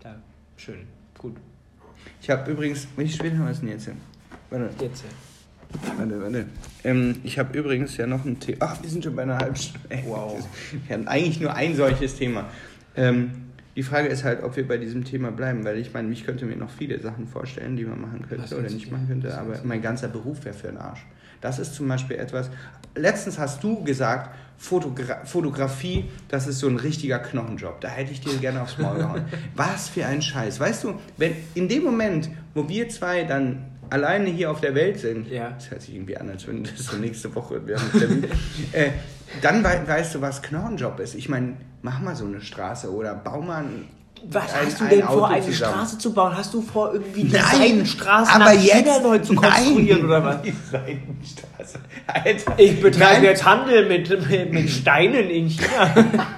Ja, 0.04 0.16
schön, 0.56 0.80
gut. 1.16 1.36
Ich 2.20 2.28
habe 2.30 2.50
übrigens, 2.50 2.88
wie 2.96 3.08
spät 3.08 3.32
haben 3.34 3.44
wir 3.44 3.50
es 3.52 3.60
denn 3.60 3.68
jetzt? 3.68 3.88
Warte, 4.50 4.70
Jetzt, 4.80 5.04
warte, 5.96 6.20
warte. 6.20 6.46
Ähm, 6.84 7.20
ich 7.22 7.38
habe 7.38 7.56
übrigens 7.56 7.96
ja 7.96 8.06
noch 8.06 8.24
ein 8.24 8.38
Thema. 8.40 8.58
Ach, 8.60 8.82
wir 8.82 8.90
sind 8.90 9.04
schon 9.04 9.14
bei 9.14 9.22
einer 9.22 9.38
halben 9.38 9.54
Stunde. 9.56 10.02
Wow. 10.06 10.46
Wir 10.86 10.96
haben 10.96 11.06
eigentlich 11.08 11.40
nur 11.40 11.54
ein 11.54 11.74
solches 11.76 12.16
Thema. 12.16 12.50
Ähm, 12.96 13.30
die 13.76 13.82
Frage 13.82 14.08
ist 14.08 14.24
halt, 14.24 14.42
ob 14.42 14.56
wir 14.56 14.66
bei 14.68 14.76
diesem 14.76 15.04
Thema 15.04 15.30
bleiben, 15.30 15.64
weil 15.64 15.78
ich 15.78 15.92
meine, 15.94 16.12
ich 16.12 16.24
könnte 16.24 16.44
mir 16.44 16.56
noch 16.56 16.70
viele 16.70 17.00
Sachen 17.00 17.26
vorstellen, 17.26 17.76
die 17.76 17.84
man 17.84 18.00
machen 18.00 18.20
Was 18.22 18.28
könnte 18.28 18.58
oder 18.58 18.70
nicht 18.70 18.90
machen 18.92 19.06
könnte, 19.08 19.36
aber 19.38 19.60
mein 19.64 19.80
ganzer 19.80 20.08
Beruf 20.08 20.44
wäre 20.44 20.54
für 20.54 20.66
den 20.68 20.76
Arsch. 20.78 21.04
Das 21.40 21.58
ist 21.58 21.74
zum 21.74 21.88
Beispiel 21.88 22.16
etwas. 22.16 22.50
Letztens 22.94 23.38
hast 23.38 23.64
du 23.64 23.82
gesagt, 23.82 24.34
Fotogra 24.58 25.24
Fotografie, 25.24 26.04
das 26.28 26.46
ist 26.46 26.60
so 26.60 26.68
ein 26.68 26.76
richtiger 26.76 27.18
Knochenjob. 27.18 27.80
Da 27.80 27.88
hätte 27.88 28.12
ich 28.12 28.20
dir 28.20 28.36
gerne 28.38 28.62
aufs 28.62 28.78
Maul 28.78 28.98
gehauen. 28.98 29.24
Was 29.56 29.88
für 29.88 30.06
ein 30.06 30.22
Scheiß. 30.22 30.60
Weißt 30.60 30.84
du, 30.84 30.94
wenn 31.16 31.32
in 31.54 31.68
dem 31.68 31.82
Moment, 31.82 32.30
wo 32.54 32.68
wir 32.68 32.88
zwei 32.90 33.24
dann 33.24 33.64
alleine 33.90 34.30
hier 34.30 34.50
auf 34.52 34.60
der 34.60 34.74
Welt 34.76 35.00
sind, 35.00 35.28
Ja. 35.28 35.50
das 35.50 35.70
hört 35.70 35.82
sich 35.82 35.94
irgendwie 35.96 36.16
an, 36.16 36.30
als 36.30 36.46
wenn 36.46 36.62
das 36.62 36.78
so 36.78 36.96
nächste 36.96 37.34
Woche 37.34 37.66
wir 37.66 37.76
haben 37.76 37.90
einen 37.90 38.00
Termin, 38.00 38.24
äh, 38.72 38.90
dann 39.40 39.64
wei 39.64 39.80
weißt 39.84 40.14
du, 40.14 40.20
was 40.20 40.42
Knochenjob 40.42 41.00
ist. 41.00 41.14
Ich 41.16 41.28
meine, 41.28 41.54
mach 41.82 42.00
mal 42.00 42.14
so 42.16 42.24
eine 42.26 42.40
Straße 42.40 42.92
oder 42.92 43.14
bau 43.14 43.40
mal 43.40 43.64
ein, 43.64 43.84
Was 44.30 44.52
ein- 44.54 44.66
hast 44.66 44.80
du 44.80 44.84
ein 44.84 44.90
denn 44.90 45.02
vor, 45.02 45.10
Auto 45.10 45.24
eine 45.24 45.44
zusammen. 45.44 45.72
Straße 45.74 45.98
zu 45.98 46.12
bauen? 46.14 46.36
Hast 46.36 46.54
du 46.54 46.62
vor, 46.62 46.92
irgendwie 46.94 47.24
die 47.24 47.32
Nein, 47.32 47.42
Seitenstraße 47.58 48.32
aber 48.32 48.44
nach 48.44 48.52
jetzt 48.62 48.72
China 48.74 48.98
neu 49.00 49.18
zu 49.18 49.34
konstruieren 49.34 49.98
nein. 50.00 50.04
oder 50.06 50.24
was? 50.24 50.42
Die 50.42 50.52
Seitenstraße. 50.70 51.78
Alter. 52.06 52.54
Ich 52.58 52.80
betreibe 52.80 53.14
Nein. 53.14 53.24
jetzt 53.24 53.44
Handel 53.44 53.88
mit, 53.88 54.08
mit, 54.30 54.52
mit 54.52 54.70
Steinen 54.70 55.28
in 55.28 55.48
China. 55.48 55.94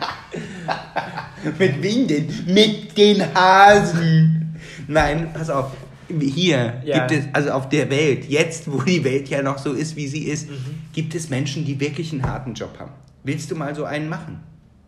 Mit 1.59 1.83
wem 1.83 2.07
denn? 2.09 2.27
Mit 2.47 2.97
den 2.97 3.23
Hasen. 3.35 4.57
Nein, 4.89 5.29
pass 5.35 5.51
auf. 5.51 5.73
Hier 6.09 6.81
Ja. 6.85 7.07
gibt 7.07 7.11
es, 7.21 7.29
also 7.35 7.51
auf 7.51 7.69
der 7.69 7.91
Welt, 7.91 8.25
jetzt 8.31 8.71
wo 8.73 8.81
die 8.81 9.05
Welt 9.05 9.29
ja 9.29 9.43
noch 9.43 9.59
so 9.59 9.73
ist, 9.73 9.95
wie 9.97 10.07
sie 10.07 10.25
ist, 10.25 10.49
Mhm. 10.49 10.55
gibt 10.95 11.15
es 11.15 11.29
Menschen, 11.29 11.65
die 11.67 11.79
wirklich 11.81 12.13
einen 12.13 12.23
harten 12.25 12.55
Job 12.55 12.79
haben. 12.79 12.93
Willst 13.25 13.51
du 13.51 13.57
mal 13.57 13.75
so 13.75 13.85
einen 13.85 14.09
machen? 14.09 14.41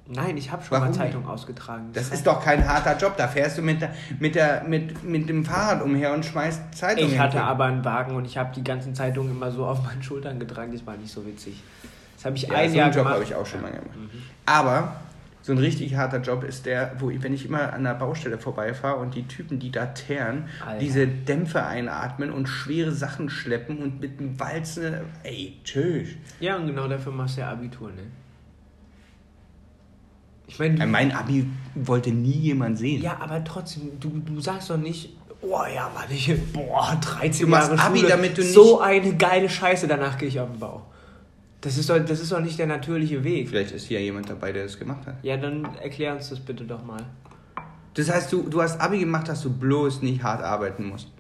Nein, 0.09 0.37
ich 0.37 0.53
habe 0.53 0.63
schon 0.63 0.73
Warum 0.79 0.89
mal 0.89 0.95
Zeitung 0.95 1.27
ausgetragen. 1.27 1.91
Das 1.93 2.11
ist 2.11 2.27
doch 2.27 2.43
kein 2.45 2.67
harter 2.69 2.97
Job. 2.97 3.15
Da 3.17 3.27
fährst 3.27 3.59
du 3.59 3.63
mit, 3.63 3.81
der, 3.81 3.91
mit, 4.21 4.35
der, 4.37 4.63
mit, 4.65 5.03
mit 5.03 5.29
dem 5.29 5.45
Fahrrad 5.45 5.83
umher 5.83 6.13
und 6.15 6.25
schmeißt 6.25 6.75
Zeitungen. 6.75 7.13
Ich 7.13 7.19
hatte 7.19 7.39
hin. 7.39 7.47
aber 7.47 7.65
einen 7.65 7.85
Wagen 7.85 8.15
und 8.15 8.25
ich 8.25 8.39
habe 8.39 8.53
die 8.55 8.63
ganzen 8.63 8.95
Zeitungen 8.95 9.33
immer 9.33 9.51
so 9.51 9.67
auf 9.67 9.83
meinen 9.85 10.03
Schultern 10.03 10.39
getragen. 10.39 10.73
Das 10.73 10.87
war 10.87 10.97
nicht 10.97 11.13
so 11.13 11.27
witzig. 11.27 11.63
Das 12.17 12.25
habe 12.25 12.37
ich 12.37 12.43
Ja, 12.45 12.55
ein 12.55 12.71
so 12.71 12.77
Jahr 12.77 12.87
einen 12.87 12.95
Job 12.95 13.03
gemacht. 13.05 13.15
habe 13.15 13.25
ich 13.25 13.35
auch 13.35 13.47
schon 13.47 13.63
mal 13.63 13.71
gemacht. 13.73 13.91
Aber 14.47 14.97
so 15.43 15.53
ein 15.53 15.59
richtig 15.59 15.95
harter 15.97 16.21
Job 16.21 16.43
ist 16.45 16.67
der, 16.67 16.93
wo 16.99 17.11
ich, 17.11 17.23
wenn 17.23 17.33
ich 17.33 17.45
immer 17.47 17.73
an 17.73 17.85
der 17.85 17.95
Baustelle 17.95 18.37
vorbeifahre 18.39 18.97
und 18.97 19.15
die 19.15 19.29
Typen, 19.29 19.59
die 19.61 19.71
da 19.71 19.87
teeren, 19.87 20.49
Alter. 20.65 20.79
diese 20.81 21.07
Dämpfe 21.07 21.65
einatmen 21.65 22.31
und 22.33 22.49
schwere 22.49 22.91
Sachen 22.93 23.29
schleppen 23.31 23.79
und 23.79 24.01
mit 24.01 24.19
dem 24.19 24.39
Walzen, 24.41 24.95
ey, 25.23 25.57
tschüss. 25.63 26.09
Ja, 26.41 26.57
und 26.57 26.67
genau 26.67 26.89
dafür 26.89 27.13
machst 27.13 27.37
du 27.37 27.43
ja 27.43 27.51
Abitur, 27.51 27.91
ne? 27.91 28.03
Ich 30.49 30.59
meine, 30.59 30.83
Äh, 30.83 30.87
Mein 30.87 31.13
Abi 31.13 31.47
wollte 31.75 32.11
nie 32.11 32.31
jemand 32.31 32.79
sehen. 32.79 33.03
ja, 33.03 33.19
aber 33.21 33.43
trotzdem, 33.45 33.99
du, 34.01 34.09
du 34.25 34.41
sagst 34.41 34.71
doch 34.71 34.77
nicht, 34.77 35.11
oh 35.43 35.59
ja, 35.75 35.91
Mann, 35.95 36.05
ich, 36.11 36.33
boah, 36.53 36.97
13 37.01 37.47
Du 37.47 37.53
Jahre 37.53 37.79
Abi, 37.79 37.99
Schule, 37.99 38.09
damit 38.11 38.39
du 38.39 38.43
nicht- 38.43 38.53
so 38.55 38.81
eine 38.81 39.15
geile 39.17 39.49
Scheiße, 39.49 39.87
danach 39.89 40.17
gehe 40.19 40.29
ich 40.29 40.39
auf 40.41 40.51
den 40.51 40.61
Bau. 40.61 40.83
Das 41.61 41.77
ist, 41.79 41.91
doch, 41.91 41.99
das 41.99 42.21
ist 42.21 42.31
doch 42.31 42.41
nicht 42.41 42.59
der 42.59 42.67
natürliche 42.69 43.25
Weg. 43.25 43.49
Vielleicht 43.49 43.73
ist 43.73 43.87
hier 43.87 44.01
jemand 44.01 44.31
dabei, 44.31 44.53
der 44.53 44.63
das 44.65 44.79
gemacht 44.79 45.05
hat. 45.07 45.17
Ja, 45.23 45.37
dann 45.37 45.65
erklär 45.83 46.15
uns 46.15 46.29
das 46.31 46.39
bitte 46.39 46.65
doch 46.65 46.85
mal. 46.85 47.03
Das 47.95 48.09
heißt, 48.11 48.33
du, 48.33 48.43
du 48.43 48.63
hast 48.63 48.81
Abi 48.81 48.99
gemacht, 49.01 49.27
dass 49.29 49.43
du 49.43 49.51
bloß 49.51 50.03
nicht 50.03 50.23
hart 50.23 50.43
arbeiten 50.43 50.87
musst. 50.87 51.11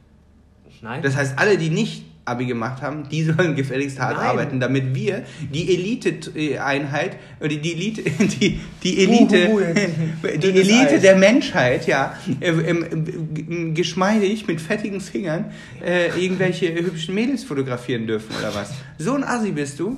Nein? 0.83 1.03
Das 1.03 1.17
heißt, 1.17 1.39
alle, 1.39 1.57
die 1.59 1.71
nicht 1.71 2.05
Abi 2.27 2.47
gemacht 2.47 2.83
haben, 2.83 3.09
die 3.09 3.23
sollen 3.23 3.55
gefälligst 3.55 3.99
hart 4.01 4.17
Nein. 4.17 4.27
arbeiten, 4.27 4.61
damit 4.61 4.95
wir 4.95 5.25
die 5.55 5.73
Elite-Einheit 5.75 7.17
oder 7.41 7.49
die 7.49 7.73
Elite, 7.73 8.03
die, 8.03 8.61
die 8.83 8.99
Elite, 9.05 9.49
Uhu, 9.51 9.61
jetzt 9.61 10.43
die 10.43 10.51
Elite 10.51 10.95
Eis. 10.95 11.01
der 11.01 11.17
Menschheit, 11.17 11.87
ja, 11.87 12.17
äh, 12.41 12.49
ähm, 12.49 12.85
ähm, 12.91 13.75
geschmeidig 13.75 14.47
mit 14.47 14.61
fettigen 14.61 15.01
Fingern 15.01 15.53
äh, 15.85 16.09
irgendwelche 16.21 16.75
hübschen 16.75 17.15
Mädels 17.15 17.45
fotografieren 17.45 18.07
dürfen 18.07 18.35
oder 18.39 18.55
was. 18.55 18.73
So 18.99 19.15
ein 19.15 19.25
Assi 19.25 19.53
bist 19.53 19.79
du. 19.79 19.97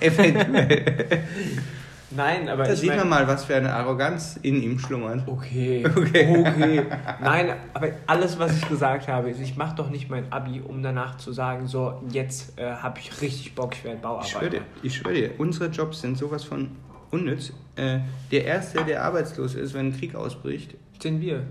Eventuell. 0.00 1.22
Nein, 2.10 2.48
aber 2.48 2.64
Da 2.64 2.72
ich 2.72 2.78
sieht 2.80 2.90
mein- 2.90 2.98
man 3.00 3.08
mal, 3.08 3.26
was 3.26 3.44
für 3.46 3.56
eine 3.56 3.72
Arroganz 3.72 4.38
in 4.42 4.62
ihm 4.62 4.78
schlummert. 4.78 5.26
Okay, 5.26 5.84
Okay. 5.96 6.38
okay. 6.46 6.82
Nein, 7.20 7.52
aber 7.74 7.88
alles, 8.06 8.38
was 8.38 8.56
ich 8.56 8.68
gesagt 8.68 9.08
habe, 9.08 9.30
ist, 9.30 9.40
ich 9.40 9.56
mache 9.56 9.74
doch 9.74 9.90
nicht 9.90 10.08
mein 10.08 10.30
Abi, 10.32 10.60
um 10.60 10.82
danach 10.82 11.16
zu 11.16 11.32
sagen, 11.32 11.66
so, 11.66 12.00
jetzt 12.10 12.58
äh, 12.58 12.70
habe 12.74 13.00
ich 13.00 13.20
richtig 13.20 13.54
Bock, 13.56 13.74
ich 13.74 13.82
werde 13.84 13.96
Ich 13.96 14.02
Bauarbeiter. 14.02 14.28
schwöre 14.38 14.50
dir, 14.50 14.60
ich 14.82 14.94
schwör 14.96 15.12
dir, 15.12 15.30
unsere 15.38 15.66
Jobs 15.70 16.00
sind 16.00 16.16
sowas 16.16 16.44
von 16.44 16.70
unnütz. 17.10 17.52
Äh, 17.74 17.98
der 18.30 18.44
Erste, 18.44 18.84
der 18.84 19.02
arbeitslos 19.04 19.54
ist, 19.56 19.74
wenn 19.74 19.88
ein 19.88 19.96
Krieg 19.98 20.14
ausbricht, 20.14 20.74
Sind 21.00 21.20
wir. 21.20 21.42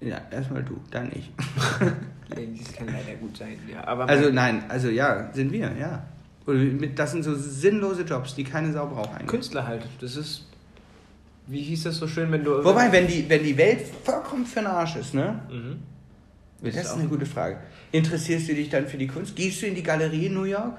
ja, 0.00 0.18
erstmal 0.30 0.62
du, 0.62 0.76
dann 0.90 1.10
ich. 1.12 1.30
Das 2.30 2.72
kann 2.74 2.86
leider 2.86 3.18
gut 3.20 3.36
sein, 3.36 3.58
ja. 3.68 3.84
Aber 3.88 4.08
Also 4.08 4.30
nein, 4.30 4.62
also 4.68 4.88
ja, 4.88 5.30
sind 5.32 5.50
wir, 5.52 5.72
ja. 5.76 6.04
Das 6.94 7.12
sind 7.12 7.22
so 7.22 7.34
sinnlose 7.34 8.02
Jobs, 8.02 8.34
die 8.34 8.44
keine 8.44 8.72
Sau 8.72 8.86
braucht 8.86 9.10
eigentlich. 9.14 9.26
Künstler 9.28 9.66
halt, 9.66 9.82
das 10.00 10.16
ist. 10.16 10.46
Wie 11.46 11.60
hieß 11.62 11.82
das 11.84 11.96
so 11.96 12.06
schön, 12.06 12.30
wenn 12.30 12.44
du. 12.44 12.62
Wobei, 12.64 12.92
wenn 12.92 13.06
die, 13.08 13.28
wenn 13.28 13.42
die 13.42 13.56
Welt 13.56 13.80
vollkommen 14.04 14.46
für 14.46 14.60
den 14.60 14.66
Arsch 14.68 14.96
ist, 14.96 15.14
ne? 15.14 15.40
Mhm. 15.50 15.78
Das 16.62 16.76
ist 16.76 16.92
eine 16.92 17.08
gute 17.08 17.26
Frage. 17.26 17.56
Interessierst 17.90 18.48
du 18.48 18.54
dich 18.54 18.68
dann 18.68 18.86
für 18.86 18.98
die 18.98 19.06
Kunst? 19.06 19.34
Gehst 19.34 19.62
du 19.62 19.66
in 19.66 19.74
die 19.74 19.82
Galerie 19.82 20.26
in 20.26 20.34
New 20.34 20.44
York? 20.44 20.76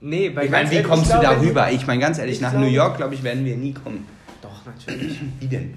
Nee, 0.00 0.34
weil 0.34 0.46
Ich 0.46 0.50
meine, 0.50 0.70
wie 0.70 0.76
ehrlich, 0.76 0.88
kommst 0.90 1.06
du 1.12 1.18
glaube, 1.20 1.36
darüber? 1.36 1.70
Ich 1.70 1.86
meine, 1.86 2.00
ganz 2.00 2.18
ehrlich, 2.18 2.36
ich 2.36 2.40
nach 2.40 2.50
glaube- 2.50 2.66
New 2.66 2.72
York, 2.72 2.96
glaube 2.96 3.14
ich, 3.14 3.22
werden 3.22 3.44
wir 3.44 3.56
nie 3.56 3.72
kommen. 3.72 4.06
Doch, 4.42 4.64
natürlich. 4.64 5.20
Wie 5.40 5.46
denn? 5.46 5.74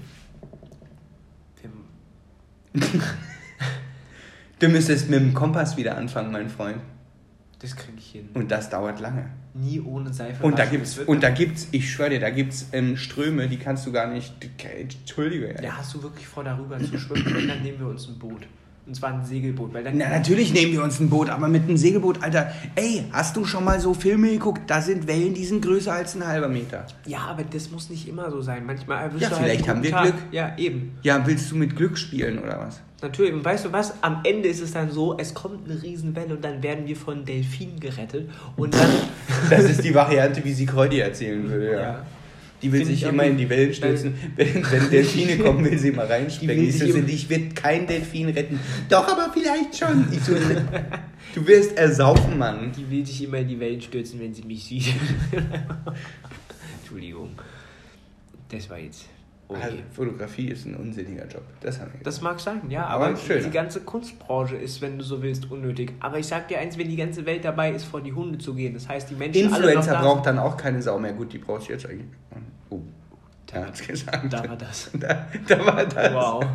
Du 4.58 4.68
müsstest 4.68 5.08
mit 5.08 5.20
dem 5.20 5.32
Kompass 5.32 5.76
wieder 5.78 5.96
anfangen, 5.96 6.32
mein 6.32 6.50
Freund. 6.50 6.76
Das 7.60 7.76
kriege 7.76 7.98
ich 7.98 8.10
hin. 8.12 8.28
Und 8.32 8.50
das 8.50 8.70
dauert 8.70 9.00
lange. 9.00 9.30
Nie 9.52 9.80
ohne 9.80 10.12
Seife. 10.12 10.42
Und 10.42 10.58
da 10.58 10.64
gibt's, 10.64 10.98
und 10.98 11.22
da 11.22 11.30
gibt's, 11.30 11.68
ich 11.72 11.90
schwöre 11.90 12.10
dir, 12.10 12.20
da 12.20 12.30
gibt's 12.30 12.68
ähm, 12.72 12.96
Ströme, 12.96 13.48
die 13.48 13.58
kannst 13.58 13.86
du 13.86 13.92
gar 13.92 14.06
nicht. 14.06 14.32
Entschuldige. 14.42 15.54
Ja, 15.62 15.76
hast 15.76 15.94
du 15.94 16.02
wirklich 16.02 16.26
vor, 16.26 16.42
darüber 16.42 16.78
zu 16.78 16.98
schwimmen? 16.98 17.34
Wenn, 17.34 17.48
dann 17.48 17.62
nehmen 17.62 17.78
wir 17.78 17.88
uns 17.88 18.08
ein 18.08 18.18
Boot. 18.18 18.46
Und 18.90 18.96
zwar 18.96 19.12
ein 19.14 19.24
Segelboot. 19.24 19.72
Weil 19.72 19.84
dann 19.84 19.96
Na, 19.98 20.08
natürlich 20.08 20.52
nehmen 20.52 20.72
wir 20.72 20.82
uns 20.82 20.98
ein 20.98 21.08
Boot, 21.08 21.30
aber 21.30 21.46
mit 21.46 21.62
einem 21.62 21.76
Segelboot, 21.76 22.24
Alter. 22.24 22.50
Ey, 22.74 23.04
hast 23.12 23.36
du 23.36 23.44
schon 23.44 23.62
mal 23.64 23.78
so 23.78 23.94
Filme 23.94 24.30
geguckt? 24.32 24.62
Da 24.66 24.82
sind 24.82 25.06
Wellen, 25.06 25.32
die 25.32 25.44
sind 25.44 25.64
größer 25.64 25.92
als 25.92 26.16
ein 26.16 26.26
halber 26.26 26.48
Meter. 26.48 26.84
Ja, 27.06 27.20
aber 27.20 27.44
das 27.44 27.70
muss 27.70 27.88
nicht 27.88 28.08
immer 28.08 28.32
so 28.32 28.40
sein. 28.42 28.66
Manchmal 28.66 29.04
erwischst 29.04 29.22
Ja, 29.22 29.28
du 29.28 29.36
halt 29.36 29.44
vielleicht 29.44 29.68
einen 29.68 29.76
haben 29.76 29.82
wir 29.84 29.90
guten 29.92 30.02
Glück. 30.02 30.14
Tag. 30.16 30.32
Ja, 30.32 30.54
eben. 30.58 30.98
Ja, 31.02 31.24
willst 31.24 31.48
du 31.52 31.54
mit 31.56 31.76
Glück 31.76 31.96
spielen 31.96 32.40
oder 32.40 32.58
was? 32.58 32.80
Natürlich. 33.00 33.32
Und 33.32 33.44
weißt 33.44 33.66
du 33.66 33.72
was? 33.72 33.94
Am 34.02 34.22
Ende 34.24 34.48
ist 34.48 34.60
es 34.60 34.72
dann 34.72 34.90
so, 34.90 35.16
es 35.16 35.34
kommt 35.34 35.70
eine 35.70 35.80
Riesenwelle 35.80 36.34
und 36.34 36.44
dann 36.44 36.60
werden 36.60 36.88
wir 36.88 36.96
von 36.96 37.24
Delfinen 37.24 37.78
gerettet. 37.78 38.28
Und 38.56 38.74
dann. 38.74 38.90
Das 39.50 39.66
ist 39.66 39.84
die 39.84 39.94
Variante, 39.94 40.44
wie 40.44 40.52
sie 40.52 40.66
Kreudi 40.66 40.98
erzählen 40.98 41.48
würde, 41.48 41.72
ja. 41.74 41.80
Ja. 41.80 42.02
Die 42.62 42.72
will 42.72 42.84
sich 42.84 43.02
ich 43.02 43.08
immer 43.08 43.24
in 43.24 43.36
die 43.36 43.48
Wellen 43.48 43.72
stürzen. 43.72 44.14
Wenn, 44.36 44.54
wenn 44.70 44.90
Delfine 44.90 45.38
kommen, 45.38 45.64
will 45.64 45.78
sie 45.78 45.92
mal 45.92 46.06
Die 46.06 46.12
reinspringen. 46.12 46.68
Ich, 46.68 46.78
so, 46.78 46.84
ich 46.84 47.28
will 47.30 47.48
keinen 47.54 47.86
Delfin 47.86 48.28
retten. 48.28 48.60
Doch, 48.88 49.08
aber 49.08 49.32
vielleicht 49.32 49.76
schon. 49.76 50.06
Ich 50.12 50.20
so, 50.20 50.34
du 51.34 51.46
wirst 51.46 51.76
ersaufen, 51.76 52.38
Mann. 52.38 52.72
Die 52.72 52.90
will 52.90 53.06
sich 53.06 53.24
immer 53.24 53.38
in 53.38 53.48
die 53.48 53.58
Wellen 53.58 53.80
stürzen, 53.80 54.20
wenn 54.20 54.34
sie 54.34 54.42
mich 54.42 54.64
sieht. 54.64 54.94
Entschuldigung. 56.80 57.30
Das 58.48 58.68
war 58.68 58.78
jetzt. 58.78 59.06
Okay. 59.50 59.60
Also, 59.62 59.76
Fotografie 59.90 60.46
ist 60.48 60.64
ein 60.64 60.76
unsinniger 60.76 61.26
Job. 61.26 61.42
Das 61.60 61.80
haben 61.80 61.92
wir 61.92 62.00
Das 62.04 62.20
mag 62.20 62.38
sein, 62.38 62.62
ja, 62.68 62.86
Aber 62.86 63.06
aber, 63.06 63.14
die 63.16 63.50
ganze 63.50 63.80
Kunstbranche 63.80 64.54
ist, 64.54 64.80
wenn 64.80 64.96
du 64.96 65.02
so 65.02 65.22
willst, 65.22 65.50
unnötig. 65.50 65.92
Aber 65.98 66.20
ich 66.20 66.26
sag 66.28 66.46
dir 66.46 66.60
eins, 66.60 66.78
wenn 66.78 66.88
die 66.88 66.96
ganze 66.96 67.26
Welt 67.26 67.44
dabei 67.44 67.72
ist, 67.72 67.84
vor 67.84 68.00
die 68.00 68.12
Hunde 68.12 68.38
zu 68.38 68.54
gehen, 68.54 68.74
das 68.74 68.88
heißt, 68.88 69.10
die 69.10 69.16
Menschen 69.16 69.46
Influencer 69.46 70.00
braucht 70.00 70.26
dann 70.26 70.38
auch 70.38 70.56
keine 70.56 70.80
Sau 70.80 71.00
mehr. 71.00 71.12
Gut, 71.14 71.32
die 71.32 71.38
brauchst 71.38 71.68
du 71.68 71.72
jetzt 71.72 71.84
eigentlich. 71.86 72.06
Oh, 73.52 73.56
er 73.58 73.66
hat's 73.66 73.86
gesagt. 73.86 74.32
Da 74.32 74.48
war 74.48 74.56
das. 74.56 74.90
Da, 74.98 75.26
da 75.46 75.66
war 75.66 75.84
das. 75.86 76.14
Wow. 76.14 76.44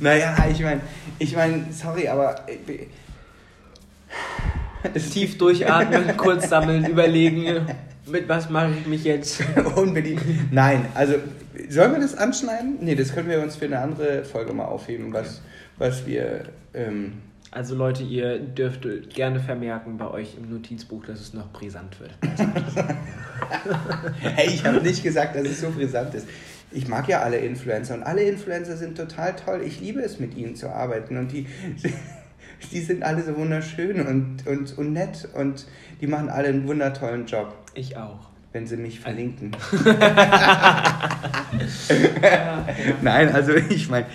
Naja, 0.00 0.34
ich 0.50 0.60
meine, 0.60 0.80
ich 1.20 1.36
mein, 1.36 1.72
sorry, 1.72 2.08
aber. 2.08 2.34
äh, 2.48 2.86
Es 4.92 5.10
Tief 5.10 5.38
durchatmen, 5.38 6.16
kurz 6.16 6.48
sammeln, 6.48 6.86
überlegen, 6.86 7.66
mit 8.06 8.28
was 8.28 8.50
mache 8.50 8.72
ich 8.80 8.86
mich 8.86 9.04
jetzt? 9.04 9.42
Unbedingt. 9.76 10.52
Nein, 10.52 10.86
also 10.94 11.14
sollen 11.68 11.92
wir 11.92 12.00
das 12.00 12.16
anschneiden? 12.16 12.78
Nee, 12.80 12.96
das 12.96 13.14
können 13.14 13.28
wir 13.28 13.40
uns 13.40 13.56
für 13.56 13.66
eine 13.66 13.78
andere 13.78 14.24
Folge 14.24 14.52
mal 14.52 14.64
aufheben, 14.64 15.12
was, 15.12 15.40
was 15.78 16.04
wir. 16.06 16.46
Ähm, 16.74 17.22
Also 17.56 17.74
Leute, 17.74 18.02
ihr 18.02 18.38
dürft 18.38 18.86
gerne 19.14 19.40
vermerken 19.40 19.96
bei 19.96 20.10
euch 20.10 20.36
im 20.36 20.50
Notizbuch, 20.50 21.06
dass 21.06 21.22
es 21.22 21.32
noch 21.32 21.50
brisant 21.52 21.98
wird. 21.98 22.10
hey, 24.20 24.50
ich 24.50 24.62
habe 24.62 24.82
nicht 24.82 25.02
gesagt, 25.02 25.36
dass 25.36 25.44
es 25.44 25.62
so 25.62 25.70
brisant 25.70 26.14
ist. 26.14 26.28
Ich 26.70 26.86
mag 26.86 27.08
ja 27.08 27.20
alle 27.22 27.38
Influencer 27.38 27.94
und 27.94 28.02
alle 28.02 28.24
Influencer 28.24 28.76
sind 28.76 28.98
total 28.98 29.36
toll. 29.36 29.62
Ich 29.64 29.80
liebe 29.80 30.02
es, 30.02 30.20
mit 30.20 30.36
ihnen 30.36 30.54
zu 30.54 30.68
arbeiten 30.68 31.16
und 31.16 31.32
die, 31.32 31.46
die 32.72 32.80
sind 32.82 33.02
alle 33.02 33.22
so 33.22 33.34
wunderschön 33.38 34.06
und, 34.06 34.46
und, 34.46 34.76
und 34.76 34.92
nett 34.92 35.26
und 35.32 35.66
die 36.02 36.08
machen 36.08 36.28
alle 36.28 36.48
einen 36.48 36.68
wundertollen 36.68 37.24
Job, 37.24 37.56
Ich 37.72 37.96
auch. 37.96 38.35
Wenn 38.52 38.66
sie 38.66 38.76
mich 38.76 39.00
verlinken. 39.00 39.52
Nein, 43.02 43.32
also 43.32 43.54
ich 43.54 43.88
meine, 43.90 44.06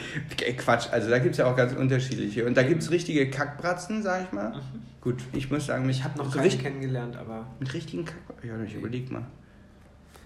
Quatsch, 0.58 0.88
also 0.92 1.10
da 1.10 1.20
gibt 1.20 1.34
es 1.34 1.38
ja 1.38 1.46
auch 1.46 1.56
ganz 1.56 1.74
unterschiedliche. 1.74 2.46
Und 2.46 2.56
da 2.58 2.64
gibt 2.64 2.82
es 2.82 2.92
richtige 2.92 3.30
Kackbratzen, 3.30 4.02
sag 4.04 4.24
ich 4.24 4.32
mal. 4.32 4.54
Gut, 5.02 5.18
ich 5.34 5.50
muss 5.52 5.66
sagen, 5.66 5.88
Ich 5.90 6.04
habe 6.04 6.18
noch 6.18 6.36
richtig, 6.36 6.62
kennengelernt, 6.64 7.18
aber 7.18 7.48
mit 7.60 7.74
richtigen 7.74 8.06
Kackbratzen. 8.06 8.50
Ja, 8.50 8.56
ich 8.64 8.76
überleg 8.76 9.12
mal. 9.12 9.24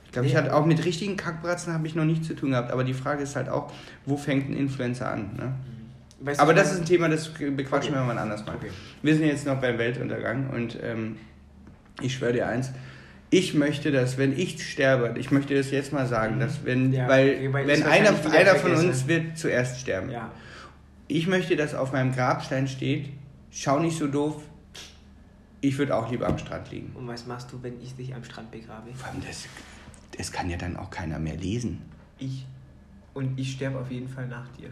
Ich 0.06 0.12
glaube, 0.12 0.28
Nee, 0.28 0.32
ich 0.34 0.38
hatte 0.38 0.56
auch 0.56 0.66
mit 0.66 0.84
richtigen 0.86 1.18
Kackbratzen 1.18 1.74
habe 1.74 1.86
ich 1.88 1.96
noch 1.96 2.06
nichts 2.06 2.28
zu 2.28 2.36
tun 2.36 2.52
gehabt. 2.52 2.72
Aber 2.72 2.84
die 2.84 2.94
Frage 2.94 3.24
ist 3.24 3.36
halt 3.36 3.50
auch, 3.50 3.72
wo 4.06 4.18
fängt 4.18 4.50
ein 4.50 4.54
Influencer 4.56 5.10
an? 5.12 5.36
Ne? 5.38 5.54
weißt 6.22 6.40
Aber 6.40 6.54
das 6.54 6.72
ist 6.74 6.80
ein 6.80 6.86
Thema, 6.86 7.10
das 7.10 7.30
bequatschen 7.30 7.94
Okay. 7.94 8.02
wir 8.02 8.14
mal 8.14 8.18
anders 8.18 8.46
mal. 8.46 8.56
Okay. 8.56 8.70
Wir 9.02 9.16
sind 9.16 9.26
jetzt 9.26 9.46
noch 9.46 9.60
beim 9.60 9.78
Weltuntergang 9.78 10.50
und 10.50 10.78
ähm, 10.82 11.18
ich 12.02 12.14
schwöre 12.14 12.34
dir 12.34 12.48
eins. 12.48 12.72
Ich 13.32 13.54
möchte, 13.54 13.92
dass, 13.92 14.18
wenn 14.18 14.38
ich 14.38 14.64
sterbe, 14.64 15.16
ich 15.20 15.32
möchte 15.32 15.56
das 15.56 15.72
jetzt 15.72 15.92
mal 15.92 16.06
sagen, 16.08 16.40
dass 16.40 16.64
wenn, 16.64 16.94
Ja, 16.94 17.08
weil, 17.08 17.52
weil 17.52 17.68
wenn 17.68 17.84
einer, 17.84 18.12
einer 18.32 18.56
von 18.56 18.74
uns 18.74 19.08
wird 19.08 19.38
zuerst 19.38 19.80
sterben. 19.80 20.10
ja. 20.10 20.32
Ich 21.08 21.28
möchte, 21.28 21.56
dass 21.56 21.76
auf 21.76 21.92
meinem 21.92 22.14
Grabstein 22.16 22.68
steht, 22.68 23.10
schau 23.52 23.80
nicht 23.80 23.96
so 23.98 24.08
doof, 24.08 24.42
ich 25.62 25.78
würde 25.78 25.96
auch 25.96 26.10
lieber 26.10 26.28
am 26.28 26.38
Strand 26.40 26.72
liegen. 26.72 26.92
Und 26.96 27.08
was 27.08 27.28
machst 27.28 27.52
du, 27.52 27.62
wenn 27.62 27.80
ich 27.82 27.96
dich 27.96 28.14
am 28.16 28.24
Strand 28.24 28.50
begrabe? 28.52 28.90
Vor 28.96 29.10
allem, 29.10 29.22
das, 29.28 29.46
das 30.18 30.32
kann 30.32 30.50
ja 30.50 30.58
dann 30.58 30.78
auch 30.78 30.90
keiner 30.90 31.20
mehr 31.20 31.36
lesen. 31.36 31.82
Ich. 32.18 32.46
Und 33.14 33.40
ich 33.40 33.52
sterbe 33.54 33.80
auf 33.80 33.92
jeden 33.92 34.10
Fall 34.10 34.28
nach 34.28 34.48
dir. 34.58 34.70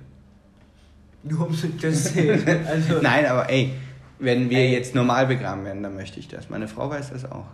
Nur 1.24 1.48
um 1.48 1.58
das 1.82 2.06
sehen. 2.06 2.44
Also, 2.68 3.00
Nein, 3.02 3.26
aber 3.26 3.50
ey, 3.50 3.74
wenn 4.20 4.50
wir 4.50 4.58
Ey. 4.58 4.74
jetzt 4.74 4.94
normal 4.96 5.28
begraben 5.28 5.64
werden, 5.66 5.84
dann 5.84 5.96
möchte 5.96 6.20
ich 6.20 6.28
das. 6.28 6.50
Meine 6.50 6.68
Frau 6.68 6.90
weiß 6.90 7.12
das 7.12 7.26
auch. 7.32 7.46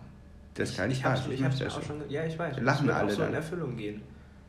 Das 0.60 0.76
kann 0.78 0.91
ich, 0.91 0.97
ich 0.97 1.03
Spaß. 1.03 1.28
ich 1.32 1.43
hab's 1.43 1.60
mir 1.60 1.66
das 1.66 1.78
auch 1.78 1.84
schon. 1.84 2.01
Ja, 2.10 2.24
ich 2.26 2.38
weiß. 2.38 2.57
Lachen 2.60 2.88
Das 2.88 2.95
alle 2.97 3.07
auch 3.07 3.10
so 3.12 3.22
in 3.22 3.28
dann. 3.28 3.34
Erfüllung 3.36 3.76
gehen. 3.78 4.01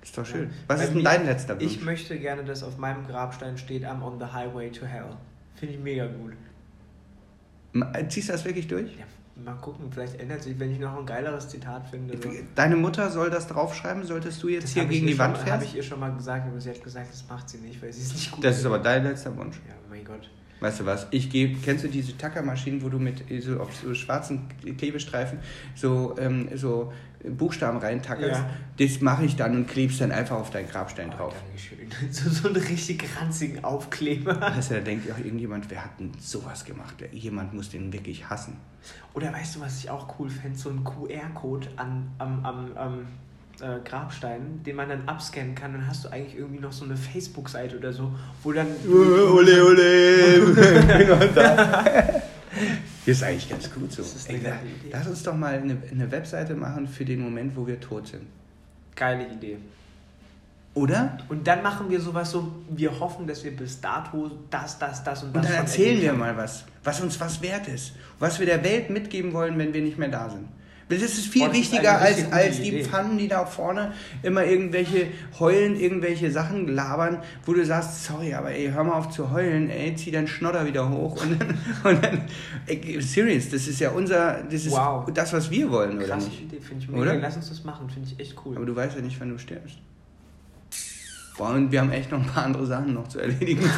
Ist 0.02 0.16
doch 0.16 0.24
schön. 0.26 0.44
Ja. 0.44 0.48
Was 0.68 0.78
Bei 0.78 0.84
ist 0.84 0.94
denn 0.94 1.04
dein 1.04 1.26
letzter 1.26 1.54
Wunsch? 1.60 1.64
Ich 1.72 1.82
möchte 1.82 2.18
gerne, 2.18 2.44
dass 2.44 2.62
auf 2.62 2.76
meinem 2.78 3.06
Grabstein 3.06 3.56
steht, 3.58 3.84
I'm 3.84 4.02
on 4.02 4.18
the 4.18 4.24
highway 4.26 4.70
to 4.70 4.86
hell. 4.86 5.16
Finde 5.54 5.74
ich 5.74 5.80
mega 5.80 6.06
gut. 6.06 6.32
Ma- 7.72 7.92
Ziehst 8.08 8.28
du 8.28 8.32
das 8.32 8.44
wirklich 8.44 8.66
durch? 8.66 8.90
Ja, 8.98 9.04
mal 9.44 9.54
gucken, 9.60 9.86
vielleicht 9.92 10.18
ändert 10.20 10.42
sich, 10.42 10.58
wenn 10.58 10.72
ich 10.72 10.78
noch 10.80 10.98
ein 10.98 11.06
geileres 11.06 11.48
Zitat 11.48 11.86
finde. 11.88 12.16
So. 12.16 12.30
Deine 12.54 12.76
Mutter 12.76 13.10
soll 13.10 13.30
das 13.30 13.46
draufschreiben, 13.46 14.02
solltest 14.04 14.42
du 14.42 14.48
jetzt 14.48 14.70
hier 14.70 14.82
hab 14.82 14.90
ich 14.90 14.96
gegen 14.96 15.06
die 15.06 15.18
Wand 15.18 15.36
schon, 15.36 15.46
Habe 15.46 15.58
fährst? 15.60 15.66
ich 15.72 15.76
ihr 15.76 15.82
schon 15.82 16.00
mal 16.00 16.12
gesagt, 16.14 16.46
aber 16.48 16.60
sie 16.60 16.70
hat 16.70 16.82
gesagt, 16.82 17.12
das 17.12 17.24
macht 17.28 17.48
sie 17.48 17.58
nicht, 17.58 17.80
weil 17.82 17.92
sie 17.92 18.02
es 18.02 18.12
nicht 18.12 18.32
gut 18.32 18.44
Das 18.44 18.58
ist 18.58 18.64
aber 18.66 18.78
dein 18.78 19.04
letzter 19.04 19.36
Wunsch. 19.36 19.56
Ja, 19.68 19.74
mein 19.88 20.04
Gott. 20.04 20.28
Weißt 20.60 20.80
du 20.80 20.86
was? 20.86 21.06
Ich 21.10 21.30
gehe, 21.30 21.54
kennst 21.54 21.84
du 21.84 21.88
diese 21.88 22.16
Tackermaschinen, 22.16 22.82
wo 22.82 22.88
du 22.88 22.98
mit 22.98 23.24
so 23.40 23.60
auf 23.60 23.74
so 23.74 23.94
schwarzen 23.94 24.42
Klebestreifen 24.76 25.38
so, 25.74 26.14
ähm, 26.18 26.48
so 26.54 26.92
Buchstaben 27.24 27.78
reintackerst? 27.78 28.40
Ja. 28.40 28.50
Das 28.78 29.00
mache 29.00 29.24
ich 29.24 29.36
dann 29.36 29.56
und 29.56 29.68
klebst 29.68 30.00
dann 30.00 30.12
einfach 30.12 30.36
auf 30.36 30.50
deinen 30.50 30.68
Grabstein 30.68 31.10
drauf. 31.10 31.34
Oh, 31.34 31.44
Dankeschön. 31.46 31.78
So, 32.10 32.28
so 32.28 32.48
einen 32.48 32.56
richtig 32.56 33.04
ranzigen 33.18 33.64
Aufkleber. 33.64 34.40
Also 34.42 34.74
da 34.74 34.80
denkt 34.80 35.10
auch 35.10 35.18
irgendjemand, 35.18 35.70
wer 35.70 35.84
hat 35.84 35.98
denn 35.98 36.12
sowas 36.20 36.64
gemacht? 36.64 36.94
Jemand 37.12 37.54
muss 37.54 37.70
den 37.70 37.92
wirklich 37.92 38.28
hassen. 38.28 38.56
Oder 39.14 39.32
weißt 39.32 39.56
du, 39.56 39.60
was 39.60 39.78
ich 39.78 39.90
auch 39.90 40.18
cool 40.18 40.28
fände? 40.28 40.58
So 40.58 40.70
ein 40.70 40.84
QR-Code 40.84 41.68
an, 41.76 42.10
am, 42.18 42.44
am, 42.44 42.76
am 42.76 43.06
äh, 43.60 43.80
Grabstein, 43.84 44.62
den 44.64 44.76
man 44.76 44.88
dann 44.88 45.08
abscannen 45.08 45.54
kann. 45.54 45.72
Dann 45.72 45.86
hast 45.86 46.04
du 46.04 46.08
eigentlich 46.08 46.36
irgendwie 46.36 46.60
noch 46.60 46.72
so 46.72 46.84
eine 46.84 46.96
Facebook-Seite 46.96 47.78
oder 47.78 47.92
so, 47.92 48.12
wo 48.42 48.52
dann. 48.52 48.68
Ole, 48.88 49.64
ole! 49.64 50.54
das 51.30 52.22
ist 53.06 53.22
eigentlich 53.22 53.48
ganz 53.48 53.72
gut 53.72 53.92
so. 53.92 54.02
Das 54.02 54.26
Ey, 54.26 54.40
lass 54.90 55.06
uns 55.06 55.22
doch 55.22 55.34
mal 55.34 55.54
eine, 55.54 55.76
eine 55.90 56.10
Webseite 56.10 56.54
machen 56.54 56.88
für 56.88 57.04
den 57.04 57.20
Moment, 57.20 57.56
wo 57.56 57.66
wir 57.66 57.78
tot 57.80 58.08
sind. 58.08 58.26
Geile 58.96 59.26
Idee. 59.26 59.58
Oder? 60.74 61.18
Und 61.28 61.46
dann 61.46 61.62
machen 61.62 61.90
wir 61.90 62.00
sowas 62.00 62.30
so, 62.30 62.52
wir 62.68 63.00
hoffen, 63.00 63.26
dass 63.26 63.42
wir 63.42 63.56
bis 63.56 63.80
dato 63.80 64.30
das, 64.50 64.78
das, 64.78 65.02
das 65.02 65.24
und 65.24 65.34
das 65.34 65.44
Und 65.44 65.50
dann 65.50 65.60
erzählen 65.60 66.00
wir 66.00 66.12
mal 66.12 66.36
was, 66.36 66.64
was 66.84 67.00
uns 67.00 67.18
was 67.18 67.42
wert 67.42 67.66
ist. 67.66 67.94
Was 68.20 68.38
wir 68.38 68.46
der 68.46 68.62
Welt 68.62 68.88
mitgeben 68.88 69.32
wollen, 69.32 69.58
wenn 69.58 69.74
wir 69.74 69.82
nicht 69.82 69.98
mehr 69.98 70.08
da 70.08 70.30
sind. 70.30 70.46
Das 70.90 71.02
ist 71.02 71.26
viel 71.28 71.46
das 71.46 71.56
ist 71.56 71.72
wichtiger 71.72 72.00
richtig 72.02 72.24
als, 72.24 72.32
als 72.32 72.56
die 72.60 72.68
Idee. 72.68 72.84
Pfannen, 72.84 73.16
die 73.16 73.28
da 73.28 73.46
vorne 73.46 73.92
immer 74.24 74.44
irgendwelche 74.44 75.06
heulen, 75.38 75.78
irgendwelche 75.78 76.32
Sachen 76.32 76.66
labern, 76.66 77.18
wo 77.46 77.52
du 77.52 77.64
sagst, 77.64 78.04
sorry, 78.04 78.34
aber 78.34 78.50
ey, 78.50 78.70
hör 78.72 78.82
mal 78.82 78.94
auf 78.94 79.08
zu 79.10 79.30
heulen, 79.30 79.70
ey, 79.70 79.94
zieh 79.94 80.10
deinen 80.10 80.26
Schnodder 80.26 80.66
wieder 80.66 80.90
hoch 80.90 81.22
und 81.22 81.40
dann, 81.40 81.48
und 81.84 82.04
dann 82.04 82.22
ey, 82.66 83.00
serious, 83.00 83.48
das 83.50 83.68
ist 83.68 83.78
ja 83.78 83.90
unser, 83.90 84.42
das 84.42 84.66
ist 84.66 84.72
Wow. 84.72 85.08
das, 85.14 85.32
was 85.32 85.48
wir 85.50 85.70
wollen, 85.70 85.96
oder 85.96 86.06
Krasse 86.06 86.28
nicht? 86.28 86.42
Idee, 86.42 86.60
finde 86.60 86.84
ich 86.84 86.92
Oder? 86.92 87.14
Lass 87.16 87.36
uns 87.36 87.48
das 87.48 87.62
machen, 87.62 87.88
finde 87.88 88.08
ich 88.10 88.18
echt 88.18 88.34
cool. 88.44 88.56
Aber 88.56 88.66
du 88.66 88.74
weißt 88.74 88.96
ja 88.96 89.02
nicht, 89.02 89.20
wann 89.20 89.28
du 89.30 89.38
stirbst. 89.38 89.76
Boah, 91.38 91.50
und 91.50 91.70
wir 91.70 91.80
haben 91.80 91.92
echt 91.92 92.10
noch 92.10 92.20
ein 92.20 92.26
paar 92.26 92.44
andere 92.44 92.66
Sachen 92.66 92.92
noch 92.94 93.06
zu 93.08 93.20
erledigen. 93.20 93.62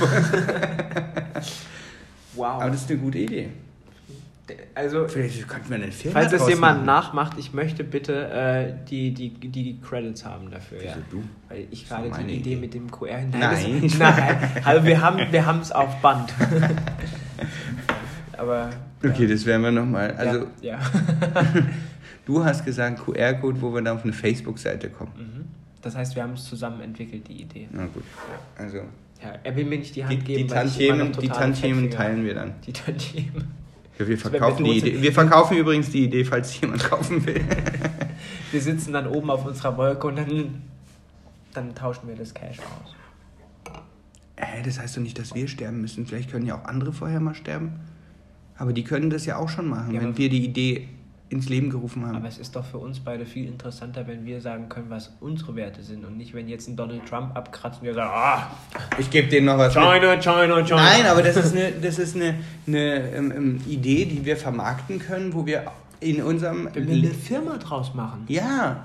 wow. 2.34 2.60
Aber 2.62 2.70
das 2.70 2.82
ist 2.82 2.90
eine 2.90 2.98
gute 3.00 3.18
Idee. 3.18 3.50
Also, 4.74 5.06
Vielleicht 5.06 5.48
könnten 5.48 5.70
wir 5.70 5.76
einen 5.76 5.92
Film 5.92 6.12
falls 6.12 6.30
das 6.30 6.40
daraus 6.40 6.54
jemand 6.54 6.78
machen. 6.78 6.86
nachmacht, 6.86 7.38
ich 7.38 7.52
möchte 7.52 7.84
bitte 7.84 8.28
äh, 8.28 8.74
die, 8.88 9.14
die, 9.14 9.30
die 9.30 9.80
Credits 9.80 10.24
haben 10.24 10.50
dafür. 10.50 10.82
Ja. 10.82 10.94
Wieso 10.96 11.22
du? 11.22 11.28
Weil 11.48 11.66
ich 11.70 11.88
gerade 11.88 12.10
die 12.10 12.22
Idee, 12.22 12.34
Idee. 12.34 12.56
mit 12.56 12.74
dem 12.74 12.90
QR. 12.90 13.20
Nein, 13.20 13.30
Nein. 13.38 13.80
Das, 13.82 13.98
nein. 13.98 14.36
Also 14.64 14.86
wir 14.86 15.00
haben 15.00 15.18
wir 15.30 15.46
haben 15.46 15.60
es 15.60 15.70
auf 15.70 16.00
Band. 16.00 16.32
Aber. 18.36 18.70
Okay, 19.04 19.26
das 19.26 19.46
werden 19.46 19.62
wir 19.62 19.72
nochmal. 19.72 20.12
Also, 20.12 20.46
ja. 20.60 20.78
ja. 20.78 21.44
du 22.26 22.44
hast 22.44 22.64
gesagt 22.64 23.04
QR-Code, 23.04 23.60
wo 23.60 23.72
wir 23.72 23.82
dann 23.82 23.96
auf 23.96 24.04
eine 24.04 24.12
Facebook-Seite 24.12 24.90
kommen. 24.90 25.12
Mhm. 25.16 25.44
Das 25.82 25.96
heißt, 25.96 26.14
wir 26.16 26.22
haben 26.22 26.34
es 26.34 26.44
zusammen 26.44 26.80
entwickelt, 26.80 27.26
die 27.28 27.42
Idee. 27.42 27.68
Na 27.70 27.86
gut. 27.86 28.04
Also, 28.56 28.78
Ja, 29.22 29.34
er 29.42 29.56
will 29.56 29.64
mir 29.64 29.78
nicht 29.78 29.94
die 29.96 30.04
Hand 30.04 30.12
die, 30.12 30.18
geben, 30.18 30.48
die 30.48 30.54
Tantiemen, 30.54 31.12
die 31.12 31.28
Tantiemen 31.28 31.90
teilen 31.90 32.24
wir 32.24 32.34
dann. 32.34 32.54
Die 32.66 32.72
Tantiemen. 32.72 33.61
Ja, 34.02 34.08
wir 34.08 34.18
verkaufen, 34.18 34.64
die 34.64 34.78
Idee. 34.78 35.02
wir 35.02 35.12
verkaufen 35.12 35.56
übrigens 35.56 35.90
die 35.90 36.04
Idee, 36.04 36.24
falls 36.24 36.60
jemand 36.60 36.84
kaufen 36.84 37.24
will. 37.26 37.40
Wir 38.50 38.60
sitzen 38.60 38.92
dann 38.92 39.06
oben 39.06 39.30
auf 39.30 39.46
unserer 39.46 39.76
Wolke 39.76 40.06
und 40.06 40.16
dann, 40.16 40.62
dann 41.54 41.74
tauschen 41.74 42.08
wir 42.08 42.16
das 42.16 42.34
Cash 42.34 42.58
aus. 42.58 42.94
Äh, 44.36 44.62
das 44.64 44.78
heißt 44.78 44.96
doch 44.96 45.02
nicht, 45.02 45.18
dass 45.18 45.34
wir 45.34 45.48
sterben 45.48 45.80
müssen. 45.80 46.06
Vielleicht 46.06 46.30
können 46.30 46.46
ja 46.46 46.56
auch 46.56 46.64
andere 46.64 46.92
vorher 46.92 47.20
mal 47.20 47.34
sterben. 47.34 47.80
Aber 48.56 48.72
die 48.72 48.84
können 48.84 49.10
das 49.10 49.26
ja 49.26 49.36
auch 49.36 49.48
schon 49.48 49.68
machen, 49.68 49.94
Ja, 49.94 50.02
wenn 50.02 50.16
wir 50.18 50.28
die 50.28 50.44
Idee 50.44 50.88
ins 51.32 51.48
Leben 51.48 51.70
gerufen 51.70 52.06
haben. 52.06 52.16
Aber 52.16 52.28
es 52.28 52.38
ist 52.38 52.54
doch 52.54 52.64
für 52.64 52.78
uns 52.78 53.00
beide 53.00 53.26
viel 53.26 53.46
interessanter, 53.46 54.06
wenn 54.06 54.24
wir 54.24 54.40
sagen 54.40 54.68
können, 54.68 54.90
was 54.90 55.12
unsere 55.20 55.56
Werte 55.56 55.82
sind 55.82 56.04
und 56.04 56.16
nicht, 56.16 56.34
wenn 56.34 56.48
jetzt 56.48 56.68
ein 56.68 56.76
Donald 56.76 57.06
Trump 57.06 57.34
abkratzt 57.36 57.80
und 57.80 57.86
wir 57.86 57.94
sagen, 57.94 58.10
ah, 58.12 58.50
ich 58.98 59.10
gebe 59.10 59.28
denen 59.28 59.46
noch 59.46 59.58
was 59.58 59.74
mit. 59.74 59.82
China, 59.82 60.20
China, 60.20 60.62
China. 60.62 60.76
Nein, 60.76 61.06
aber 61.06 61.22
das 61.22 61.36
ist 61.36 61.56
eine, 61.56 61.72
das 61.72 61.98
ist 61.98 62.14
eine, 62.14 62.34
eine 62.66 63.10
ähm, 63.10 63.32
ähm, 63.34 63.60
Idee, 63.66 64.04
die 64.04 64.24
wir 64.24 64.36
vermarkten 64.36 64.98
können, 64.98 65.32
wo 65.32 65.46
wir 65.46 65.64
in 66.00 66.22
unserem... 66.22 66.68
Wenn 66.72 66.86
wir 66.86 66.94
eine 66.94 67.10
Firma 67.10 67.56
draus 67.56 67.94
machen. 67.94 68.24
Ja. 68.28 68.84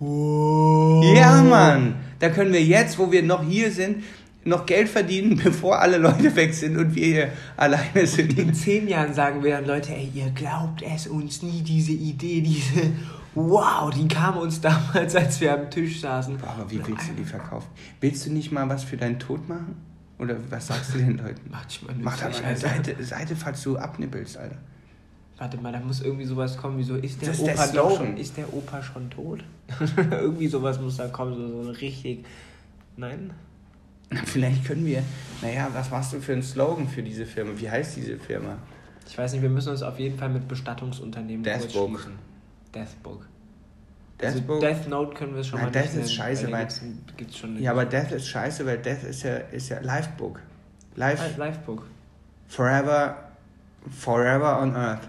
Ja, 0.00 1.42
Mann. 1.42 1.94
Da 2.18 2.28
können 2.28 2.52
wir 2.52 2.62
jetzt, 2.62 2.98
wo 2.98 3.12
wir 3.12 3.22
noch 3.22 3.44
hier 3.44 3.70
sind, 3.70 4.02
noch 4.44 4.66
Geld 4.66 4.88
verdienen, 4.88 5.36
bevor 5.44 5.80
alle 5.80 5.98
Leute 5.98 6.34
weg 6.36 6.54
sind 6.54 6.76
und 6.76 6.94
wir 6.94 7.06
hier 7.06 7.32
alleine 7.56 8.06
sind. 8.06 8.38
In 8.38 8.54
zehn 8.54 8.88
Jahren 8.88 9.14
sagen 9.14 9.42
wir 9.42 9.56
dann 9.56 9.66
Leute, 9.66 9.92
ey, 9.94 10.10
ihr 10.14 10.30
glaubt 10.30 10.82
es 10.82 11.06
uns 11.06 11.42
nie, 11.42 11.62
diese 11.62 11.92
Idee, 11.92 12.40
diese, 12.40 12.92
wow, 13.34 13.90
die 13.90 14.08
kam 14.08 14.36
uns 14.38 14.60
damals, 14.60 15.16
als 15.16 15.40
wir 15.40 15.54
am 15.54 15.70
Tisch 15.70 16.00
saßen. 16.00 16.36
Aber 16.42 16.70
wie 16.70 16.86
willst 16.86 17.08
du 17.10 17.14
die 17.14 17.24
verkaufen? 17.24 17.68
Willst 18.00 18.26
du 18.26 18.32
nicht 18.32 18.52
mal 18.52 18.68
was 18.68 18.84
für 18.84 18.96
deinen 18.96 19.18
Tod 19.18 19.48
machen? 19.48 19.76
Oder 20.18 20.36
was 20.50 20.68
sagst 20.68 20.94
du 20.94 20.98
den 20.98 21.18
Leuten? 21.18 21.40
Mach 21.50 21.64
dich 21.64 21.82
mal 21.82 21.94
Mach 22.00 22.16
da 22.16 22.28
mal 22.28 22.44
eine. 22.44 22.56
Seite, 22.56 23.02
Seite, 23.02 23.34
falls 23.34 23.62
du 23.62 23.76
abnippelst, 23.76 24.36
Alter. 24.36 24.58
Warte 25.36 25.56
mal, 25.56 25.72
da 25.72 25.80
muss 25.80 26.00
irgendwie 26.00 26.24
sowas 26.24 26.56
kommen, 26.56 26.78
wie 26.78 26.84
so, 26.84 26.94
ist 26.94 27.20
der 27.20 27.30
Das 27.30 27.38
ist 27.38 27.46
der 27.46 27.54
Opa 27.54 27.66
doch 27.66 27.90
Slogan. 27.90 28.06
schon, 28.06 28.16
ist 28.18 28.36
der 28.36 28.54
Opa 28.54 28.82
schon 28.82 29.10
tot? 29.10 29.44
irgendwie 30.10 30.46
sowas 30.46 30.80
muss 30.80 30.96
da 30.96 31.08
kommen, 31.08 31.34
so, 31.34 31.64
so 31.64 31.70
richtig, 31.72 32.24
nein? 32.96 33.32
Na, 34.14 34.20
Vielleicht 34.24 34.64
können 34.64 34.86
wir. 34.86 35.02
Naja, 35.42 35.68
was 35.72 35.90
machst 35.90 36.12
du 36.12 36.20
für 36.20 36.32
einen 36.32 36.42
Slogan 36.42 36.88
für 36.88 37.02
diese 37.02 37.26
Firma? 37.26 37.50
Wie 37.56 37.68
heißt 37.70 37.96
diese 37.96 38.16
Firma? 38.18 38.56
Ich 39.06 39.18
weiß 39.18 39.32
nicht, 39.32 39.42
wir 39.42 39.50
müssen 39.50 39.70
uns 39.70 39.82
auf 39.82 39.98
jeden 39.98 40.18
Fall 40.18 40.30
mit 40.30 40.48
Bestattungsunternehmen 40.48 41.42
Deathbook. 41.44 41.90
schließen. 42.00 42.12
Deathbook. 42.74 43.26
Also 44.22 44.38
Deathbook? 44.38 44.60
Death 44.60 44.88
Note 44.88 45.14
können 45.14 45.34
wir 45.34 45.40
es 45.40 45.48
schon 45.48 45.58
Nein, 45.60 45.66
mal 45.66 45.72
Death 45.72 45.94
ist 45.94 46.14
scheiße, 46.14 46.50
weil- 46.50 46.60
gibt's, 46.60 46.80
gibt's 47.16 47.38
schon 47.38 47.60
ja, 47.60 47.72
aber 47.72 47.84
Death 47.84 48.12
ist 48.12 48.28
scheiße, 48.28 48.64
weil 48.64 48.78
Death 48.78 49.02
ist 49.04 49.22
ja, 49.24 49.36
ist 49.36 49.68
ja 49.68 49.80
Livebook. 49.80 50.40
Live, 50.96 51.20
Ah, 51.20 51.44
Livebook. 51.44 51.86
forever, 52.48 53.16
forever 53.90 54.60
on 54.62 54.74
Earth. 54.76 55.08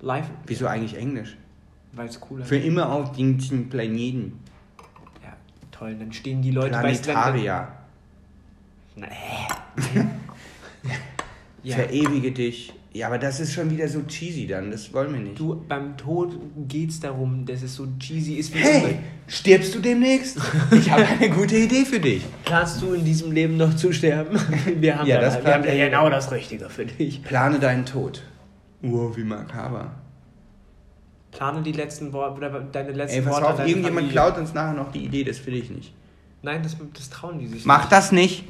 Live, 0.00 0.26
Wieso 0.46 0.66
eigentlich 0.66 0.96
Englisch? 0.96 1.36
weil 1.94 2.08
es 2.08 2.18
cooler 2.20 2.44
Für 2.44 2.56
immer 2.56 2.90
auf 2.90 3.12
diesem 3.12 3.68
Planeten. 3.68 4.38
Ja, 5.22 5.32
toll, 5.70 5.94
dann 5.98 6.12
stehen 6.12 6.40
die 6.42 6.50
Leute 6.50 6.72
wenn- 6.74 6.80
Planetaria. 6.80 7.68
Hä? 8.96 10.04
ja. 11.62 11.76
Verewige 11.76 12.32
dich. 12.32 12.72
Ja, 12.94 13.06
aber 13.06 13.18
das 13.18 13.40
ist 13.40 13.54
schon 13.54 13.70
wieder 13.70 13.88
so 13.88 14.02
cheesy 14.02 14.46
dann. 14.46 14.70
Das 14.70 14.92
wollen 14.92 15.14
wir 15.14 15.20
nicht. 15.20 15.38
Du, 15.40 15.64
beim 15.66 15.96
Tod 15.96 16.36
geht's 16.68 17.00
darum, 17.00 17.46
dass 17.46 17.62
es 17.62 17.74
so 17.74 17.86
cheesy 17.98 18.34
ist 18.34 18.52
wie 18.54 18.58
hey, 18.58 18.98
stirbst 19.26 19.74
du 19.74 19.78
demnächst? 19.80 20.38
Ich 20.72 20.90
habe 20.90 21.06
eine 21.06 21.30
gute 21.30 21.56
Idee 21.56 21.86
für 21.86 22.00
dich. 22.00 22.22
Planst 22.44 22.82
du 22.82 22.92
in 22.92 23.02
diesem 23.04 23.32
Leben 23.32 23.56
noch 23.56 23.74
zu 23.76 23.92
sterben? 23.94 24.38
Wir 24.80 24.98
haben 24.98 25.06
Ja, 25.06 25.20
da, 25.20 25.26
das 25.30 25.42
wir 25.44 25.54
haben 25.54 25.64
er. 25.64 25.88
genau 25.88 26.10
das 26.10 26.30
Richtige 26.32 26.68
für 26.68 26.84
dich. 26.84 27.22
Plane 27.22 27.58
deinen 27.58 27.86
Tod. 27.86 28.22
Wow, 28.82 29.16
wie 29.16 29.24
makaber. 29.24 29.92
Plane 31.30 31.62
die 31.62 31.72
letzten 31.72 32.12
Worte 32.12 32.36
oder 32.36 32.60
deine 32.60 32.92
letzten 32.92 33.20
Ey, 33.20 33.22
pass 33.22 33.32
Worte. 33.40 33.46
auf, 33.54 33.58
irgendjemand 33.60 33.94
Familie. 33.94 34.12
klaut 34.12 34.36
uns 34.36 34.52
nachher 34.52 34.74
noch 34.74 34.92
die 34.92 35.06
Idee, 35.06 35.24
das 35.24 35.44
will 35.46 35.54
ich 35.54 35.70
nicht. 35.70 35.94
Nein, 36.42 36.62
das, 36.62 36.76
das 36.92 37.08
trauen 37.08 37.38
die 37.38 37.46
sich 37.46 37.64
Mach 37.64 37.88
das 37.88 38.12
nicht. 38.12 38.44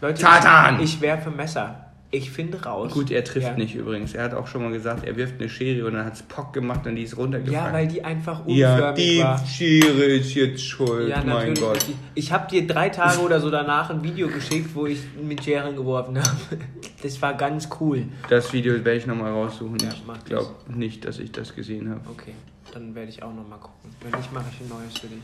Leute, 0.00 0.20
Satan! 0.20 0.80
Ich 0.80 1.00
werfe 1.00 1.30
Messer. 1.30 1.86
Ich 2.10 2.30
finde 2.30 2.62
raus. 2.62 2.92
Gut, 2.92 3.10
er 3.10 3.24
trifft 3.24 3.48
ja. 3.48 3.54
nicht 3.54 3.74
übrigens. 3.74 4.14
Er 4.14 4.24
hat 4.24 4.34
auch 4.34 4.46
schon 4.46 4.62
mal 4.62 4.70
gesagt, 4.70 5.04
er 5.04 5.16
wirft 5.16 5.40
eine 5.40 5.48
Schere 5.48 5.86
und 5.86 5.94
dann 5.94 6.04
hat 6.04 6.14
es 6.14 6.22
Pock 6.22 6.52
gemacht 6.52 6.86
und 6.86 6.94
die 6.94 7.02
ist 7.02 7.16
runtergefallen. 7.16 7.66
Ja, 7.66 7.72
weil 7.72 7.88
die 7.88 8.04
einfach 8.04 8.46
unförmig 8.46 8.58
Ja, 8.58 8.92
die 8.92 9.18
war. 9.18 9.44
Schere 9.44 10.04
ist 10.04 10.34
jetzt 10.34 10.64
schuld, 10.64 11.08
Ja, 11.08 11.22
mein. 11.24 11.54
Gott. 11.54 11.84
Ich 12.14 12.30
habe 12.30 12.48
dir 12.48 12.66
drei 12.66 12.90
Tage 12.90 13.18
oder 13.20 13.40
so 13.40 13.50
danach 13.50 13.90
ein 13.90 14.02
Video 14.02 14.28
geschickt, 14.28 14.70
wo 14.74 14.86
ich 14.86 15.00
mit 15.20 15.42
Scheren 15.42 15.76
geworfen 15.76 16.18
habe. 16.18 16.36
Das 17.02 17.20
war 17.20 17.34
ganz 17.34 17.68
cool. 17.78 18.04
Das 18.30 18.52
Video 18.52 18.72
werde 18.72 18.94
ich 18.94 19.06
nochmal 19.06 19.30
raussuchen. 19.30 19.78
Ja, 19.78 19.90
ich 19.90 20.24
glaube 20.24 20.54
nicht, 20.68 21.04
dass 21.04 21.18
ich 21.18 21.30
das 21.30 21.54
gesehen 21.54 21.90
habe. 21.90 22.00
Okay, 22.10 22.32
dann 22.72 22.94
werde 22.94 23.10
ich 23.10 23.22
auch 23.22 23.32
nochmal 23.32 23.58
gucken. 23.60 23.90
Wenn 24.00 24.18
nicht, 24.18 24.32
mache 24.32 24.46
ich 24.50 24.60
ein 24.60 24.68
neues 24.68 24.98
für 24.98 25.06
dich. 25.06 25.20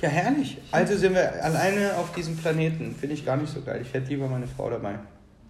Ja, 0.00 0.08
herrlich. 0.08 0.58
Also 0.70 0.96
sind 0.96 1.14
wir 1.14 1.42
alleine 1.44 1.94
auf 1.96 2.12
diesem 2.12 2.36
Planeten. 2.36 2.94
Finde 2.98 3.14
ich 3.14 3.26
gar 3.26 3.36
nicht 3.36 3.52
so 3.52 3.60
geil. 3.62 3.80
Ich 3.82 3.92
hätte 3.92 4.08
lieber 4.10 4.28
meine 4.28 4.46
Frau 4.46 4.70
dabei. 4.70 4.94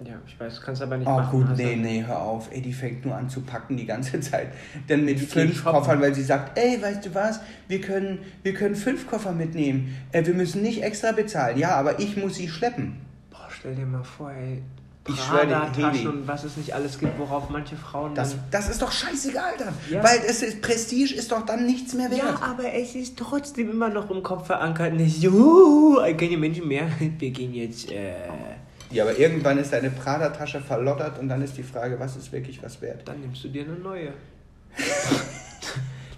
Ja, 0.04 0.14
ich 0.28 0.38
weiß, 0.38 0.62
kannst 0.62 0.80
aber 0.80 0.96
nicht 0.96 1.08
Oh 1.08 1.16
machen. 1.16 1.44
gut, 1.48 1.56
nee, 1.56 1.74
nee, 1.74 2.04
hör 2.06 2.22
auf. 2.22 2.48
Ey, 2.52 2.62
die 2.62 2.72
fängt 2.72 3.04
nur 3.04 3.16
an 3.16 3.28
zu 3.28 3.40
packen 3.40 3.76
die 3.76 3.84
ganze 3.84 4.20
Zeit. 4.20 4.48
Dann 4.86 5.04
mit 5.04 5.18
Die 5.20 5.26
fünf. 5.26 5.64
Koffern, 5.64 6.00
weil 6.00 6.14
sie 6.14 6.22
sagt, 6.22 6.56
ey, 6.56 6.80
weißt 6.80 7.04
du 7.06 7.14
was, 7.14 7.40
wir 7.66 7.80
können, 7.80 8.20
wir 8.44 8.54
können 8.54 8.76
fünf 8.76 9.08
Koffer 9.08 9.32
mitnehmen. 9.32 9.96
Äh, 10.12 10.24
wir 10.24 10.34
müssen 10.34 10.62
nicht 10.62 10.82
extra 10.84 11.10
bezahlen. 11.12 11.58
Ja, 11.58 11.70
aber 11.74 11.98
ich 11.98 12.16
muss 12.16 12.36
sie 12.36 12.48
schleppen. 12.48 13.00
Boah, 13.30 13.48
stell 13.50 13.74
dir 13.74 13.86
mal 13.86 14.04
vor, 14.04 14.30
ey. 14.30 14.62
Ich 15.08 15.20
schwöre 15.20 15.70
dir, 15.74 16.08
und 16.10 16.28
was 16.28 16.44
es 16.44 16.56
nicht 16.56 16.74
alles 16.74 16.98
gibt, 16.98 17.18
worauf 17.18 17.48
manche 17.50 17.76
Frauen 17.76 18.14
Das, 18.14 18.36
das 18.50 18.68
ist 18.68 18.82
doch 18.82 18.92
scheißegal 18.92 19.54
dann. 19.58 19.74
Ja. 19.90 20.02
Weil 20.04 20.20
es 20.26 20.42
ist, 20.42 20.60
Prestige 20.60 21.14
ist 21.14 21.32
doch 21.32 21.44
dann 21.46 21.66
nichts 21.66 21.94
mehr 21.94 22.10
wert. 22.10 22.20
Ja, 22.20 22.40
aber 22.42 22.72
es 22.74 22.94
ist 22.94 23.16
trotzdem 23.16 23.70
immer 23.70 23.88
noch 23.88 24.10
im 24.10 24.22
Kopf 24.22 24.46
verankert. 24.46 24.94
Nicht, 24.94 25.22
juhu, 25.22 25.96
keine 26.16 26.36
Menschen 26.36 26.68
mehr. 26.68 26.88
Wir 27.18 27.30
gehen 27.30 27.54
jetzt, 27.54 27.90
äh... 27.90 28.14
Ja, 28.90 29.04
aber 29.04 29.18
irgendwann 29.18 29.58
ist 29.58 29.72
deine 29.72 29.90
Prada-Tasche 29.90 30.60
verlottert 30.60 31.18
und 31.18 31.28
dann 31.28 31.42
ist 31.42 31.56
die 31.58 31.62
Frage, 31.62 32.00
was 32.00 32.16
ist 32.16 32.32
wirklich 32.32 32.62
was 32.62 32.80
wert? 32.80 33.02
Dann 33.06 33.20
nimmst 33.20 33.44
du 33.44 33.48
dir 33.48 33.64
eine 33.64 33.74
neue. 33.74 34.12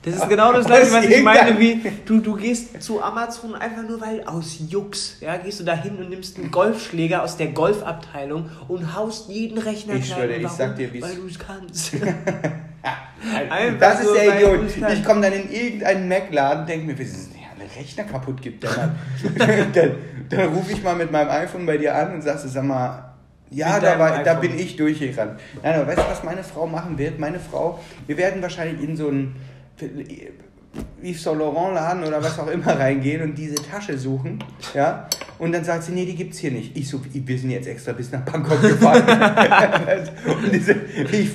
Das 0.03 0.15
ist 0.15 0.29
genau 0.31 0.53
das 0.53 0.65
gleiche, 0.67 0.93
was 0.93 1.05
ich 1.05 1.23
meine, 1.23 1.59
wie 1.59 1.83
du, 2.07 2.21
du 2.21 2.35
gehst 2.35 2.83
zu 2.83 3.03
Amazon 3.03 3.55
einfach 3.55 3.83
nur 3.83 4.01
weil 4.01 4.25
aus 4.25 4.57
Jux, 4.69 5.19
ja, 5.21 5.37
gehst 5.37 5.61
du 5.61 5.65
da 5.65 5.75
hin 5.75 5.97
und 5.99 6.09
nimmst 6.09 6.39
einen 6.39 6.51
Golfschläger 6.51 7.23
aus 7.23 7.37
der 7.37 7.49
Golfabteilung 7.49 8.49
und 8.69 8.95
haust 8.95 9.29
jeden 9.29 9.59
Rechner 9.59 9.97
Ich 9.97 10.09
schwöre, 10.09 10.37
ich 10.37 10.49
sag 10.49 10.77
dir, 10.77 10.91
wie's- 10.93 11.03
Weil 11.03 11.17
du 11.17 11.27
es 11.27 11.39
kannst. 11.39 11.93
das 12.79 13.79
das 13.79 14.01
ist 14.01 14.15
der 14.15 14.37
Idiot. 14.37 14.61
Ich 14.93 15.05
komme 15.05 15.21
dann 15.21 15.35
in 15.35 15.53
irgendeinen 15.53 16.09
Mac-Laden, 16.09 16.67
denke 16.67 16.87
mir, 16.87 16.99
wie 16.99 17.05
der 17.05 17.13
alle 17.59 17.77
Rechner 17.79 18.05
kaputt 18.05 18.41
gibt, 18.41 18.63
der 18.63 18.71
Mann. 18.71 18.99
dann 19.75 19.91
dann 20.31 20.49
rufe 20.55 20.73
ich 20.73 20.83
mal 20.83 20.95
mit 20.95 21.11
meinem 21.11 21.29
iPhone 21.29 21.67
bei 21.67 21.77
dir 21.77 21.95
an 21.95 22.15
und 22.15 22.23
sagst, 22.23 22.45
du, 22.45 22.49
sag 22.49 22.65
mal, 22.65 23.11
ja, 23.51 23.81
da, 23.81 23.99
war, 23.99 24.23
da 24.23 24.35
bin 24.35 24.57
ich 24.57 24.77
durchgerannt. 24.77 25.41
Nein, 25.63 25.75
aber 25.75 25.89
weißt 25.89 25.99
du, 25.99 26.03
was 26.09 26.23
meine 26.23 26.45
Frau 26.45 26.67
machen 26.69 26.97
wird? 26.97 27.19
Meine 27.19 27.41
Frau, 27.41 27.81
wir 28.07 28.17
werden 28.17 28.41
wahrscheinlich 28.41 28.81
in 28.89 28.97
so 28.97 29.09
einen 29.09 29.35
Yves 31.03 31.23
Saint 31.23 31.39
Laurent 31.39 31.75
Laden 31.75 32.05
oder 32.05 32.23
was 32.23 32.39
auch 32.39 32.47
immer 32.47 32.79
reingehen 32.79 33.23
und 33.23 33.37
diese 33.37 33.57
Tasche 33.57 33.99
suchen, 33.99 34.43
ja, 34.75 35.09
und 35.39 35.53
dann 35.53 35.65
sagt 35.65 35.85
sie, 35.85 35.93
nee, 35.93 36.05
die 36.05 36.15
gibt's 36.15 36.39
hier 36.39 36.51
nicht. 36.51 36.77
Ich 36.77 36.89
so, 36.89 37.01
wir 37.13 37.39
sind 37.39 37.51
jetzt 37.51 37.67
extra 37.67 37.93
bis 37.93 38.13
nach 38.13 38.21
Bangkok 38.21 38.61
gefahren. 38.61 39.03
und 40.45 40.53
diese, 40.53 40.73
ich, 40.73 41.31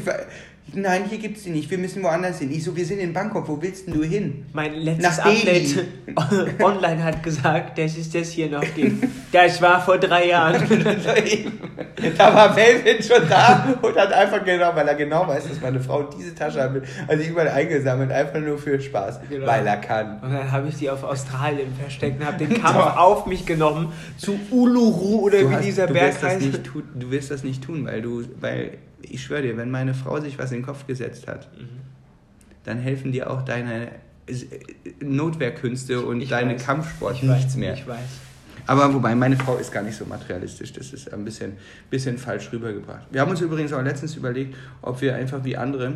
Nein, 0.74 1.04
hier 1.08 1.20
gibt's 1.20 1.44
die 1.44 1.52
nicht. 1.52 1.70
Wir 1.70 1.78
müssen 1.78 2.02
woanders 2.04 2.40
hin. 2.40 2.52
Ich 2.52 2.64
so, 2.64 2.76
wir 2.76 2.86
sind 2.86 3.00
in 3.00 3.14
Bangkok. 3.14 3.48
Wo 3.48 3.62
willst 3.62 3.88
denn 3.88 3.94
du 3.94 4.04
hin? 4.04 4.46
Mein 4.52 4.74
letztes 4.74 5.18
Nach 5.18 5.24
Delhi. 5.24 5.80
Update 6.16 6.62
online 6.64 7.04
hat 7.04 7.24
gesagt, 7.24 7.78
dass 7.78 7.96
es 7.96 8.10
das 8.12 8.30
hier 8.32 8.50
noch 8.50 8.64
gibt. 8.76 9.08
Das 9.32 9.62
war 9.62 9.80
vor 9.84 9.98
drei 9.98 10.28
Jahren. 10.30 10.64
da 12.18 12.34
war 12.36 12.54
Melvin 12.56 13.02
schon 13.02 13.28
da 13.30 13.76
und 13.82 13.96
hat 13.96 14.12
einfach 14.12 14.44
genau, 14.44 14.76
weil 14.76 14.88
er 14.88 14.96
genau 14.96 15.28
weiß, 15.28 15.48
dass 15.48 15.62
meine 15.62 15.80
Frau 15.80 16.04
diese 16.04 16.34
Tasche 16.36 16.62
haben 16.62 16.76
will, 16.76 16.84
also 17.08 17.24
überall 17.24 17.50
eingesammelt, 17.50 18.12
einfach 18.12 18.40
nur 18.40 18.58
für 18.58 18.80
Spaß, 18.80 19.20
Genau. 19.30 19.46
weil 19.48 19.66
er 19.66 19.78
kann. 19.78 20.20
Und 20.22 20.34
dann 20.34 20.52
habe 20.52 20.68
ich 20.68 20.76
die 20.76 20.90
auf 20.90 21.04
Australien 21.04 21.74
versteckt 21.80 22.20
und 22.20 22.26
habe 22.26 22.38
den 22.46 22.54
Kampf 22.62 22.78
auf 22.98 23.26
mich 23.28 23.46
genommen 23.46 23.94
zu 24.18 24.38
Uluru 24.52 25.22
oder 25.22 25.40
Du, 25.40 25.50
wie 25.50 25.56
hast, 25.56 25.66
dieser 25.66 25.88
Berg 25.88 26.22
heißt. 26.22 26.60
du 26.96 27.12
wirst 27.12 27.32
das 27.32 27.44
nicht 27.44 27.64
tun, 27.64 27.86
weil 27.86 28.02
du, 28.02 28.24
weil 28.40 28.78
ich 29.12 29.24
schwöre 29.24 29.42
dir, 29.42 29.58
wenn 29.58 29.72
meine 29.72 29.94
Frau 29.94 30.20
sich 30.20 30.38
was 30.38 30.52
in 30.52 30.60
den 30.60 30.66
Kopf 30.66 30.86
gesetzt 30.88 31.28
hat, 31.28 31.50
Mhm. 31.58 31.68
dann 32.64 32.78
helfen 32.80 33.12
dir 33.12 33.30
auch 33.30 33.44
deine 33.44 33.88
äh, 34.28 34.34
Notwehrkünste 35.04 36.06
und 36.06 36.22
Ich 36.22 36.30
deine 36.30 36.56
weiß. 36.56 36.66
Kampfsport 36.66 37.16
Ich 37.16 37.24
nichts 37.24 37.46
weiß, 37.54 37.56
mehr. 37.58 37.74
Ich 37.74 37.88
weiß. 37.88 38.00
Aber 38.68 38.92
wobei, 38.94 39.14
meine 39.14 39.38
Frau 39.38 39.58
ist 39.58 39.72
gar 39.72 39.84
nicht 39.84 39.96
so 39.96 40.06
materialistisch. 40.06 40.74
Das 40.74 40.92
ist 40.92 41.14
ein 41.14 41.24
bisschen, 41.24 41.54
bisschen 41.92 42.18
falsch 42.18 42.52
rübergebracht. 42.52 43.06
Wir 43.12 43.22
haben 43.22 43.30
uns 43.30 43.42
übrigens 43.42 43.72
auch 43.74 43.84
letztens 43.84 44.16
überlegt, 44.16 44.56
ob 44.82 45.02
wir 45.02 45.16
einfach 45.16 45.44
wie 45.44 45.56
andere 45.56 45.94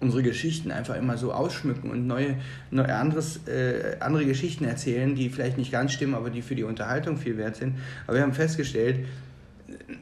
unsere 0.00 0.22
Geschichten 0.22 0.70
einfach 0.70 0.94
immer 0.96 1.16
so 1.16 1.32
ausschmücken 1.32 1.90
und 1.90 2.06
neue, 2.06 2.36
neue 2.70 2.94
anderes, 2.94 3.40
äh, 3.48 3.96
andere 3.98 4.26
Geschichten 4.26 4.64
erzählen, 4.64 5.14
die 5.16 5.28
vielleicht 5.28 5.58
nicht 5.58 5.72
ganz 5.72 5.92
stimmen, 5.92 6.14
aber 6.14 6.30
die 6.30 6.40
für 6.42 6.54
die 6.54 6.62
Unterhaltung 6.62 7.16
viel 7.16 7.36
wert 7.36 7.56
sind. 7.56 7.74
Aber 8.06 8.16
wir 8.16 8.22
haben 8.22 8.32
festgestellt, 8.32 9.06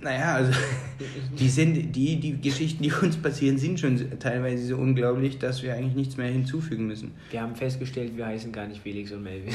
naja, 0.01 0.35
also 0.37 0.53
die, 1.39 1.49
sind, 1.49 1.93
die, 1.95 2.21
die 2.21 2.41
Geschichten, 2.41 2.83
die 2.83 2.93
uns 2.93 3.17
passieren, 3.17 3.59
sind 3.59 3.81
schon 3.81 4.19
teilweise 4.19 4.67
so 4.67 4.77
unglaublich, 4.77 5.39
dass 5.39 5.63
wir 5.63 5.75
eigentlich 5.75 5.95
nichts 5.95 6.17
mehr 6.17 6.29
hinzufügen 6.31 6.87
müssen. 6.87 7.13
Wir 7.31 7.41
haben 7.43 7.55
festgestellt, 7.57 8.17
wir 8.17 8.27
heißen 8.27 8.53
gar 8.53 8.67
nicht 8.67 8.81
Felix 8.83 9.11
und 9.13 9.23
Melvin. 9.23 9.53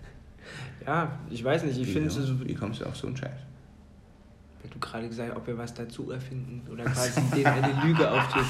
ja, 0.86 1.18
ich 1.30 1.42
weiß 1.42 1.64
nicht, 1.64 1.78
ich 1.80 1.88
finde 1.92 2.08
es 2.08 2.14
so, 2.14 2.46
Wie 2.46 2.54
kommst 2.54 2.80
du 2.80 2.86
auf 2.86 2.96
so 2.96 3.06
einen 3.08 3.16
Scheiß? 3.16 3.30
Weil 4.62 4.70
du 4.70 4.78
gerade 4.78 5.08
gesagt 5.08 5.30
hast, 5.30 5.36
ob 5.36 5.46
wir 5.46 5.58
was 5.58 5.74
dazu 5.74 6.10
erfinden 6.10 6.62
oder 6.72 6.84
quasi 6.84 7.20
denen 7.34 7.46
eine 7.46 7.86
Lüge 7.86 8.10
auftippen. 8.10 8.46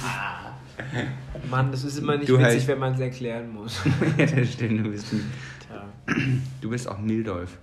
Mann, 1.51 1.71
das 1.71 1.85
ist 1.85 1.99
immer 1.99 2.17
nicht 2.17 2.29
Du 2.29 2.39
witzig, 2.39 2.63
heißt- 2.63 2.67
wenn 2.69 2.79
man 2.79 2.95
es 2.95 3.01
erklären 3.01 3.53
muss. 3.53 3.81
ja, 4.19 4.27
das 4.27 4.53
stimmt. 4.53 4.85
Du 4.85 4.91
bist, 4.91 5.07
Tja. 5.11 5.89
du 6.61 6.71
bist 6.71 6.89
auch 6.89 6.99
Mildolf. 6.99 7.59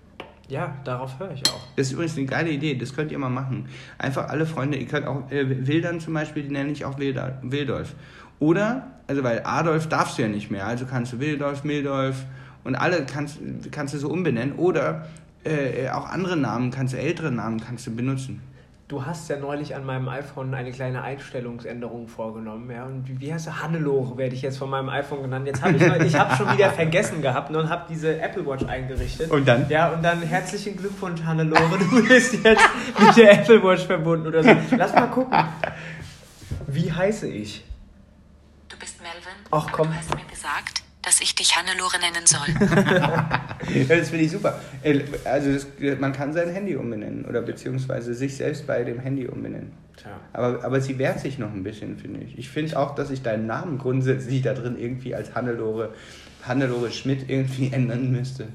Ja, 0.51 0.75
darauf 0.83 1.17
höre 1.17 1.31
ich 1.31 1.47
auch. 1.47 1.61
Das 1.77 1.87
ist 1.87 1.93
übrigens 1.93 2.17
eine 2.17 2.25
geile 2.25 2.49
Idee, 2.49 2.75
das 2.75 2.93
könnt 2.93 3.09
ihr 3.13 3.17
mal 3.17 3.29
machen. 3.29 3.69
Einfach 3.97 4.27
alle 4.27 4.45
Freunde, 4.45 4.77
ihr 4.77 4.85
könnt 4.85 5.07
auch 5.07 5.31
äh, 5.31 5.65
Wildern 5.65 6.01
zum 6.01 6.13
Beispiel, 6.13 6.43
die 6.43 6.49
nenne 6.49 6.73
ich 6.73 6.83
auch 6.83 6.99
Wilda, 6.99 7.39
Wildolf. 7.41 7.95
Oder, 8.39 8.87
also 9.07 9.23
weil 9.23 9.43
Adolf 9.45 9.87
darfst 9.87 10.17
du 10.17 10.23
ja 10.23 10.27
nicht 10.27 10.51
mehr, 10.51 10.67
also 10.67 10.85
kannst 10.85 11.13
du 11.13 11.21
Wildolf, 11.21 11.63
Mildolf 11.63 12.25
und 12.65 12.75
alle 12.75 13.05
kannst, 13.05 13.39
kannst 13.71 13.93
du 13.93 13.97
so 13.97 14.09
umbenennen. 14.09 14.55
Oder 14.57 15.07
äh, 15.45 15.87
auch 15.89 16.09
andere 16.09 16.35
Namen, 16.35 16.69
kannst 16.69 16.93
du 16.95 16.97
ältere 16.97 17.31
Namen 17.31 17.61
kannst 17.61 17.87
du 17.87 17.95
benutzen. 17.95 18.41
Du 18.91 19.05
hast 19.05 19.29
ja 19.29 19.37
neulich 19.37 19.73
an 19.73 19.85
meinem 19.85 20.09
iPhone 20.09 20.53
eine 20.53 20.69
kleine 20.69 21.01
Einstellungsänderung 21.01 22.09
vorgenommen, 22.09 22.69
ja. 22.69 22.83
Und 22.83 23.07
wie, 23.07 23.21
wie 23.21 23.33
heißt 23.33 23.47
du? 23.47 23.61
Hannelore 23.61 24.17
werde 24.17 24.35
ich 24.35 24.41
jetzt 24.41 24.57
von 24.57 24.69
meinem 24.69 24.89
iPhone 24.89 25.21
genannt. 25.21 25.47
Jetzt 25.47 25.61
habe 25.61 25.77
ich, 25.77 26.05
ich 26.07 26.19
habe 26.19 26.35
schon 26.35 26.51
wieder 26.51 26.69
vergessen 26.73 27.21
gehabt 27.21 27.55
und 27.55 27.69
habe 27.69 27.85
diese 27.87 28.19
Apple 28.19 28.45
Watch 28.45 28.65
eingerichtet. 28.65 29.31
Und 29.31 29.47
dann? 29.47 29.69
Ja, 29.69 29.93
und 29.93 30.03
dann 30.03 30.21
herzlichen 30.21 30.75
Glückwunsch, 30.75 31.23
Hannelore. 31.23 31.79
Du 31.79 32.05
bist 32.05 32.33
jetzt 32.43 32.69
mit 32.99 33.15
der 33.15 33.39
Apple 33.39 33.63
Watch 33.63 33.85
verbunden 33.85 34.27
oder 34.27 34.43
so. 34.43 34.53
Lass 34.75 34.93
mal 34.93 35.07
gucken. 35.07 35.41
Wie 36.67 36.91
heiße 36.91 37.29
ich? 37.29 37.63
Du 38.67 38.77
bist 38.77 39.01
Melvin. 39.01 39.39
Ach, 39.51 39.69
komm. 39.71 39.87
Du 39.87 39.95
hast 39.95 40.13
mir 40.13 40.25
gesagt, 40.29 40.83
dass 41.01 41.21
ich 41.21 41.35
dich 41.35 41.55
Hannelore 41.55 41.97
nennen 41.99 42.25
soll. 42.25 42.47
Das 43.87 44.09
finde 44.09 44.25
ich 44.25 44.31
super. 44.31 44.59
Äh, 44.81 45.01
Also 45.23 45.53
das, 45.53 45.67
man 45.99 46.13
kann 46.13 46.33
sein 46.33 46.49
Handy 46.49 46.75
umbenennen 46.75 47.25
oder 47.25 47.41
beziehungsweise 47.41 48.13
sich 48.15 48.35
selbst 48.35 48.65
bei 48.65 48.83
dem 48.83 48.99
Handy 48.99 49.27
umbenennen. 49.27 49.71
Tja. 49.97 50.19
Aber, 50.33 50.63
aber 50.63 50.81
sie 50.81 50.97
wehrt 50.97 51.19
sich 51.19 51.37
noch 51.37 51.53
ein 51.53 51.63
bisschen, 51.63 51.97
finde 51.97 52.21
ich. 52.21 52.37
Ich 52.37 52.49
finde 52.49 52.77
auch, 52.79 52.95
dass 52.95 53.11
ich 53.11 53.21
deinen 53.21 53.45
Namen 53.45 53.77
grundsätzlich 53.77 54.41
da 54.41 54.53
drin 54.53 54.77
irgendwie 54.79 55.13
als 55.13 55.35
Hannelore, 55.35 55.93
Hannelore 56.43 56.91
Schmidt 56.91 57.29
irgendwie 57.29 57.71
ändern 57.71 58.11
müsste. 58.11 58.47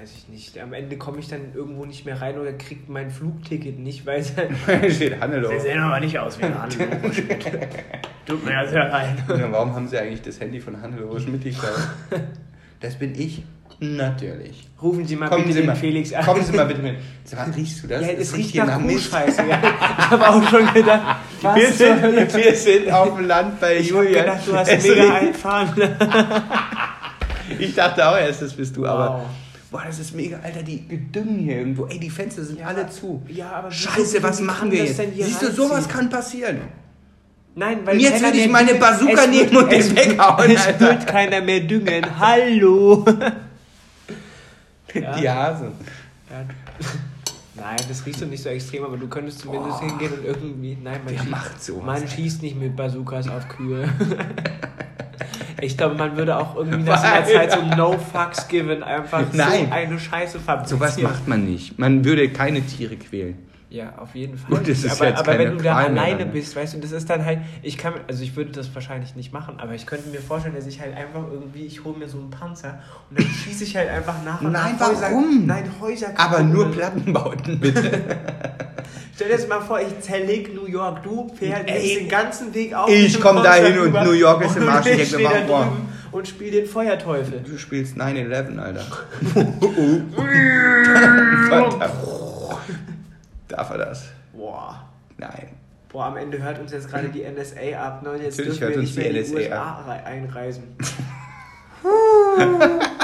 Weiß 0.00 0.12
ich 0.16 0.28
nicht. 0.28 0.58
Am 0.60 0.72
Ende 0.72 0.96
komme 0.96 1.18
ich 1.18 1.28
dann 1.28 1.52
irgendwo 1.54 1.84
nicht 1.84 2.04
mehr 2.04 2.20
rein 2.20 2.38
oder 2.38 2.52
kriegt 2.52 2.88
mein 2.88 3.10
Flugticket 3.10 3.78
nicht, 3.80 4.06
weil 4.06 4.20
es. 4.20 4.32
Steht 4.94 5.20
Hannelore. 5.20 5.54
Sie 5.58 5.60
sehen 5.66 5.80
aber 5.80 5.98
nicht 5.98 6.18
aus 6.18 6.38
wie 6.38 6.44
ein 6.44 6.54
Hannelore 6.60 7.12
Schmidt. 7.12 7.44
Tut 8.26 8.44
mir 8.44 8.52
ja 8.52 8.66
sehr 8.66 8.88
leid. 8.88 9.16
Ja, 9.28 9.50
warum 9.50 9.74
haben 9.74 9.88
sie 9.88 9.98
eigentlich 9.98 10.22
das 10.22 10.38
Handy 10.40 10.60
von 10.60 10.80
Hannelore 10.80 11.20
Schmidt 11.20 11.42
geklaut? 11.44 11.72
Das 12.80 12.94
bin 12.94 13.12
ich. 13.18 13.42
Natürlich. 13.80 14.68
Rufen 14.80 15.04
Sie 15.04 15.16
mal 15.16 15.28
Kommen 15.28 15.42
bitte 15.42 15.54
Sie 15.54 15.60
den 15.62 15.66
mal, 15.66 15.74
Felix 15.74 16.12
an. 16.12 16.24
kommen 16.24 16.44
Sie 16.44 16.52
mal 16.52 16.66
bitte 16.66 16.80
mit. 16.80 16.94
Sag 17.24 17.48
mal, 17.48 17.54
riechst 17.56 17.82
du 17.82 17.88
das? 17.88 18.02
Ja, 18.02 18.12
Das 18.12 18.20
es 18.20 18.36
riecht 18.36 18.50
hier 18.50 18.64
nach 18.64 18.78
Mist. 18.78 19.10
Kuhscheiße. 19.10 19.42
Ja. 19.48 19.58
Ich 19.98 20.10
habe 20.10 20.28
auch 20.28 20.42
schon 20.48 20.72
gedacht, 20.72 21.16
was 21.42 21.56
Wir 21.56 21.72
sind, 21.72 22.02
wir 22.36 22.54
sind 22.54 22.92
auf 22.92 23.16
dem 23.16 23.26
Land 23.26 23.58
bei 23.58 23.78
Ich 23.78 23.92
habe 23.92 24.04
Julian. 24.04 24.24
gedacht, 24.26 24.40
du 24.46 24.54
hast 24.56 24.68
Es 24.68 24.84
mega 24.84 25.02
riecht- 25.02 25.12
einfahren. 25.12 25.72
Ich 27.58 27.74
dachte 27.74 28.08
auch 28.08 28.16
erst, 28.16 28.42
das 28.42 28.52
bist 28.52 28.76
du, 28.76 28.86
aber. 28.86 29.24
Boah, 29.70 29.82
das 29.86 29.98
ist 29.98 30.14
mega, 30.14 30.38
Alter, 30.40 30.62
die 30.62 30.86
Gedüngen 30.88 31.38
hier 31.40 31.58
irgendwo. 31.58 31.86
Ey, 31.86 31.98
die 31.98 32.08
Fenster 32.08 32.42
sind 32.42 32.58
Ja, 32.60 32.66
alle 32.68 32.88
zu. 32.88 33.22
Ja, 33.28 33.50
aber 33.52 33.70
Scheiße, 33.70 34.22
was 34.22 34.40
machen 34.40 34.70
wir 34.70 34.84
jetzt? 34.84 34.96
Siehst 35.14 35.42
du, 35.42 35.52
sowas 35.52 35.86
kann 35.88 36.08
passieren. 36.08 36.58
Nein, 37.54 37.80
weil 37.84 37.94
Und 37.96 38.00
jetzt 38.00 38.22
will 38.22 38.34
ich 38.38 38.48
meine. 38.48 38.74
Bazooka 38.76 39.26
nehmen 39.26 39.54
und 39.56 39.70
den 39.70 39.80
es- 39.80 39.94
weghauen, 39.94 40.50
Es 40.52 40.80
wird 40.80 41.06
keiner 41.06 41.40
mehr 41.40 41.60
düngen. 41.60 42.04
Hallo. 42.18 43.04
Ja. 44.94 45.12
Die 45.18 45.28
Hasen. 45.28 45.72
Ja. 46.30 46.44
Nein, 47.54 47.76
das 47.90 48.06
riecht 48.06 48.22
doch 48.22 48.26
nicht 48.26 48.42
so 48.42 48.48
extrem, 48.48 48.84
aber 48.84 48.96
du 48.96 49.06
könntest 49.06 49.40
zumindest 49.40 49.80
hingehen 49.80 50.12
und 50.14 50.24
irgendwie. 50.24 50.78
Nein, 50.82 51.00
man, 51.04 51.14
schießt, 51.14 51.28
macht 51.30 51.62
sowas, 51.62 51.84
man 51.84 52.08
schießt 52.08 52.40
nicht 52.42 52.58
mit 52.58 52.74
Bazookas 52.74 53.28
auf 53.28 53.46
Kühe. 53.48 53.86
Ich 55.60 55.76
glaube, 55.76 55.96
man 55.96 56.16
würde 56.16 56.36
auch 56.36 56.56
irgendwie 56.56 56.82
nach 56.82 56.98
so 57.02 57.06
einer 57.06 57.26
Zeit 57.26 57.52
so 57.52 57.76
No 57.76 57.98
Fucks 57.98 58.48
given 58.48 58.82
einfach 58.82 59.24
Nein. 59.32 59.66
so 59.66 59.72
eine 59.74 59.98
Scheiße 59.98 60.40
fabrizieren. 60.40 60.80
Sowas 60.80 60.98
macht 61.02 61.26
man 61.26 61.44
nicht. 61.44 61.78
Man 61.78 62.04
würde 62.04 62.28
keine 62.30 62.62
Tiere 62.62 62.96
quälen. 62.96 63.47
Ja, 63.70 63.92
auf 63.98 64.14
jeden 64.14 64.38
Fall. 64.38 64.56
Und 64.56 64.66
das 64.68 64.82
ist 64.82 64.92
aber 64.92 65.08
jetzt 65.10 65.18
aber 65.18 65.32
keine 65.32 65.44
wenn 65.50 65.58
du 65.58 65.62
da 65.62 65.74
mehr 65.74 65.76
alleine 65.76 66.18
dann. 66.20 66.32
bist, 66.32 66.56
weißt 66.56 66.74
du, 66.74 66.78
das 66.78 66.92
ist 66.92 67.10
dann 67.10 67.22
halt, 67.24 67.40
ich 67.62 67.76
kann, 67.76 67.92
also 68.08 68.22
ich 68.22 68.34
würde 68.34 68.50
das 68.50 68.74
wahrscheinlich 68.74 69.14
nicht 69.14 69.32
machen, 69.34 69.56
aber 69.58 69.74
ich 69.74 69.86
könnte 69.86 70.08
mir 70.08 70.20
vorstellen, 70.20 70.54
dass 70.54 70.66
ich 70.66 70.80
halt 70.80 70.96
einfach 70.96 71.22
irgendwie, 71.30 71.66
ich 71.66 71.84
hole 71.84 71.98
mir 71.98 72.08
so 72.08 72.18
einen 72.18 72.30
Panzer 72.30 72.78
und 73.10 73.18
dann 73.18 73.26
schieße 73.26 73.64
ich 73.64 73.76
halt 73.76 73.90
einfach 73.90 74.14
nach 74.24 74.40
und 74.40 74.52
Nein, 74.52 74.76
nach 74.78 74.88
Häuser, 74.88 75.02
warum? 75.02 75.46
nein, 75.46 75.70
Häuser 75.82 76.06
Aber 76.16 76.42
nur 76.42 76.70
Plattenbauten, 76.70 77.60
bitte. 77.60 77.82
Stell 79.14 79.28
dir 79.28 79.36
das 79.36 79.48
mal 79.48 79.60
vor, 79.60 79.80
ich 79.80 80.00
zerleg 80.00 80.54
New 80.54 80.66
York, 80.66 81.02
du 81.02 81.28
fährst 81.34 81.68
Ey, 81.68 81.98
den 81.98 82.08
ganzen 82.08 82.54
Weg 82.54 82.72
auf. 82.72 82.88
ich 82.88 83.02
mit 83.02 83.14
dem 83.16 83.20
komm 83.20 83.36
da 83.36 83.42
Panzer 83.50 83.66
hin 83.66 83.78
und 83.80 83.92
New 83.92 84.12
York 84.12 84.44
ist 84.46 84.56
im 84.56 84.68
Arsch. 84.68 84.86
Ich 84.86 85.02
Ich 85.02 85.10
denk 85.16 85.46
mir, 85.48 85.72
und 86.10 86.26
spiel 86.26 86.50
den 86.50 86.64
Feuerteufel. 86.66 87.42
Du 87.46 87.58
spielst 87.58 87.96
9-11, 87.98 88.58
Alter. 88.58 88.86
Darf 93.48 93.70
er 93.70 93.78
das? 93.78 94.04
Boah. 94.32 94.88
Nein. 95.16 95.48
Boah, 95.88 96.06
am 96.06 96.16
Ende 96.18 96.42
hört 96.42 96.58
uns 96.60 96.70
jetzt 96.72 96.90
gerade 96.90 97.08
die 97.08 97.22
NSA 97.24 97.78
ab, 97.78 98.02
ne? 98.02 98.10
Und 98.10 98.22
jetzt 98.22 98.38
Natürlich 98.38 98.58
dürfen 98.58 98.60
wir 98.60 98.76
hört 98.76 98.84
nicht 98.84 98.96
mehr 98.96 99.10
die 99.12 99.18
in 99.18 99.24
die 99.24 99.30
NSA 99.30 99.38
USA 99.38 99.80
rei- 99.86 100.04
einreisen. 100.04 100.64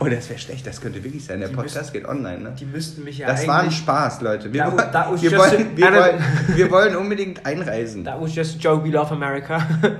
Oh, 0.00 0.06
das 0.08 0.28
wäre 0.28 0.38
schlecht. 0.38 0.66
Das 0.66 0.80
könnte 0.80 1.02
wirklich 1.04 1.24
sein. 1.24 1.38
Der 1.38 1.48
Die 1.48 1.54
Podcast 1.54 1.92
geht 1.92 2.06
online, 2.06 2.38
ne? 2.40 2.52
Die 2.58 2.64
müssten 2.64 3.04
mich 3.04 3.18
ja 3.18 3.28
Das 3.28 3.46
war 3.46 3.60
ein. 3.60 3.70
Spaß, 3.70 4.20
Leute. 4.20 4.52
Wir, 4.52 4.64
da 4.64 5.10
was 5.12 5.22
wir, 5.22 5.38
wollen, 5.38 5.76
wir, 5.76 5.92
wollen, 5.92 6.24
wir 6.56 6.70
wollen 6.72 6.96
unbedingt 6.96 7.46
einreisen. 7.46 8.04
That 8.04 8.20
was 8.20 8.34
just 8.34 8.56
a 8.56 8.58
joke, 8.58 8.84
we 8.84 8.90
love 8.90 9.12
America. 9.12 9.64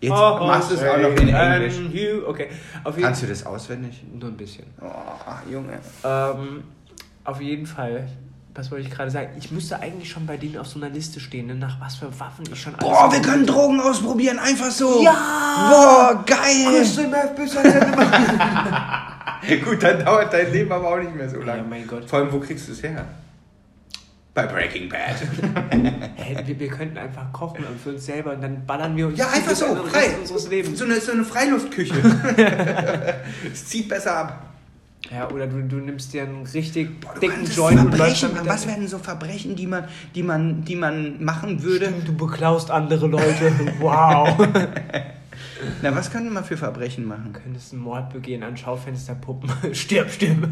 Jetzt 0.00 0.10
machst 0.10 0.70
du 0.70 0.74
es 0.74 0.82
auch 0.82 0.98
noch 0.98 1.10
in 1.10 1.28
Englisch. 1.28 1.74
Okay. 2.26 2.48
Kannst 3.00 3.22
du 3.22 3.26
das 3.26 3.44
auswendig? 3.44 4.04
Nur 4.12 4.30
ein 4.30 4.36
bisschen. 4.36 4.64
Oh, 4.80 5.50
Junge. 5.50 5.78
Ähm, 6.04 6.64
auf 7.24 7.40
jeden 7.40 7.66
Fall. 7.66 8.06
Was 8.56 8.70
wollte 8.70 8.88
ich 8.88 8.90
gerade 8.90 9.10
sagen? 9.10 9.32
Ich 9.38 9.50
müsste 9.50 9.80
eigentlich 9.80 10.10
schon 10.10 10.24
bei 10.24 10.38
denen 10.38 10.56
auf 10.56 10.66
so 10.66 10.78
einer 10.78 10.88
Liste 10.88 11.20
stehen, 11.20 11.48
ne? 11.48 11.54
nach 11.54 11.78
was 11.78 11.96
für 11.96 12.08
Waffen 12.18 12.46
ich 12.50 12.58
schon 12.58 12.74
alles... 12.74 12.88
Boah, 12.88 13.12
wir 13.12 13.20
können 13.20 13.46
Drogen 13.46 13.80
ausprobieren, 13.80 14.38
einfach 14.38 14.70
so. 14.70 15.02
Ja! 15.02 15.12
Boah, 15.70 16.24
geil. 16.24 16.66
Heute 16.66 16.84
gemacht. 17.80 18.14
Gut, 19.64 19.82
dann 19.82 20.02
dauert 20.02 20.32
dein 20.32 20.50
Leben 20.50 20.72
aber 20.72 20.88
auch 20.88 20.98
nicht 20.98 21.14
mehr 21.14 21.28
so 21.28 21.36
lange. 21.40 21.58
Ja, 21.58 21.66
mein 21.68 21.86
Gott. 21.86 22.08
Vor 22.08 22.20
allem, 22.20 22.32
wo 22.32 22.40
kriegst 22.40 22.66
du 22.68 22.72
es 22.72 22.82
her? 22.82 23.04
Bei 24.32 24.46
Breaking 24.46 24.88
Bad. 24.88 25.16
Hey, 26.16 26.36
wir, 26.44 26.58
wir 26.58 26.68
könnten 26.68 26.98
einfach 26.98 27.32
kochen 27.32 27.64
und 27.64 27.80
für 27.80 27.90
uns 27.90 28.04
selber 28.04 28.32
und 28.32 28.42
dann 28.42 28.66
ballern 28.66 28.96
wir 28.96 29.06
uns 29.06 29.18
Ja, 29.18 29.28
einfach 29.28 29.54
so, 29.54 29.76
frei. 29.76 30.16
Unseres 30.18 30.48
Lebens. 30.48 30.78
So 30.78 30.84
eine, 30.84 31.00
so 31.00 31.12
eine 31.12 31.24
Freiluftküche. 31.24 31.94
es 33.52 33.66
zieht 33.66 33.88
besser 33.88 34.16
ab. 34.16 34.45
Ja, 35.10 35.30
oder 35.30 35.46
du, 35.46 35.62
du 35.62 35.76
nimmst 35.76 36.12
dir 36.12 36.22
einen 36.22 36.44
richtig 36.46 37.00
Du 37.00 37.20
dicken 37.20 37.44
Joint 37.44 37.80
und 37.80 37.96
läufst 37.96 38.20
Verbrechen, 38.20 38.34
damit 38.34 38.50
was 38.50 38.66
wären 38.66 38.88
so 38.88 38.98
Verbrechen, 38.98 39.56
die 39.56 39.66
man, 39.66 39.84
die 40.14 40.22
man, 40.22 40.64
die 40.64 40.76
man 40.76 41.22
machen 41.22 41.62
würde? 41.62 41.92
Du 42.04 42.14
beklaust 42.14 42.70
andere 42.70 43.06
Leute. 43.06 43.52
Wow. 43.80 44.36
Na, 45.82 45.94
was 45.94 46.10
könnte 46.10 46.30
man 46.30 46.44
für 46.44 46.56
Verbrechen 46.56 47.04
machen? 47.04 47.32
Du 47.32 47.40
könntest 47.40 47.72
einen 47.72 47.82
Mord 47.82 48.12
begehen 48.12 48.42
an 48.42 48.56
Schaufensterpuppen. 48.56 49.50
stirb, 49.72 50.10
stirb. 50.10 50.48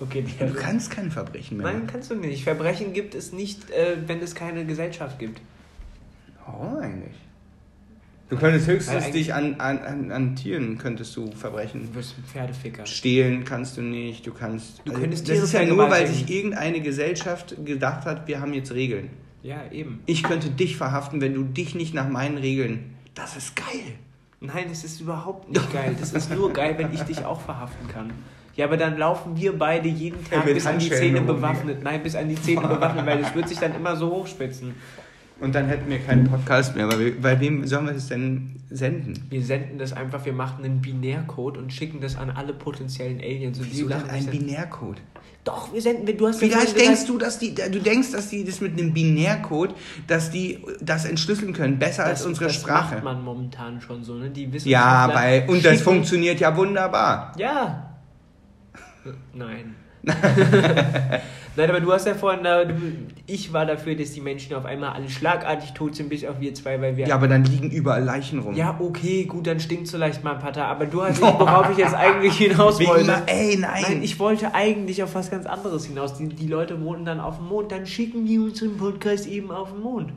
okay, 0.00 0.22
die 0.22 0.44
Du 0.44 0.54
kannst 0.54 0.90
keine 0.90 1.10
Verbrechen 1.10 1.58
mehr 1.58 1.72
Nein, 1.72 1.86
kannst 1.86 2.10
du 2.10 2.14
nicht. 2.14 2.44
Verbrechen 2.44 2.92
gibt 2.92 3.14
es 3.14 3.32
nicht, 3.32 3.70
äh, 3.70 3.96
wenn 4.06 4.20
es 4.20 4.34
keine 4.34 4.64
Gesellschaft 4.64 5.18
gibt. 5.18 5.40
Oh, 6.46 6.78
eigentlich. 6.78 7.14
Du 8.28 8.36
könntest 8.36 8.66
höchstens 8.66 9.10
dich 9.10 9.32
an, 9.32 9.54
an, 9.58 9.78
an, 9.78 10.12
an 10.12 10.36
Tieren 10.36 10.76
könntest 10.76 11.16
du 11.16 11.30
verbrechen. 11.32 11.88
Du 11.90 11.98
wirst 11.98 12.18
ein 12.18 12.24
Pferdeficker. 12.24 12.84
Stehlen 12.84 13.44
kannst 13.44 13.78
du 13.78 13.82
nicht, 13.82 14.26
du 14.26 14.32
kannst. 14.32 14.82
Du 14.84 14.92
könntest 14.92 15.26
das 15.26 15.34
Tiere 15.34 15.44
ist 15.44 15.52
ja 15.52 15.64
nur, 15.64 15.88
weil 15.88 16.06
sich 16.06 16.28
irgendeine 16.28 16.80
Gesellschaft 16.80 17.54
gedacht 17.64 18.04
hat, 18.04 18.28
wir 18.28 18.40
haben 18.40 18.52
jetzt 18.52 18.72
Regeln. 18.72 19.08
Ja, 19.42 19.62
eben. 19.70 20.02
Ich 20.04 20.22
könnte 20.22 20.50
dich 20.50 20.76
verhaften, 20.76 21.20
wenn 21.20 21.32
du 21.32 21.42
dich 21.42 21.74
nicht 21.74 21.94
nach 21.94 22.08
meinen 22.08 22.36
Regeln. 22.36 22.96
Das 23.14 23.36
ist 23.36 23.56
geil. 23.56 23.94
Nein, 24.40 24.66
das 24.68 24.84
ist 24.84 25.00
überhaupt 25.00 25.50
nicht 25.50 25.72
geil. 25.72 25.96
Das 25.98 26.12
ist 26.12 26.30
nur 26.30 26.52
geil, 26.52 26.74
wenn 26.76 26.92
ich 26.92 27.02
dich 27.02 27.24
auch 27.24 27.40
verhaften 27.40 27.88
kann. 27.88 28.10
Ja, 28.56 28.66
aber 28.66 28.76
dann 28.76 28.98
laufen 28.98 29.36
wir 29.36 29.56
beide 29.56 29.88
jeden 29.88 30.24
Tag 30.28 30.44
bis 30.44 30.66
an 30.66 30.80
die 30.80 30.90
Zähne 30.90 31.20
bewaffnet. 31.20 31.82
Nein, 31.84 32.02
bis 32.02 32.16
an 32.16 32.28
die 32.28 32.34
Zähne 32.34 32.66
bewaffnet, 32.68 33.06
weil 33.06 33.22
das 33.22 33.32
wird 33.32 33.48
sich 33.48 33.58
dann 33.58 33.72
immer 33.74 33.94
so 33.94 34.10
hochspitzen. 34.10 34.74
Und 35.40 35.54
dann 35.54 35.66
hätten 35.68 35.88
wir 35.88 35.98
keinen 36.00 36.24
Podcast 36.28 36.74
mehr, 36.74 36.88
weil 36.90 36.98
wir, 36.98 37.20
bei 37.20 37.38
wem 37.38 37.64
sollen 37.66 37.86
wir 37.86 37.92
das 37.92 38.08
denn 38.08 38.56
senden? 38.70 39.14
Wir 39.30 39.42
senden 39.44 39.78
das 39.78 39.92
einfach, 39.92 40.24
wir 40.24 40.32
machen 40.32 40.64
einen 40.64 40.80
Binärcode 40.80 41.56
und 41.58 41.72
schicken 41.72 42.00
das 42.00 42.16
an 42.16 42.30
alle 42.30 42.52
potenziellen 42.52 43.20
Aliens. 43.20 43.58
Und 43.58 43.66
die 43.66 43.70
Wieso 43.72 43.88
denn 43.88 43.98
lachen 43.98 44.10
ein 44.10 44.26
Binärcode? 44.26 45.00
Doch, 45.44 45.72
wir 45.72 45.80
senden, 45.80 46.04
du 46.16 46.26
hast 46.26 46.42
ja 46.42 46.48
Vielleicht 46.48 46.70
vorhin 46.70 46.86
denkst 46.88 47.00
gesagt- 47.02 47.08
du, 47.08 47.18
dass 47.18 47.38
die, 47.38 47.54
du 47.54 47.80
denkst, 47.80 48.10
dass 48.12 48.28
die 48.30 48.44
das 48.44 48.60
mit 48.60 48.72
einem 48.78 48.92
Binärcode, 48.92 49.74
dass 50.08 50.30
die 50.32 50.58
das 50.80 51.04
entschlüsseln 51.04 51.52
können, 51.52 51.78
besser 51.78 52.04
als 52.04 52.18
das, 52.20 52.26
unsere 52.26 52.46
das 52.46 52.56
Sprache. 52.56 52.96
macht 52.96 53.04
man 53.04 53.22
momentan 53.24 53.80
schon 53.80 54.02
so, 54.02 54.14
ne? 54.14 54.30
Die 54.30 54.42
Ja, 54.44 54.52
Wissenschaftler 54.52 55.14
bei, 55.14 55.48
und 55.48 55.64
das 55.64 55.72
schicken- 55.74 55.84
funktioniert 55.84 56.40
ja 56.40 56.54
wunderbar. 56.56 57.32
Ja. 57.38 57.96
Nein. 59.32 59.74
Nein, 61.58 61.70
aber 61.70 61.80
du 61.80 61.92
hast 61.92 62.06
ja 62.06 62.14
vorhin 62.14 62.46
ich 63.26 63.52
war 63.52 63.66
dafür, 63.66 63.96
dass 63.96 64.12
die 64.12 64.20
Menschen 64.20 64.54
auf 64.54 64.64
einmal 64.64 64.90
alle 64.90 65.08
schlagartig 65.10 65.72
tot 65.72 65.96
sind, 65.96 66.08
bis 66.08 66.24
auf 66.24 66.38
wir 66.38 66.54
zwei, 66.54 66.80
weil 66.80 66.96
wir. 66.96 67.08
Ja, 67.08 67.16
aber 67.16 67.26
dann 67.26 67.44
liegen 67.44 67.68
überall 67.70 68.04
Leichen 68.04 68.38
rum. 68.38 68.54
Ja, 68.54 68.78
okay, 68.80 69.24
gut, 69.24 69.48
dann 69.48 69.58
stinkt 69.58 69.88
so 69.88 69.98
leicht 69.98 70.22
mein 70.22 70.38
Pater. 70.38 70.66
Aber 70.66 70.86
du 70.86 71.02
hast 71.02 71.20
nicht, 71.22 71.38
worauf 71.38 71.68
ich 71.70 71.78
jetzt 71.78 71.94
eigentlich 71.94 72.34
hinaus 72.36 72.78
Wegen 72.78 72.90
wollte. 72.90 73.06
mal- 73.06 73.22
ey, 73.26 73.56
nein. 73.58 73.82
Nein, 73.88 74.02
ich 74.04 74.18
wollte 74.20 74.54
eigentlich 74.54 75.02
auf 75.02 75.16
was 75.16 75.30
ganz 75.32 75.46
anderes 75.46 75.84
hinaus. 75.86 76.14
Die, 76.14 76.28
die 76.28 76.46
Leute 76.46 76.80
wohnen 76.80 77.04
dann 77.04 77.18
auf 77.18 77.38
dem 77.38 77.48
Mond, 77.48 77.72
dann 77.72 77.86
schicken 77.86 78.24
die 78.24 78.38
unseren 78.38 78.76
Podcast 78.76 79.26
eben 79.26 79.50
auf 79.50 79.72
den 79.72 79.80
Mond. 79.82 80.12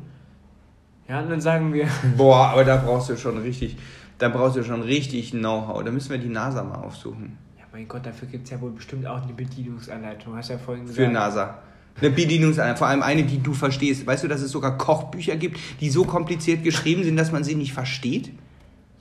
Ja, 1.10 1.22
und 1.22 1.30
dann 1.32 1.42
sagen 1.42 1.74
wir, 1.74 1.88
Boah, 2.18 2.50
aber 2.50 2.64
da 2.64 2.78
brauchst 2.78 3.10
du 3.10 3.18
schon 3.18 3.40
richtig, 3.40 3.78
da 4.20 4.30
brauchst 4.30 4.58
du 4.58 4.64
schon 4.64 4.84
richtig 4.84 5.32
Know-how. 5.32 5.84
Da 5.84 5.92
müssen 5.92 6.12
wir 6.12 6.20
die 6.20 6.30
NASA 6.30 6.64
mal 6.64 6.76
aufsuchen. 6.84 7.38
Mein 7.74 7.88
Gott, 7.88 8.06
dafür 8.06 8.28
gibt 8.28 8.46
es 8.46 8.52
ja 8.52 8.60
wohl 8.60 8.72
bestimmt 8.72 9.08
auch 9.08 9.22
eine 9.22 9.34
Bedienungsanleitung. 9.34 10.36
Hast 10.36 10.50
ja 10.50 10.58
vorhin 10.58 10.86
gesagt. 10.86 11.08
Für 11.08 11.12
NASA. 11.12 11.60
Eine 12.00 12.10
Bedienungsanleitung, 12.10 12.78
vor 12.78 12.88
allem 12.88 13.04
eine, 13.04 13.24
die 13.24 13.42
du 13.42 13.54
verstehst. 13.54 14.06
Weißt 14.06 14.24
du, 14.24 14.28
dass 14.28 14.42
es 14.42 14.52
sogar 14.52 14.78
Kochbücher 14.78 15.36
gibt, 15.36 15.60
die 15.80 15.90
so 15.90 16.04
kompliziert 16.04 16.64
geschrieben 16.64 17.04
sind, 17.04 17.16
dass 17.16 17.32
man 17.32 17.44
sie 17.44 17.56
nicht 17.56 17.74
versteht? 17.74 18.32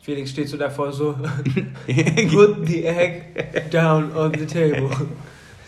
Felix 0.03 0.31
steht 0.31 0.49
so 0.49 0.57
davor 0.57 0.93
so, 0.93 1.15
put 2.31 2.67
the 2.67 2.85
egg 2.85 3.71
down 3.71 4.13
on 4.17 4.33
the 4.33 4.47
table. 4.47 4.91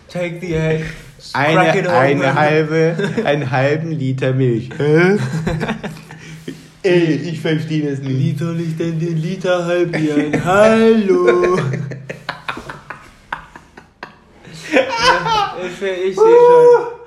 Take 0.09 0.41
the 0.41 0.55
egg, 0.55 0.85
crack 1.33 1.77
it 1.77 1.87
Eine, 1.87 2.25
eine 2.25 2.35
halbe, 2.35 2.97
einen 3.25 3.51
halben 3.51 3.93
Liter 3.93 4.33
Milch. 4.33 4.71
Ey, 6.83 7.15
ich 7.15 7.41
verstehe 7.41 7.91
das 7.91 8.01
nicht. 8.01 8.19
Wie 8.19 8.37
soll 8.37 8.61
ich 8.61 8.77
denn 8.77 8.99
den 8.99 9.17
Liter 9.17 9.65
halbieren? 9.65 10.45
Hallo! 10.45 11.59
Ja, 15.63 15.93
ich 16.09 16.17
sehe 16.17 16.17
schon. 16.17 17.03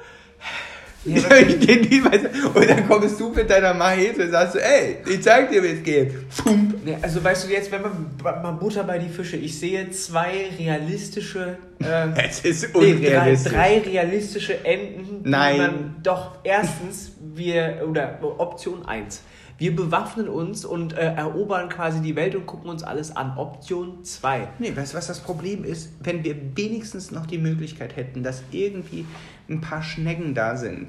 Ja, 1.06 1.36
ich 1.38 1.60
nicht 1.60 2.04
weiß. 2.04 2.22
Und 2.54 2.68
dann 2.68 2.88
kommst 2.88 3.20
du 3.20 3.30
mit 3.30 3.48
deiner 3.48 3.76
Mahete 3.76 4.24
und 4.24 4.32
sagst 4.32 4.54
so, 4.54 4.60
ey, 4.60 4.98
ich 5.08 5.22
zeig 5.22 5.52
dir, 5.52 5.62
wie 5.62 5.68
es 5.68 5.84
geht. 5.84 6.14
Pump. 6.36 6.84
Ne, 6.84 6.98
also 7.00 7.24
weißt 7.24 7.48
du 7.48 7.52
jetzt, 7.52 7.72
wenn 7.72 7.84
man 7.84 8.10
mal 8.24 8.52
Butter 8.54 8.84
bei 8.84 8.98
die 8.98 9.10
Fische, 9.10 9.38
ich 9.38 9.60
sehe 9.60 9.88
zwei 9.92 10.50
realistische, 10.58 11.58
äh, 11.80 12.08
Es 12.28 12.40
ist 12.40 12.74
nee, 12.76 12.94
drei, 12.94 12.96
unrealistisch. 12.96 13.54
drei 13.54 13.80
realistische 13.80 14.66
Enden. 14.66 15.22
die 15.24 15.30
Nein. 15.30 15.58
Man, 15.58 15.96
doch, 16.02 16.38
erstens, 16.44 17.12
wir, 17.36 17.84
oder 17.88 18.18
Option 18.40 18.84
1, 18.88 19.22
wir 19.58 19.76
bewaffnen 19.76 20.28
uns 20.28 20.66
und 20.66 20.94
äh, 20.94 21.14
erobern 21.14 21.70
quasi 21.70 22.02
die 22.02 22.16
Welt 22.16 22.36
und 22.36 22.46
gucken 22.46 22.70
uns 22.70 22.84
alles 22.84 23.16
an. 23.16 23.38
Option 23.38 24.04
2, 24.04 24.48
Nee, 24.60 24.76
weißt 24.76 24.94
du, 24.94 24.98
was 24.98 25.08
das 25.08 25.20
Problem 25.22 25.64
ist? 25.64 25.92
Wenn 26.02 26.24
wir 26.24 26.36
wenigstens 26.58 27.12
noch 27.12 27.26
die 27.26 27.38
Möglichkeit 27.38 27.96
hätten, 27.96 28.22
dass 28.24 28.44
irgendwie 28.52 29.06
ein 29.50 29.62
paar 29.62 29.82
Schnecken 29.84 30.34
da 30.34 30.58
sind. 30.58 30.88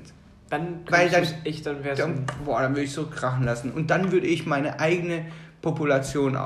dann 0.51 0.81
Weil 0.89 1.11
dann- 1.11 1.27
ich, 1.45 1.63
dann 1.63 1.83
wär's 1.85 1.99
Dann, 1.99 2.25
boah, 2.45 2.61
dann 2.63 2.73
würde 2.73 2.83
ich 2.85 2.93
so 2.93 3.07
krachen 3.07 3.45
lassen. 3.45 3.73
Und 3.73 3.91
dann 3.91 4.13
würde 4.13 4.27
ich 4.29 4.47
meine 4.47 4.79
eigene 4.79 5.27
Population 5.61 6.37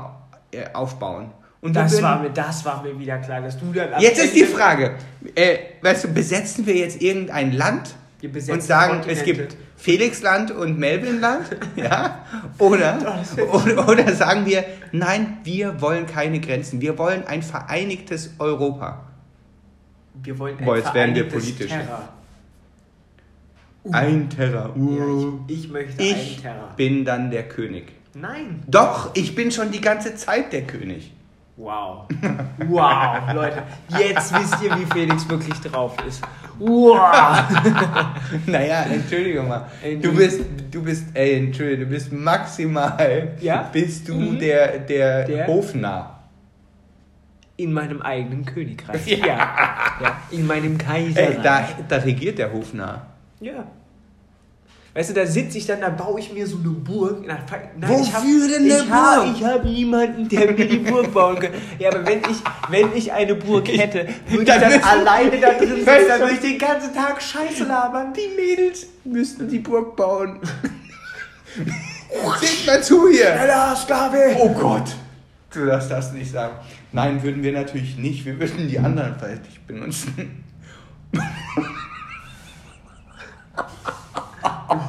äh, 0.51 0.65
aufbauen. 0.73 1.31
Und 1.61 1.75
das 1.75 1.91
würden- 1.91 2.03
war, 2.03 2.19
mir, 2.21 2.29
das 2.31 2.65
war 2.65 2.81
mir 2.81 2.97
wieder 2.99 3.19
klar, 3.19 3.41
dass 3.41 3.59
du 3.59 3.71
dann 3.71 4.01
Jetzt 4.01 4.23
ist 4.23 4.35
die 4.35 4.45
Frage, 4.45 4.95
äh, 5.35 5.57
weißt 5.81 6.05
du, 6.05 6.07
besetzen 6.09 6.65
wir 6.65 6.75
jetzt 6.75 7.01
irgendein 7.01 7.51
Land 7.51 7.93
und 8.49 8.63
sagen, 8.63 9.01
es 9.07 9.23
gibt 9.23 9.55
Felixland 9.81 10.51
und 10.51 10.77
Melvinland, 10.77 11.57
ja? 11.75 12.19
Oder, 12.59 13.23
oder, 13.51 13.89
oder 13.89 14.13
sagen 14.13 14.45
wir, 14.45 14.63
nein, 14.91 15.39
wir 15.43 15.81
wollen 15.81 16.05
keine 16.05 16.39
Grenzen, 16.39 16.81
wir 16.81 16.99
wollen 16.99 17.25
ein 17.25 17.41
vereinigtes 17.41 18.35
Europa. 18.37 19.05
Wir 20.21 20.37
wollen 20.37 20.59
ein 20.59 20.65
Boah, 20.65 20.77
jetzt 20.77 20.93
werden 20.93 21.15
wir 21.15 21.27
politisch. 21.27 21.71
Terra. 21.71 22.09
Ein 23.91 24.29
Terra. 24.29 24.69
Ja, 24.75 24.75
Uh. 24.75 25.39
ich, 25.47 25.63
ich 25.65 25.71
möchte 25.71 26.03
ich 26.03 26.13
einen 26.13 26.41
Terra. 26.43 26.69
bin 26.77 27.03
dann 27.03 27.31
der 27.31 27.49
König. 27.49 27.91
Nein. 28.13 28.61
Doch, 28.67 29.09
ich 29.15 29.33
bin 29.33 29.49
schon 29.51 29.71
die 29.71 29.81
ganze 29.81 30.13
Zeit 30.13 30.53
der 30.53 30.61
König. 30.67 31.11
Wow. 31.57 32.05
Wow, 32.67 33.33
Leute. 33.33 33.63
Jetzt 33.97 34.31
wisst 34.33 34.61
ihr, 34.63 34.77
wie 34.77 34.85
Felix 34.85 35.27
wirklich 35.27 35.59
drauf 35.61 35.95
ist. 36.07 36.21
Wow. 36.61 36.95
Naja, 38.45 38.83
entschuldige 38.83 39.41
mal. 39.41 39.65
Du 40.01 40.15
bist, 40.15 40.41
du 40.71 40.83
bist, 40.83 41.05
ey, 41.15 41.35
entschuldige, 41.37 41.85
du 41.85 41.91
bist 41.91 42.11
maximal, 42.13 43.29
Ja? 43.41 43.69
bist 43.73 44.07
du 44.07 44.13
Mhm. 44.13 44.39
der, 44.39 44.77
der, 44.79 45.25
Der? 45.25 45.47
Hofnarr. 45.47 46.19
In 47.57 47.73
meinem 47.73 48.01
eigenen 48.01 48.45
Königreich. 48.45 49.05
Ja. 49.07 49.25
ja. 49.27 50.15
In 50.31 50.45
meinem 50.47 50.73
Ey, 50.73 50.77
Kaiserreich. 50.77 51.37
da, 51.43 51.67
da 51.87 51.95
regiert 51.97 52.37
der 52.39 52.53
Hofnarr. 52.53 53.05
Ja. 53.39 53.65
Weißt 54.93 55.09
du, 55.09 55.13
da 55.13 55.25
sitze 55.25 55.57
ich 55.57 55.65
dann, 55.65 55.79
da 55.79 55.87
baue 55.87 56.19
ich 56.19 56.33
mir 56.33 56.45
so 56.45 56.57
eine 56.57 56.67
Burg. 56.67 57.25
Nein, 57.25 57.39
Wofür 57.79 58.01
ich 58.01 58.13
hab, 58.13 58.23
denn 58.23 58.53
eine 58.55 58.67
ich 58.67 58.91
hab, 58.91 59.23
Burg? 59.23 59.35
Ich 59.37 59.45
habe 59.45 59.67
niemanden, 59.69 60.27
der 60.27 60.51
mir 60.51 60.67
die 60.67 60.77
Burg 60.79 61.13
bauen 61.13 61.39
kann. 61.39 61.51
Ja, 61.79 61.91
aber 61.91 62.05
wenn 62.05 62.19
ich, 62.19 62.37
wenn 62.69 62.93
ich 62.93 63.13
eine 63.13 63.35
Burg 63.35 63.69
hätte, 63.69 64.09
würde 64.27 64.43
ich 64.43 64.49
Dann 64.49 64.83
alleine 64.83 65.39
da 65.39 65.53
drin 65.53 65.75
sitzen, 65.75 65.85
dann 65.85 66.19
würde 66.19 66.33
ich 66.33 66.39
den 66.41 66.57
ganzen 66.57 66.93
Tag 66.93 67.21
Scheiße 67.21 67.63
labern. 67.63 68.11
Die 68.13 68.35
Mädels 68.35 68.87
müssten 69.05 69.47
die 69.47 69.59
Burg 69.59 69.95
bauen. 69.95 70.39
Seht 72.41 72.67
mal 72.67 72.83
zu 72.83 73.07
hier. 73.09 73.33
Schneller, 73.33 73.75
Sklave! 73.77 74.35
Oh 74.39 74.49
Gott. 74.49 74.95
Du 75.53 75.65
darfst 75.65 75.89
das 75.89 76.11
nicht 76.11 76.31
sagen. 76.31 76.55
Nein, 76.91 77.23
würden 77.23 77.43
wir 77.43 77.53
natürlich 77.53 77.97
nicht. 77.97 78.25
Wir 78.25 78.37
würden 78.37 78.67
die 78.67 78.79
anderen 78.79 79.15
vielleicht 79.17 79.65
benutzen. 79.67 80.43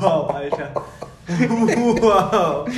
Wow, 0.01 0.31
Alter. 0.35 0.73
Wow. 1.29 2.69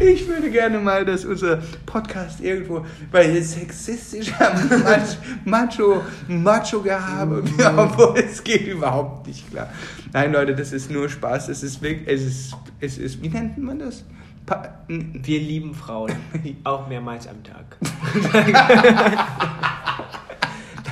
Ich 0.00 0.26
würde 0.26 0.50
gerne 0.50 0.78
mal, 0.78 1.04
dass 1.04 1.24
unser 1.24 1.58
Podcast 1.86 2.40
irgendwo 2.40 2.84
bei 3.12 3.40
sexistischer 3.40 4.52
Mach- 4.84 5.16
Macho, 5.44 6.02
Macho 6.26 6.80
gehabe, 6.80 7.42
obwohl 7.76 8.18
es 8.18 8.42
geht 8.42 8.66
überhaupt 8.66 9.26
nicht 9.26 9.50
klar. 9.50 9.68
Nein, 10.12 10.32
Leute, 10.32 10.54
das 10.54 10.72
ist 10.72 10.90
nur 10.90 11.08
Spaß. 11.08 11.48
Es 11.50 11.62
ist 11.62 11.80
wirklich, 11.82 12.08
es 12.08 12.22
ist, 12.26 12.56
es 12.80 12.98
ist, 12.98 13.22
wie 13.22 13.28
nennt 13.28 13.58
man 13.58 13.78
das? 13.78 14.04
Pa 14.46 14.80
Wir 14.88 15.38
lieben 15.40 15.74
Frauen. 15.74 16.12
Auch 16.64 16.88
mehrmals 16.88 17.28
am 17.28 17.42
Tag. 17.44 17.76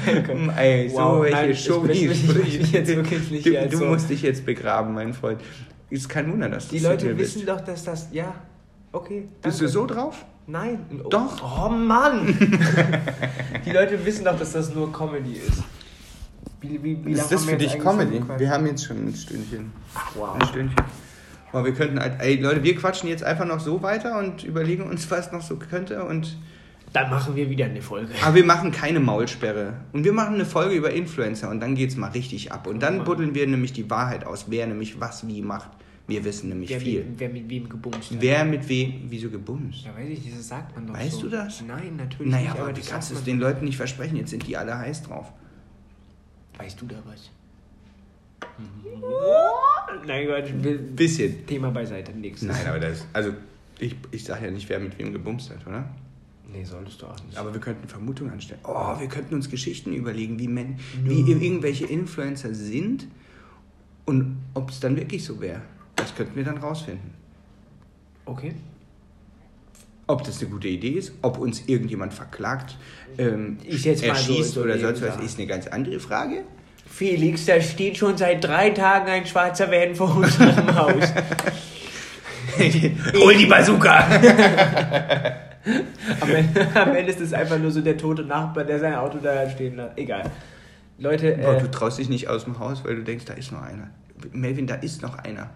Ey, 0.56 0.88
so 0.88 0.96
Wow, 0.96 1.22
welche 1.22 1.36
nein, 1.36 1.50
ich 1.50 1.64
Show 1.64 1.80
möchte 1.80 2.06
mich- 2.08 2.20
ich 2.22 2.26
möchte 2.26 2.42
mich 2.60 2.72
jetzt 2.72 2.88
wirklich 2.96 3.30
nicht 3.30 3.46
Du, 3.46 3.68
du 3.68 3.76
so- 3.76 3.84
musst 3.86 4.10
dich 4.10 4.22
jetzt 4.22 4.44
begraben, 4.46 4.94
mein 4.94 5.12
Freund. 5.14 5.40
Ist 5.90 6.08
kein 6.08 6.30
Wunder, 6.30 6.48
dass 6.48 6.68
du 6.68 6.74
Die 6.74 6.80
so 6.80 6.88
Leute 6.90 7.14
bist. 7.14 7.36
wissen 7.36 7.46
doch, 7.46 7.60
dass 7.62 7.84
das. 7.84 8.08
Ja, 8.12 8.34
okay. 8.92 9.28
Bist 9.42 9.58
danke. 9.58 9.58
du 9.58 9.68
so 9.68 9.86
drauf? 9.86 10.24
Nein. 10.46 10.80
Oh, 11.04 11.08
Doch. 11.08 11.66
Oh 11.66 11.68
Mann. 11.70 12.26
Die 13.66 13.70
Leute 13.70 14.04
wissen 14.04 14.24
doch, 14.24 14.38
dass 14.38 14.52
das 14.52 14.74
nur 14.74 14.92
Comedy 14.92 15.34
ist. 15.34 15.62
Wie, 16.60 16.82
wie, 16.82 17.04
wie 17.04 17.12
ist 17.12 17.30
das 17.30 17.44
für 17.44 17.56
dich 17.56 17.78
Comedy? 17.78 18.20
Wir 18.38 18.50
haben 18.50 18.66
jetzt 18.66 18.84
schon 18.84 19.08
ein 19.08 19.14
Stündchen. 19.14 19.72
Wow. 20.14 20.34
Ein 20.34 20.46
Stündchen. 20.46 20.82
Aber 21.52 21.64
wir 21.64 21.72
könnten 21.72 21.96
ey 21.98 22.36
Leute, 22.36 22.62
wir 22.62 22.76
quatschen 22.76 23.08
jetzt 23.08 23.22
einfach 23.24 23.46
noch 23.46 23.60
so 23.60 23.80
weiter 23.82 24.18
und 24.18 24.42
überlegen 24.44 24.82
uns, 24.82 25.10
was 25.10 25.32
noch 25.32 25.40
so 25.42 25.56
könnte 25.56 26.04
und 26.04 26.36
Dann 26.92 27.10
machen 27.10 27.36
wir 27.36 27.50
wieder 27.50 27.66
eine 27.66 27.82
Folge. 27.82 28.12
aber 28.22 28.34
wir 28.34 28.44
machen 28.44 28.70
keine 28.72 28.98
Maulsperre 29.00 29.74
und 29.92 30.04
wir 30.04 30.12
machen 30.12 30.34
eine 30.36 30.44
Folge 30.46 30.74
über 30.74 30.90
Influencer 30.90 31.50
und 31.50 31.60
dann 31.60 31.74
geht's 31.74 31.96
mal 31.96 32.10
richtig 32.10 32.50
ab 32.52 32.66
und 32.66 32.80
dann 32.82 33.04
buddeln 33.04 33.34
wir 33.34 33.46
nämlich 33.46 33.72
die 33.72 33.88
Wahrheit 33.90 34.24
aus, 34.24 34.46
wer 34.48 34.66
nämlich 34.66 34.98
was 35.00 35.26
wie 35.26 35.42
macht. 35.42 35.70
Wir 36.06 36.24
wissen 36.24 36.48
nämlich 36.48 36.70
Wer, 36.70 36.80
viel. 36.80 37.04
Mit, 37.04 37.20
wer 37.20 37.28
mit 37.28 37.50
wem 37.50 37.68
gebumst 37.68 38.10
hat. 38.12 38.16
Wer 38.22 38.44
mit 38.46 38.66
wem, 38.66 39.02
wieso 39.08 39.28
gebumst? 39.28 39.84
Ja, 39.84 39.94
weiß 39.94 40.08
ich 40.08 40.24
nicht, 40.24 40.38
das 40.38 40.48
sagt 40.48 40.74
man 40.74 40.86
doch 40.86 40.94
Weißt 40.94 41.12
so. 41.16 41.20
du 41.22 41.28
das? 41.28 41.62
Nein, 41.66 41.96
natürlich 41.96 42.32
Naja, 42.32 42.44
nicht, 42.44 42.50
aber 42.52 42.62
aber 42.62 42.72
du 42.72 42.80
kannst 42.80 43.12
es 43.12 43.22
den 43.24 43.38
Leuten 43.38 43.66
nicht 43.66 43.76
versprechen, 43.76 44.16
jetzt 44.16 44.30
sind 44.30 44.46
die 44.46 44.56
alle 44.56 44.78
heiß 44.78 45.02
drauf. 45.02 45.30
Weißt 46.56 46.80
du 46.80 46.86
da 46.86 46.96
was? 47.04 47.30
Nein, 50.06 50.26
Gott, 50.26 50.96
Bisschen. 50.96 51.46
Thema 51.46 51.70
beiseite, 51.70 52.12
nix. 52.12 52.40
Nein, 52.42 52.66
aber 52.66 52.78
das, 52.80 53.06
also 53.12 53.32
ich, 53.78 53.94
ich 54.10 54.24
sage 54.24 54.46
ja 54.46 54.50
nicht, 54.50 54.68
wer 54.68 54.78
mit 54.80 54.98
wem 54.98 55.12
gebumst 55.12 55.50
hat, 55.50 55.66
oder? 55.66 55.84
Nee, 56.50 56.64
solltest 56.64 57.02
du 57.02 57.06
auch 57.06 57.16
nicht. 57.26 57.36
Aber 57.36 57.52
wir 57.52 57.60
könnten 57.60 57.86
Vermutungen 57.88 58.32
anstellen. 58.32 58.60
Oh, 58.64 58.98
wir 58.98 59.06
könnten 59.08 59.34
uns 59.34 59.50
Geschichten 59.50 59.92
überlegen, 59.92 60.38
wie, 60.38 60.48
Men 60.48 60.78
wie 61.04 61.20
irgendwelche 61.30 61.84
Influencer 61.86 62.54
sind 62.54 63.06
und 64.06 64.38
ob 64.54 64.70
es 64.70 64.80
dann 64.80 64.96
wirklich 64.96 65.24
so 65.24 65.40
wäre. 65.40 65.60
Das 65.96 66.14
könnten 66.14 66.36
wir 66.36 66.44
dann 66.44 66.58
rausfinden. 66.58 67.10
okay. 68.26 68.54
Ob 70.10 70.24
das 70.24 70.40
eine 70.40 70.48
gute 70.48 70.68
Idee 70.68 70.92
ist, 70.92 71.12
ob 71.20 71.36
uns 71.36 71.64
irgendjemand 71.66 72.14
verklagt, 72.14 72.78
ähm, 73.18 73.58
Ist 73.66 73.84
jetzt 73.84 74.00
mal 74.06 74.14
so- 74.16 74.32
erschießt 74.32 74.52
so 74.54 74.62
oder 74.62 74.78
sonst 74.78 75.02
was, 75.02 75.18
ist 75.22 75.36
eine 75.38 75.46
ganz 75.46 75.66
andere 75.66 76.00
Frage. 76.00 76.44
Felix, 76.86 77.44
da 77.44 77.60
steht 77.60 77.98
schon 77.98 78.16
seit 78.16 78.42
drei 78.42 78.70
Tagen 78.70 79.10
ein 79.10 79.26
schwarzer 79.26 79.70
Van 79.70 79.94
vor 79.94 80.16
unserem 80.16 80.74
Haus. 80.74 81.12
Hol 83.20 83.34
die 83.36 83.44
Bazooka! 83.44 84.08
Am 86.20 86.30
Ende, 86.30 86.66
am 86.74 86.94
Ende 86.94 87.12
ist 87.12 87.20
es 87.20 87.32
einfach 87.32 87.58
nur 87.58 87.70
so 87.70 87.80
der 87.80 87.96
tote 87.96 88.22
Nachbar, 88.22 88.64
der 88.64 88.78
sein 88.78 88.94
Auto 88.94 89.18
da 89.18 89.48
stehen 89.50 89.76
lässt. 89.76 89.98
Egal. 89.98 90.30
Leute, 90.98 91.36
Boah, 91.36 91.56
äh, 91.56 91.60
du 91.60 91.70
traust 91.70 91.98
dich 91.98 92.08
nicht 92.08 92.28
aus 92.28 92.44
dem 92.44 92.58
Haus, 92.58 92.84
weil 92.84 92.96
du 92.96 93.04
denkst, 93.04 93.24
da 93.24 93.34
ist 93.34 93.52
noch 93.52 93.62
einer. 93.62 93.90
Melvin, 94.32 94.66
da 94.66 94.74
ist 94.74 95.02
noch 95.02 95.18
einer. 95.18 95.50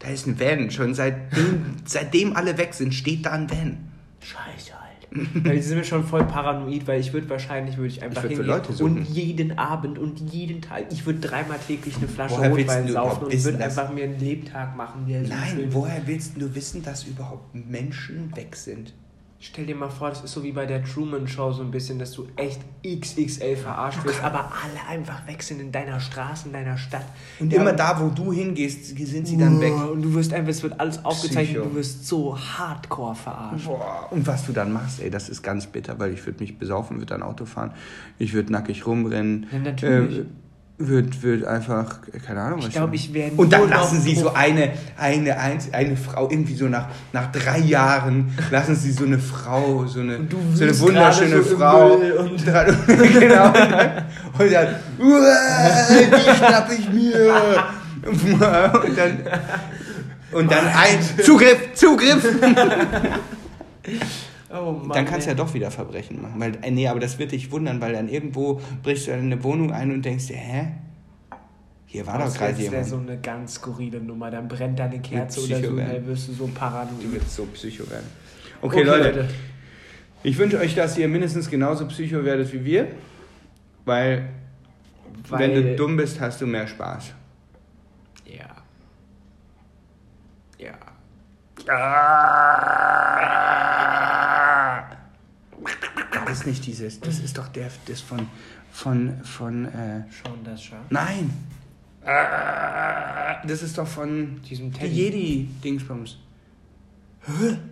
Da 0.00 0.08
ist 0.08 0.26
ein 0.26 0.38
Van. 0.40 0.70
Schon 0.70 0.94
seitdem, 0.94 1.76
seitdem 1.84 2.36
alle 2.36 2.58
weg 2.58 2.74
sind, 2.74 2.92
steht 2.92 3.26
da 3.26 3.32
ein 3.32 3.48
Van. 3.48 3.78
Scheiße 4.20 4.72
halt. 4.72 5.44
Weil 5.46 5.56
die 5.56 5.62
sind 5.62 5.78
mir 5.78 5.84
schon 5.84 6.04
voll 6.04 6.24
paranoid, 6.24 6.86
weil 6.88 7.00
ich 7.00 7.12
würde 7.12 7.30
wahrscheinlich 7.30 7.76
würde 7.76 7.88
ich 7.88 8.02
einfach 8.02 8.24
Ich 8.24 8.36
würd 8.38 8.66
hingehen 8.66 8.84
und 8.84 9.04
jeden 9.04 9.58
Abend 9.58 9.98
und 9.98 10.18
jeden 10.18 10.60
Tag, 10.60 10.86
ich 10.90 11.06
würde 11.06 11.20
dreimal 11.20 11.58
täglich 11.64 11.96
eine 11.96 12.08
Flasche 12.08 12.38
Woher 12.38 12.50
Rotwein 12.50 12.88
saufen 12.88 13.26
und 13.26 13.44
würde 13.44 13.64
einfach 13.64 13.92
mir 13.92 14.04
einen 14.04 14.18
Lebtag 14.18 14.76
machen, 14.76 15.06
Nein, 15.06 15.68
woher 15.70 16.06
willst 16.06 16.32
du 16.36 16.54
wissen, 16.54 16.82
dass 16.82 17.04
überhaupt 17.04 17.54
Menschen 17.54 18.34
weg 18.34 18.56
sind? 18.56 18.92
Stell 19.38 19.66
dir 19.66 19.74
mal 19.76 19.90
vor, 19.90 20.08
das 20.08 20.24
ist 20.24 20.32
so 20.32 20.42
wie 20.42 20.52
bei 20.52 20.64
der 20.64 20.82
Truman 20.82 21.28
Show 21.28 21.52
so 21.52 21.62
ein 21.62 21.70
bisschen, 21.70 21.98
dass 21.98 22.12
du 22.12 22.26
echt 22.36 22.60
XXL 22.84 23.56
verarscht 23.56 24.02
wirst, 24.04 24.22
aber 24.24 24.50
alle 24.50 24.88
einfach 24.88 25.26
weg 25.26 25.42
sind 25.42 25.60
in 25.60 25.70
deiner 25.70 26.00
Straße, 26.00 26.46
in 26.46 26.54
deiner 26.54 26.78
Stadt. 26.78 27.04
Und 27.38 27.52
Ja, 27.52 27.60
immer 27.60 27.74
da, 27.74 28.00
wo 28.00 28.08
du 28.08 28.32
hingehst, 28.32 28.96
sind 28.96 29.26
sie 29.26 29.36
dann 29.36 29.60
weg. 29.60 29.74
Und 29.74 30.00
du 30.00 30.14
wirst 30.14 30.32
einfach, 30.32 30.50
es 30.50 30.62
wird 30.62 30.80
alles 30.80 31.04
aufgezeichnet, 31.04 31.58
Psycho. 31.58 31.68
du 31.68 31.74
wirst 31.74 32.06
so 32.06 32.38
hardcore 32.38 33.14
verarscht. 33.14 33.66
Boah. 33.66 34.08
Und 34.10 34.26
was 34.26 34.46
du 34.46 34.52
dann 34.52 34.72
machst, 34.72 35.00
ey, 35.02 35.10
das 35.10 35.28
ist 35.28 35.42
ganz 35.42 35.66
bitter, 35.66 35.98
weil 35.98 36.12
ich 36.14 36.24
würde 36.24 36.40
mich 36.40 36.58
besaufen, 36.58 36.96
würde 36.96 37.06
dann 37.06 37.22
Auto 37.22 37.44
fahren, 37.44 37.72
ich 38.18 38.32
würde 38.32 38.50
nackig 38.52 38.86
rumrennen. 38.86 39.46
Ja, 39.52 39.58
natürlich. 39.58 40.20
Äh, 40.20 40.24
würde 40.78 41.22
würd 41.22 41.44
einfach, 41.44 42.00
keine 42.26 42.42
Ahnung, 42.42 42.58
was 42.60 42.68
Ich 42.68 42.74
glaube, 42.74 42.94
ich 42.96 43.12
wäre 43.14 43.30
Und 43.36 43.50
dann 43.52 43.68
lassen 43.70 44.00
sie 44.00 44.14
so 44.14 44.32
eine, 44.34 44.72
eine, 44.98 45.38
eine, 45.38 45.58
eine 45.72 45.96
Frau, 45.96 46.28
irgendwie 46.30 46.54
so 46.54 46.66
nach, 46.66 46.88
nach 47.12 47.32
drei 47.32 47.58
Jahren, 47.60 48.30
lassen 48.50 48.76
sie 48.76 48.92
so 48.92 49.04
eine 49.04 49.18
Frau, 49.18 49.86
so 49.86 50.00
eine, 50.00 50.18
Und 50.18 50.32
du 50.32 50.38
so 50.54 50.64
eine 50.64 50.78
wunderschöne 50.80 51.42
so 51.42 51.56
Frau. 51.56 51.92
Und- 52.18 52.44
genau. 53.18 53.46
Und 53.46 54.52
dann, 54.52 54.68
"Uah, 54.98 55.88
die 55.88 56.36
schnapp 56.36 56.70
ich 56.70 56.90
mir. 56.90 57.32
Und 58.06 58.98
dann, 58.98 59.18
und 60.32 60.50
dann 60.52 60.66
ein 60.66 60.98
Zugriff, 61.24 61.72
Zugriff. 61.74 62.24
Oh 64.60 64.72
Mann, 64.72 64.90
Dann 64.90 65.04
kannst 65.04 65.26
du 65.26 65.30
ja 65.30 65.36
doch 65.36 65.52
wieder 65.54 65.70
Verbrechen 65.70 66.20
machen. 66.22 66.40
Weil, 66.40 66.52
äh, 66.62 66.70
nee, 66.70 66.86
aber 66.88 67.00
das 67.00 67.18
wird 67.18 67.32
dich 67.32 67.50
wundern, 67.50 67.80
weil 67.80 67.92
dann 67.92 68.08
irgendwo 68.08 68.60
brichst 68.82 69.06
du 69.06 69.12
in 69.12 69.20
eine 69.20 69.42
Wohnung 69.44 69.72
ein 69.72 69.92
und 69.92 70.04
denkst 70.04 70.26
dir, 70.28 70.36
hä? 70.36 70.68
Hier 71.86 72.06
war 72.06 72.18
doch 72.18 72.24
Das 72.26 72.34
gerade 72.34 72.58
wäre 72.58 72.62
jemand. 72.64 72.86
so 72.86 72.96
eine 72.98 73.18
ganz 73.18 73.54
skurrile 73.54 74.00
Nummer. 74.00 74.30
Dann 74.30 74.48
brennt 74.48 74.78
deine 74.78 75.00
Kerze 75.00 75.40
oder 75.44 75.62
so, 75.62 75.76
dann 75.76 76.06
wirst 76.06 76.28
du 76.28 76.32
so 76.32 76.46
paranoid. 76.48 77.02
Du 77.02 77.12
wirst 77.12 77.34
so 77.34 77.44
psycho 77.46 77.88
werden. 77.90 78.06
Okay, 78.60 78.82
Leute, 78.82 79.28
ich 80.22 80.36
wünsche 80.36 80.58
euch, 80.58 80.74
dass 80.74 80.98
ihr 80.98 81.08
mindestens 81.08 81.48
genauso 81.48 81.86
psycho 81.86 82.24
werdet 82.24 82.52
wie 82.52 82.64
wir. 82.64 82.88
Weil, 83.84 84.28
Weil, 85.28 85.38
wenn 85.38 85.54
du 85.54 85.76
dumm 85.76 85.96
bist, 85.96 86.20
hast 86.20 86.40
du 86.40 86.46
mehr 86.46 86.66
Spaß. 86.66 87.12
Ja. 88.26 88.56
Ja. 90.58 90.74
Das 96.24 96.38
ist 96.38 96.46
nicht 96.46 96.66
dieses, 96.66 97.00
das 97.00 97.18
ist 97.18 97.36
doch 97.38 97.48
der, 97.48 97.70
das 97.86 98.00
von, 98.00 98.26
von, 98.70 99.20
von, 99.24 99.66
äh, 99.66 100.04
Schon 100.10 100.44
das 100.44 100.62
schon. 100.62 100.78
nein. 100.90 101.30
Das 103.46 103.62
ist 103.62 103.76
doch 103.76 103.86
von 103.86 104.40
Diesem 104.42 104.70
die 104.70 104.78
Teddy. 104.78 104.94
Jedi-Dingsbums. 104.94 106.18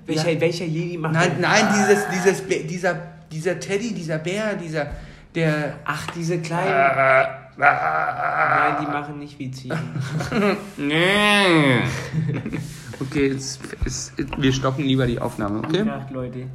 Welcher, 0.07 0.41
welcher 0.41 0.65
Jedi 0.65 0.99
macht 0.99 1.15
Nein, 1.15 1.37
nein, 1.41 1.65
dieses, 1.79 2.09
dieses, 2.09 2.67
dieser, 2.67 2.95
dieser 3.31 3.61
Teddy, 3.61 3.95
dieser 3.95 4.19
Bär, 4.19 4.57
dieser, 4.57 4.89
der. 5.35 5.79
Ach, 5.85 6.11
diese 6.11 6.41
kleinen. 6.41 6.75
Nein, 7.57 8.77
die 8.81 8.87
machen 8.87 9.21
nicht 9.21 9.39
wie 9.39 9.51
Ziegen. 9.53 9.79
Nee. 10.77 11.79
okay, 13.01 13.29
jetzt, 13.29 13.61
jetzt, 13.85 14.13
wir 14.37 14.53
stoppen 14.53 14.85
lieber 14.85 15.07
die 15.07 15.21
Aufnahme, 15.21 15.59
okay? 15.59 15.79
Gute 15.79 15.85
Nacht, 15.85 16.11
Leute. 16.11 16.47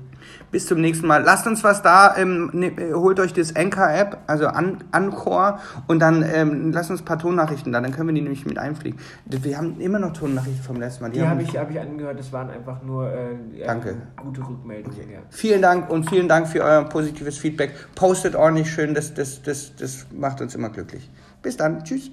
Bis 0.51 0.65
zum 0.65 0.81
nächsten 0.81 1.05
Mal. 1.05 1.23
Lasst 1.23 1.45
uns 1.47 1.63
was 1.63 1.81
da, 1.81 2.15
ähm, 2.17 2.49
ne, 2.53 2.67
äh, 2.67 2.93
holt 2.93 3.19
euch 3.19 3.33
das 3.33 3.55
Anchor-App, 3.55 4.17
also 4.27 4.47
An 4.47 4.83
Anchor, 4.91 5.59
und 5.87 5.99
dann 5.99 6.23
ähm, 6.23 6.71
lasst 6.71 6.89
uns 6.89 7.01
ein 7.01 7.05
paar 7.05 7.19
Tonnachrichten 7.19 7.71
da, 7.71 7.81
dann 7.81 7.91
können 7.91 8.09
wir 8.09 8.15
die 8.15 8.21
nämlich 8.21 8.45
mit 8.45 8.57
einfliegen. 8.57 8.99
Wir 9.25 9.57
haben 9.57 9.79
immer 9.79 9.99
noch 9.99 10.13
Tonnachrichten 10.13 10.63
vom 10.63 10.77
letzten 10.77 11.03
Mal. 11.03 11.11
Die 11.11 11.21
habe 11.21 11.43
ich, 11.43 11.55
hab 11.57 11.69
ich 11.69 11.79
angehört, 11.79 12.19
das 12.19 12.33
waren 12.33 12.49
einfach 12.49 12.81
nur 12.83 13.11
äh, 13.11 13.65
Danke. 13.65 13.97
gute 14.17 14.41
Rückmeldungen. 14.41 14.99
Ja. 15.11 15.19
Vielen 15.29 15.61
Dank 15.61 15.89
und 15.89 16.09
vielen 16.09 16.27
Dank 16.27 16.47
für 16.47 16.63
euer 16.63 16.83
positives 16.83 17.37
Feedback. 17.37 17.73
Postet 17.95 18.35
ordentlich 18.35 18.71
schön, 18.71 18.93
das, 18.93 19.13
das, 19.13 19.41
das, 19.43 19.75
das 19.75 20.07
macht 20.11 20.41
uns 20.41 20.55
immer 20.55 20.69
glücklich. 20.69 21.09
Bis 21.41 21.57
dann. 21.57 21.83
Tschüss. 21.83 22.11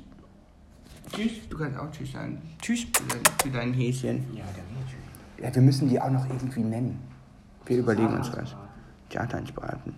Tschüss. 1.12 1.32
Du 1.48 1.58
kannst 1.58 1.78
auch 1.78 1.90
Tschüss 1.90 2.12
sagen. 2.12 2.40
Tschüss. 2.60 2.82
Für 2.82 3.02
dein, 3.08 3.22
für 3.42 3.58
dein 3.58 3.72
Häschen. 3.72 4.24
Ja, 4.34 4.44
der 5.38 5.48
Ja, 5.48 5.54
wir 5.54 5.62
müssen 5.62 5.88
die 5.88 6.00
auch 6.00 6.10
noch 6.10 6.26
irgendwie 6.28 6.60
nennen. 6.60 7.15
Wir 7.66 7.78
überlegen 7.78 8.14
uns 8.14 8.32
was. 8.32 8.54
Jatans 9.10 9.52
braten. 9.52 9.94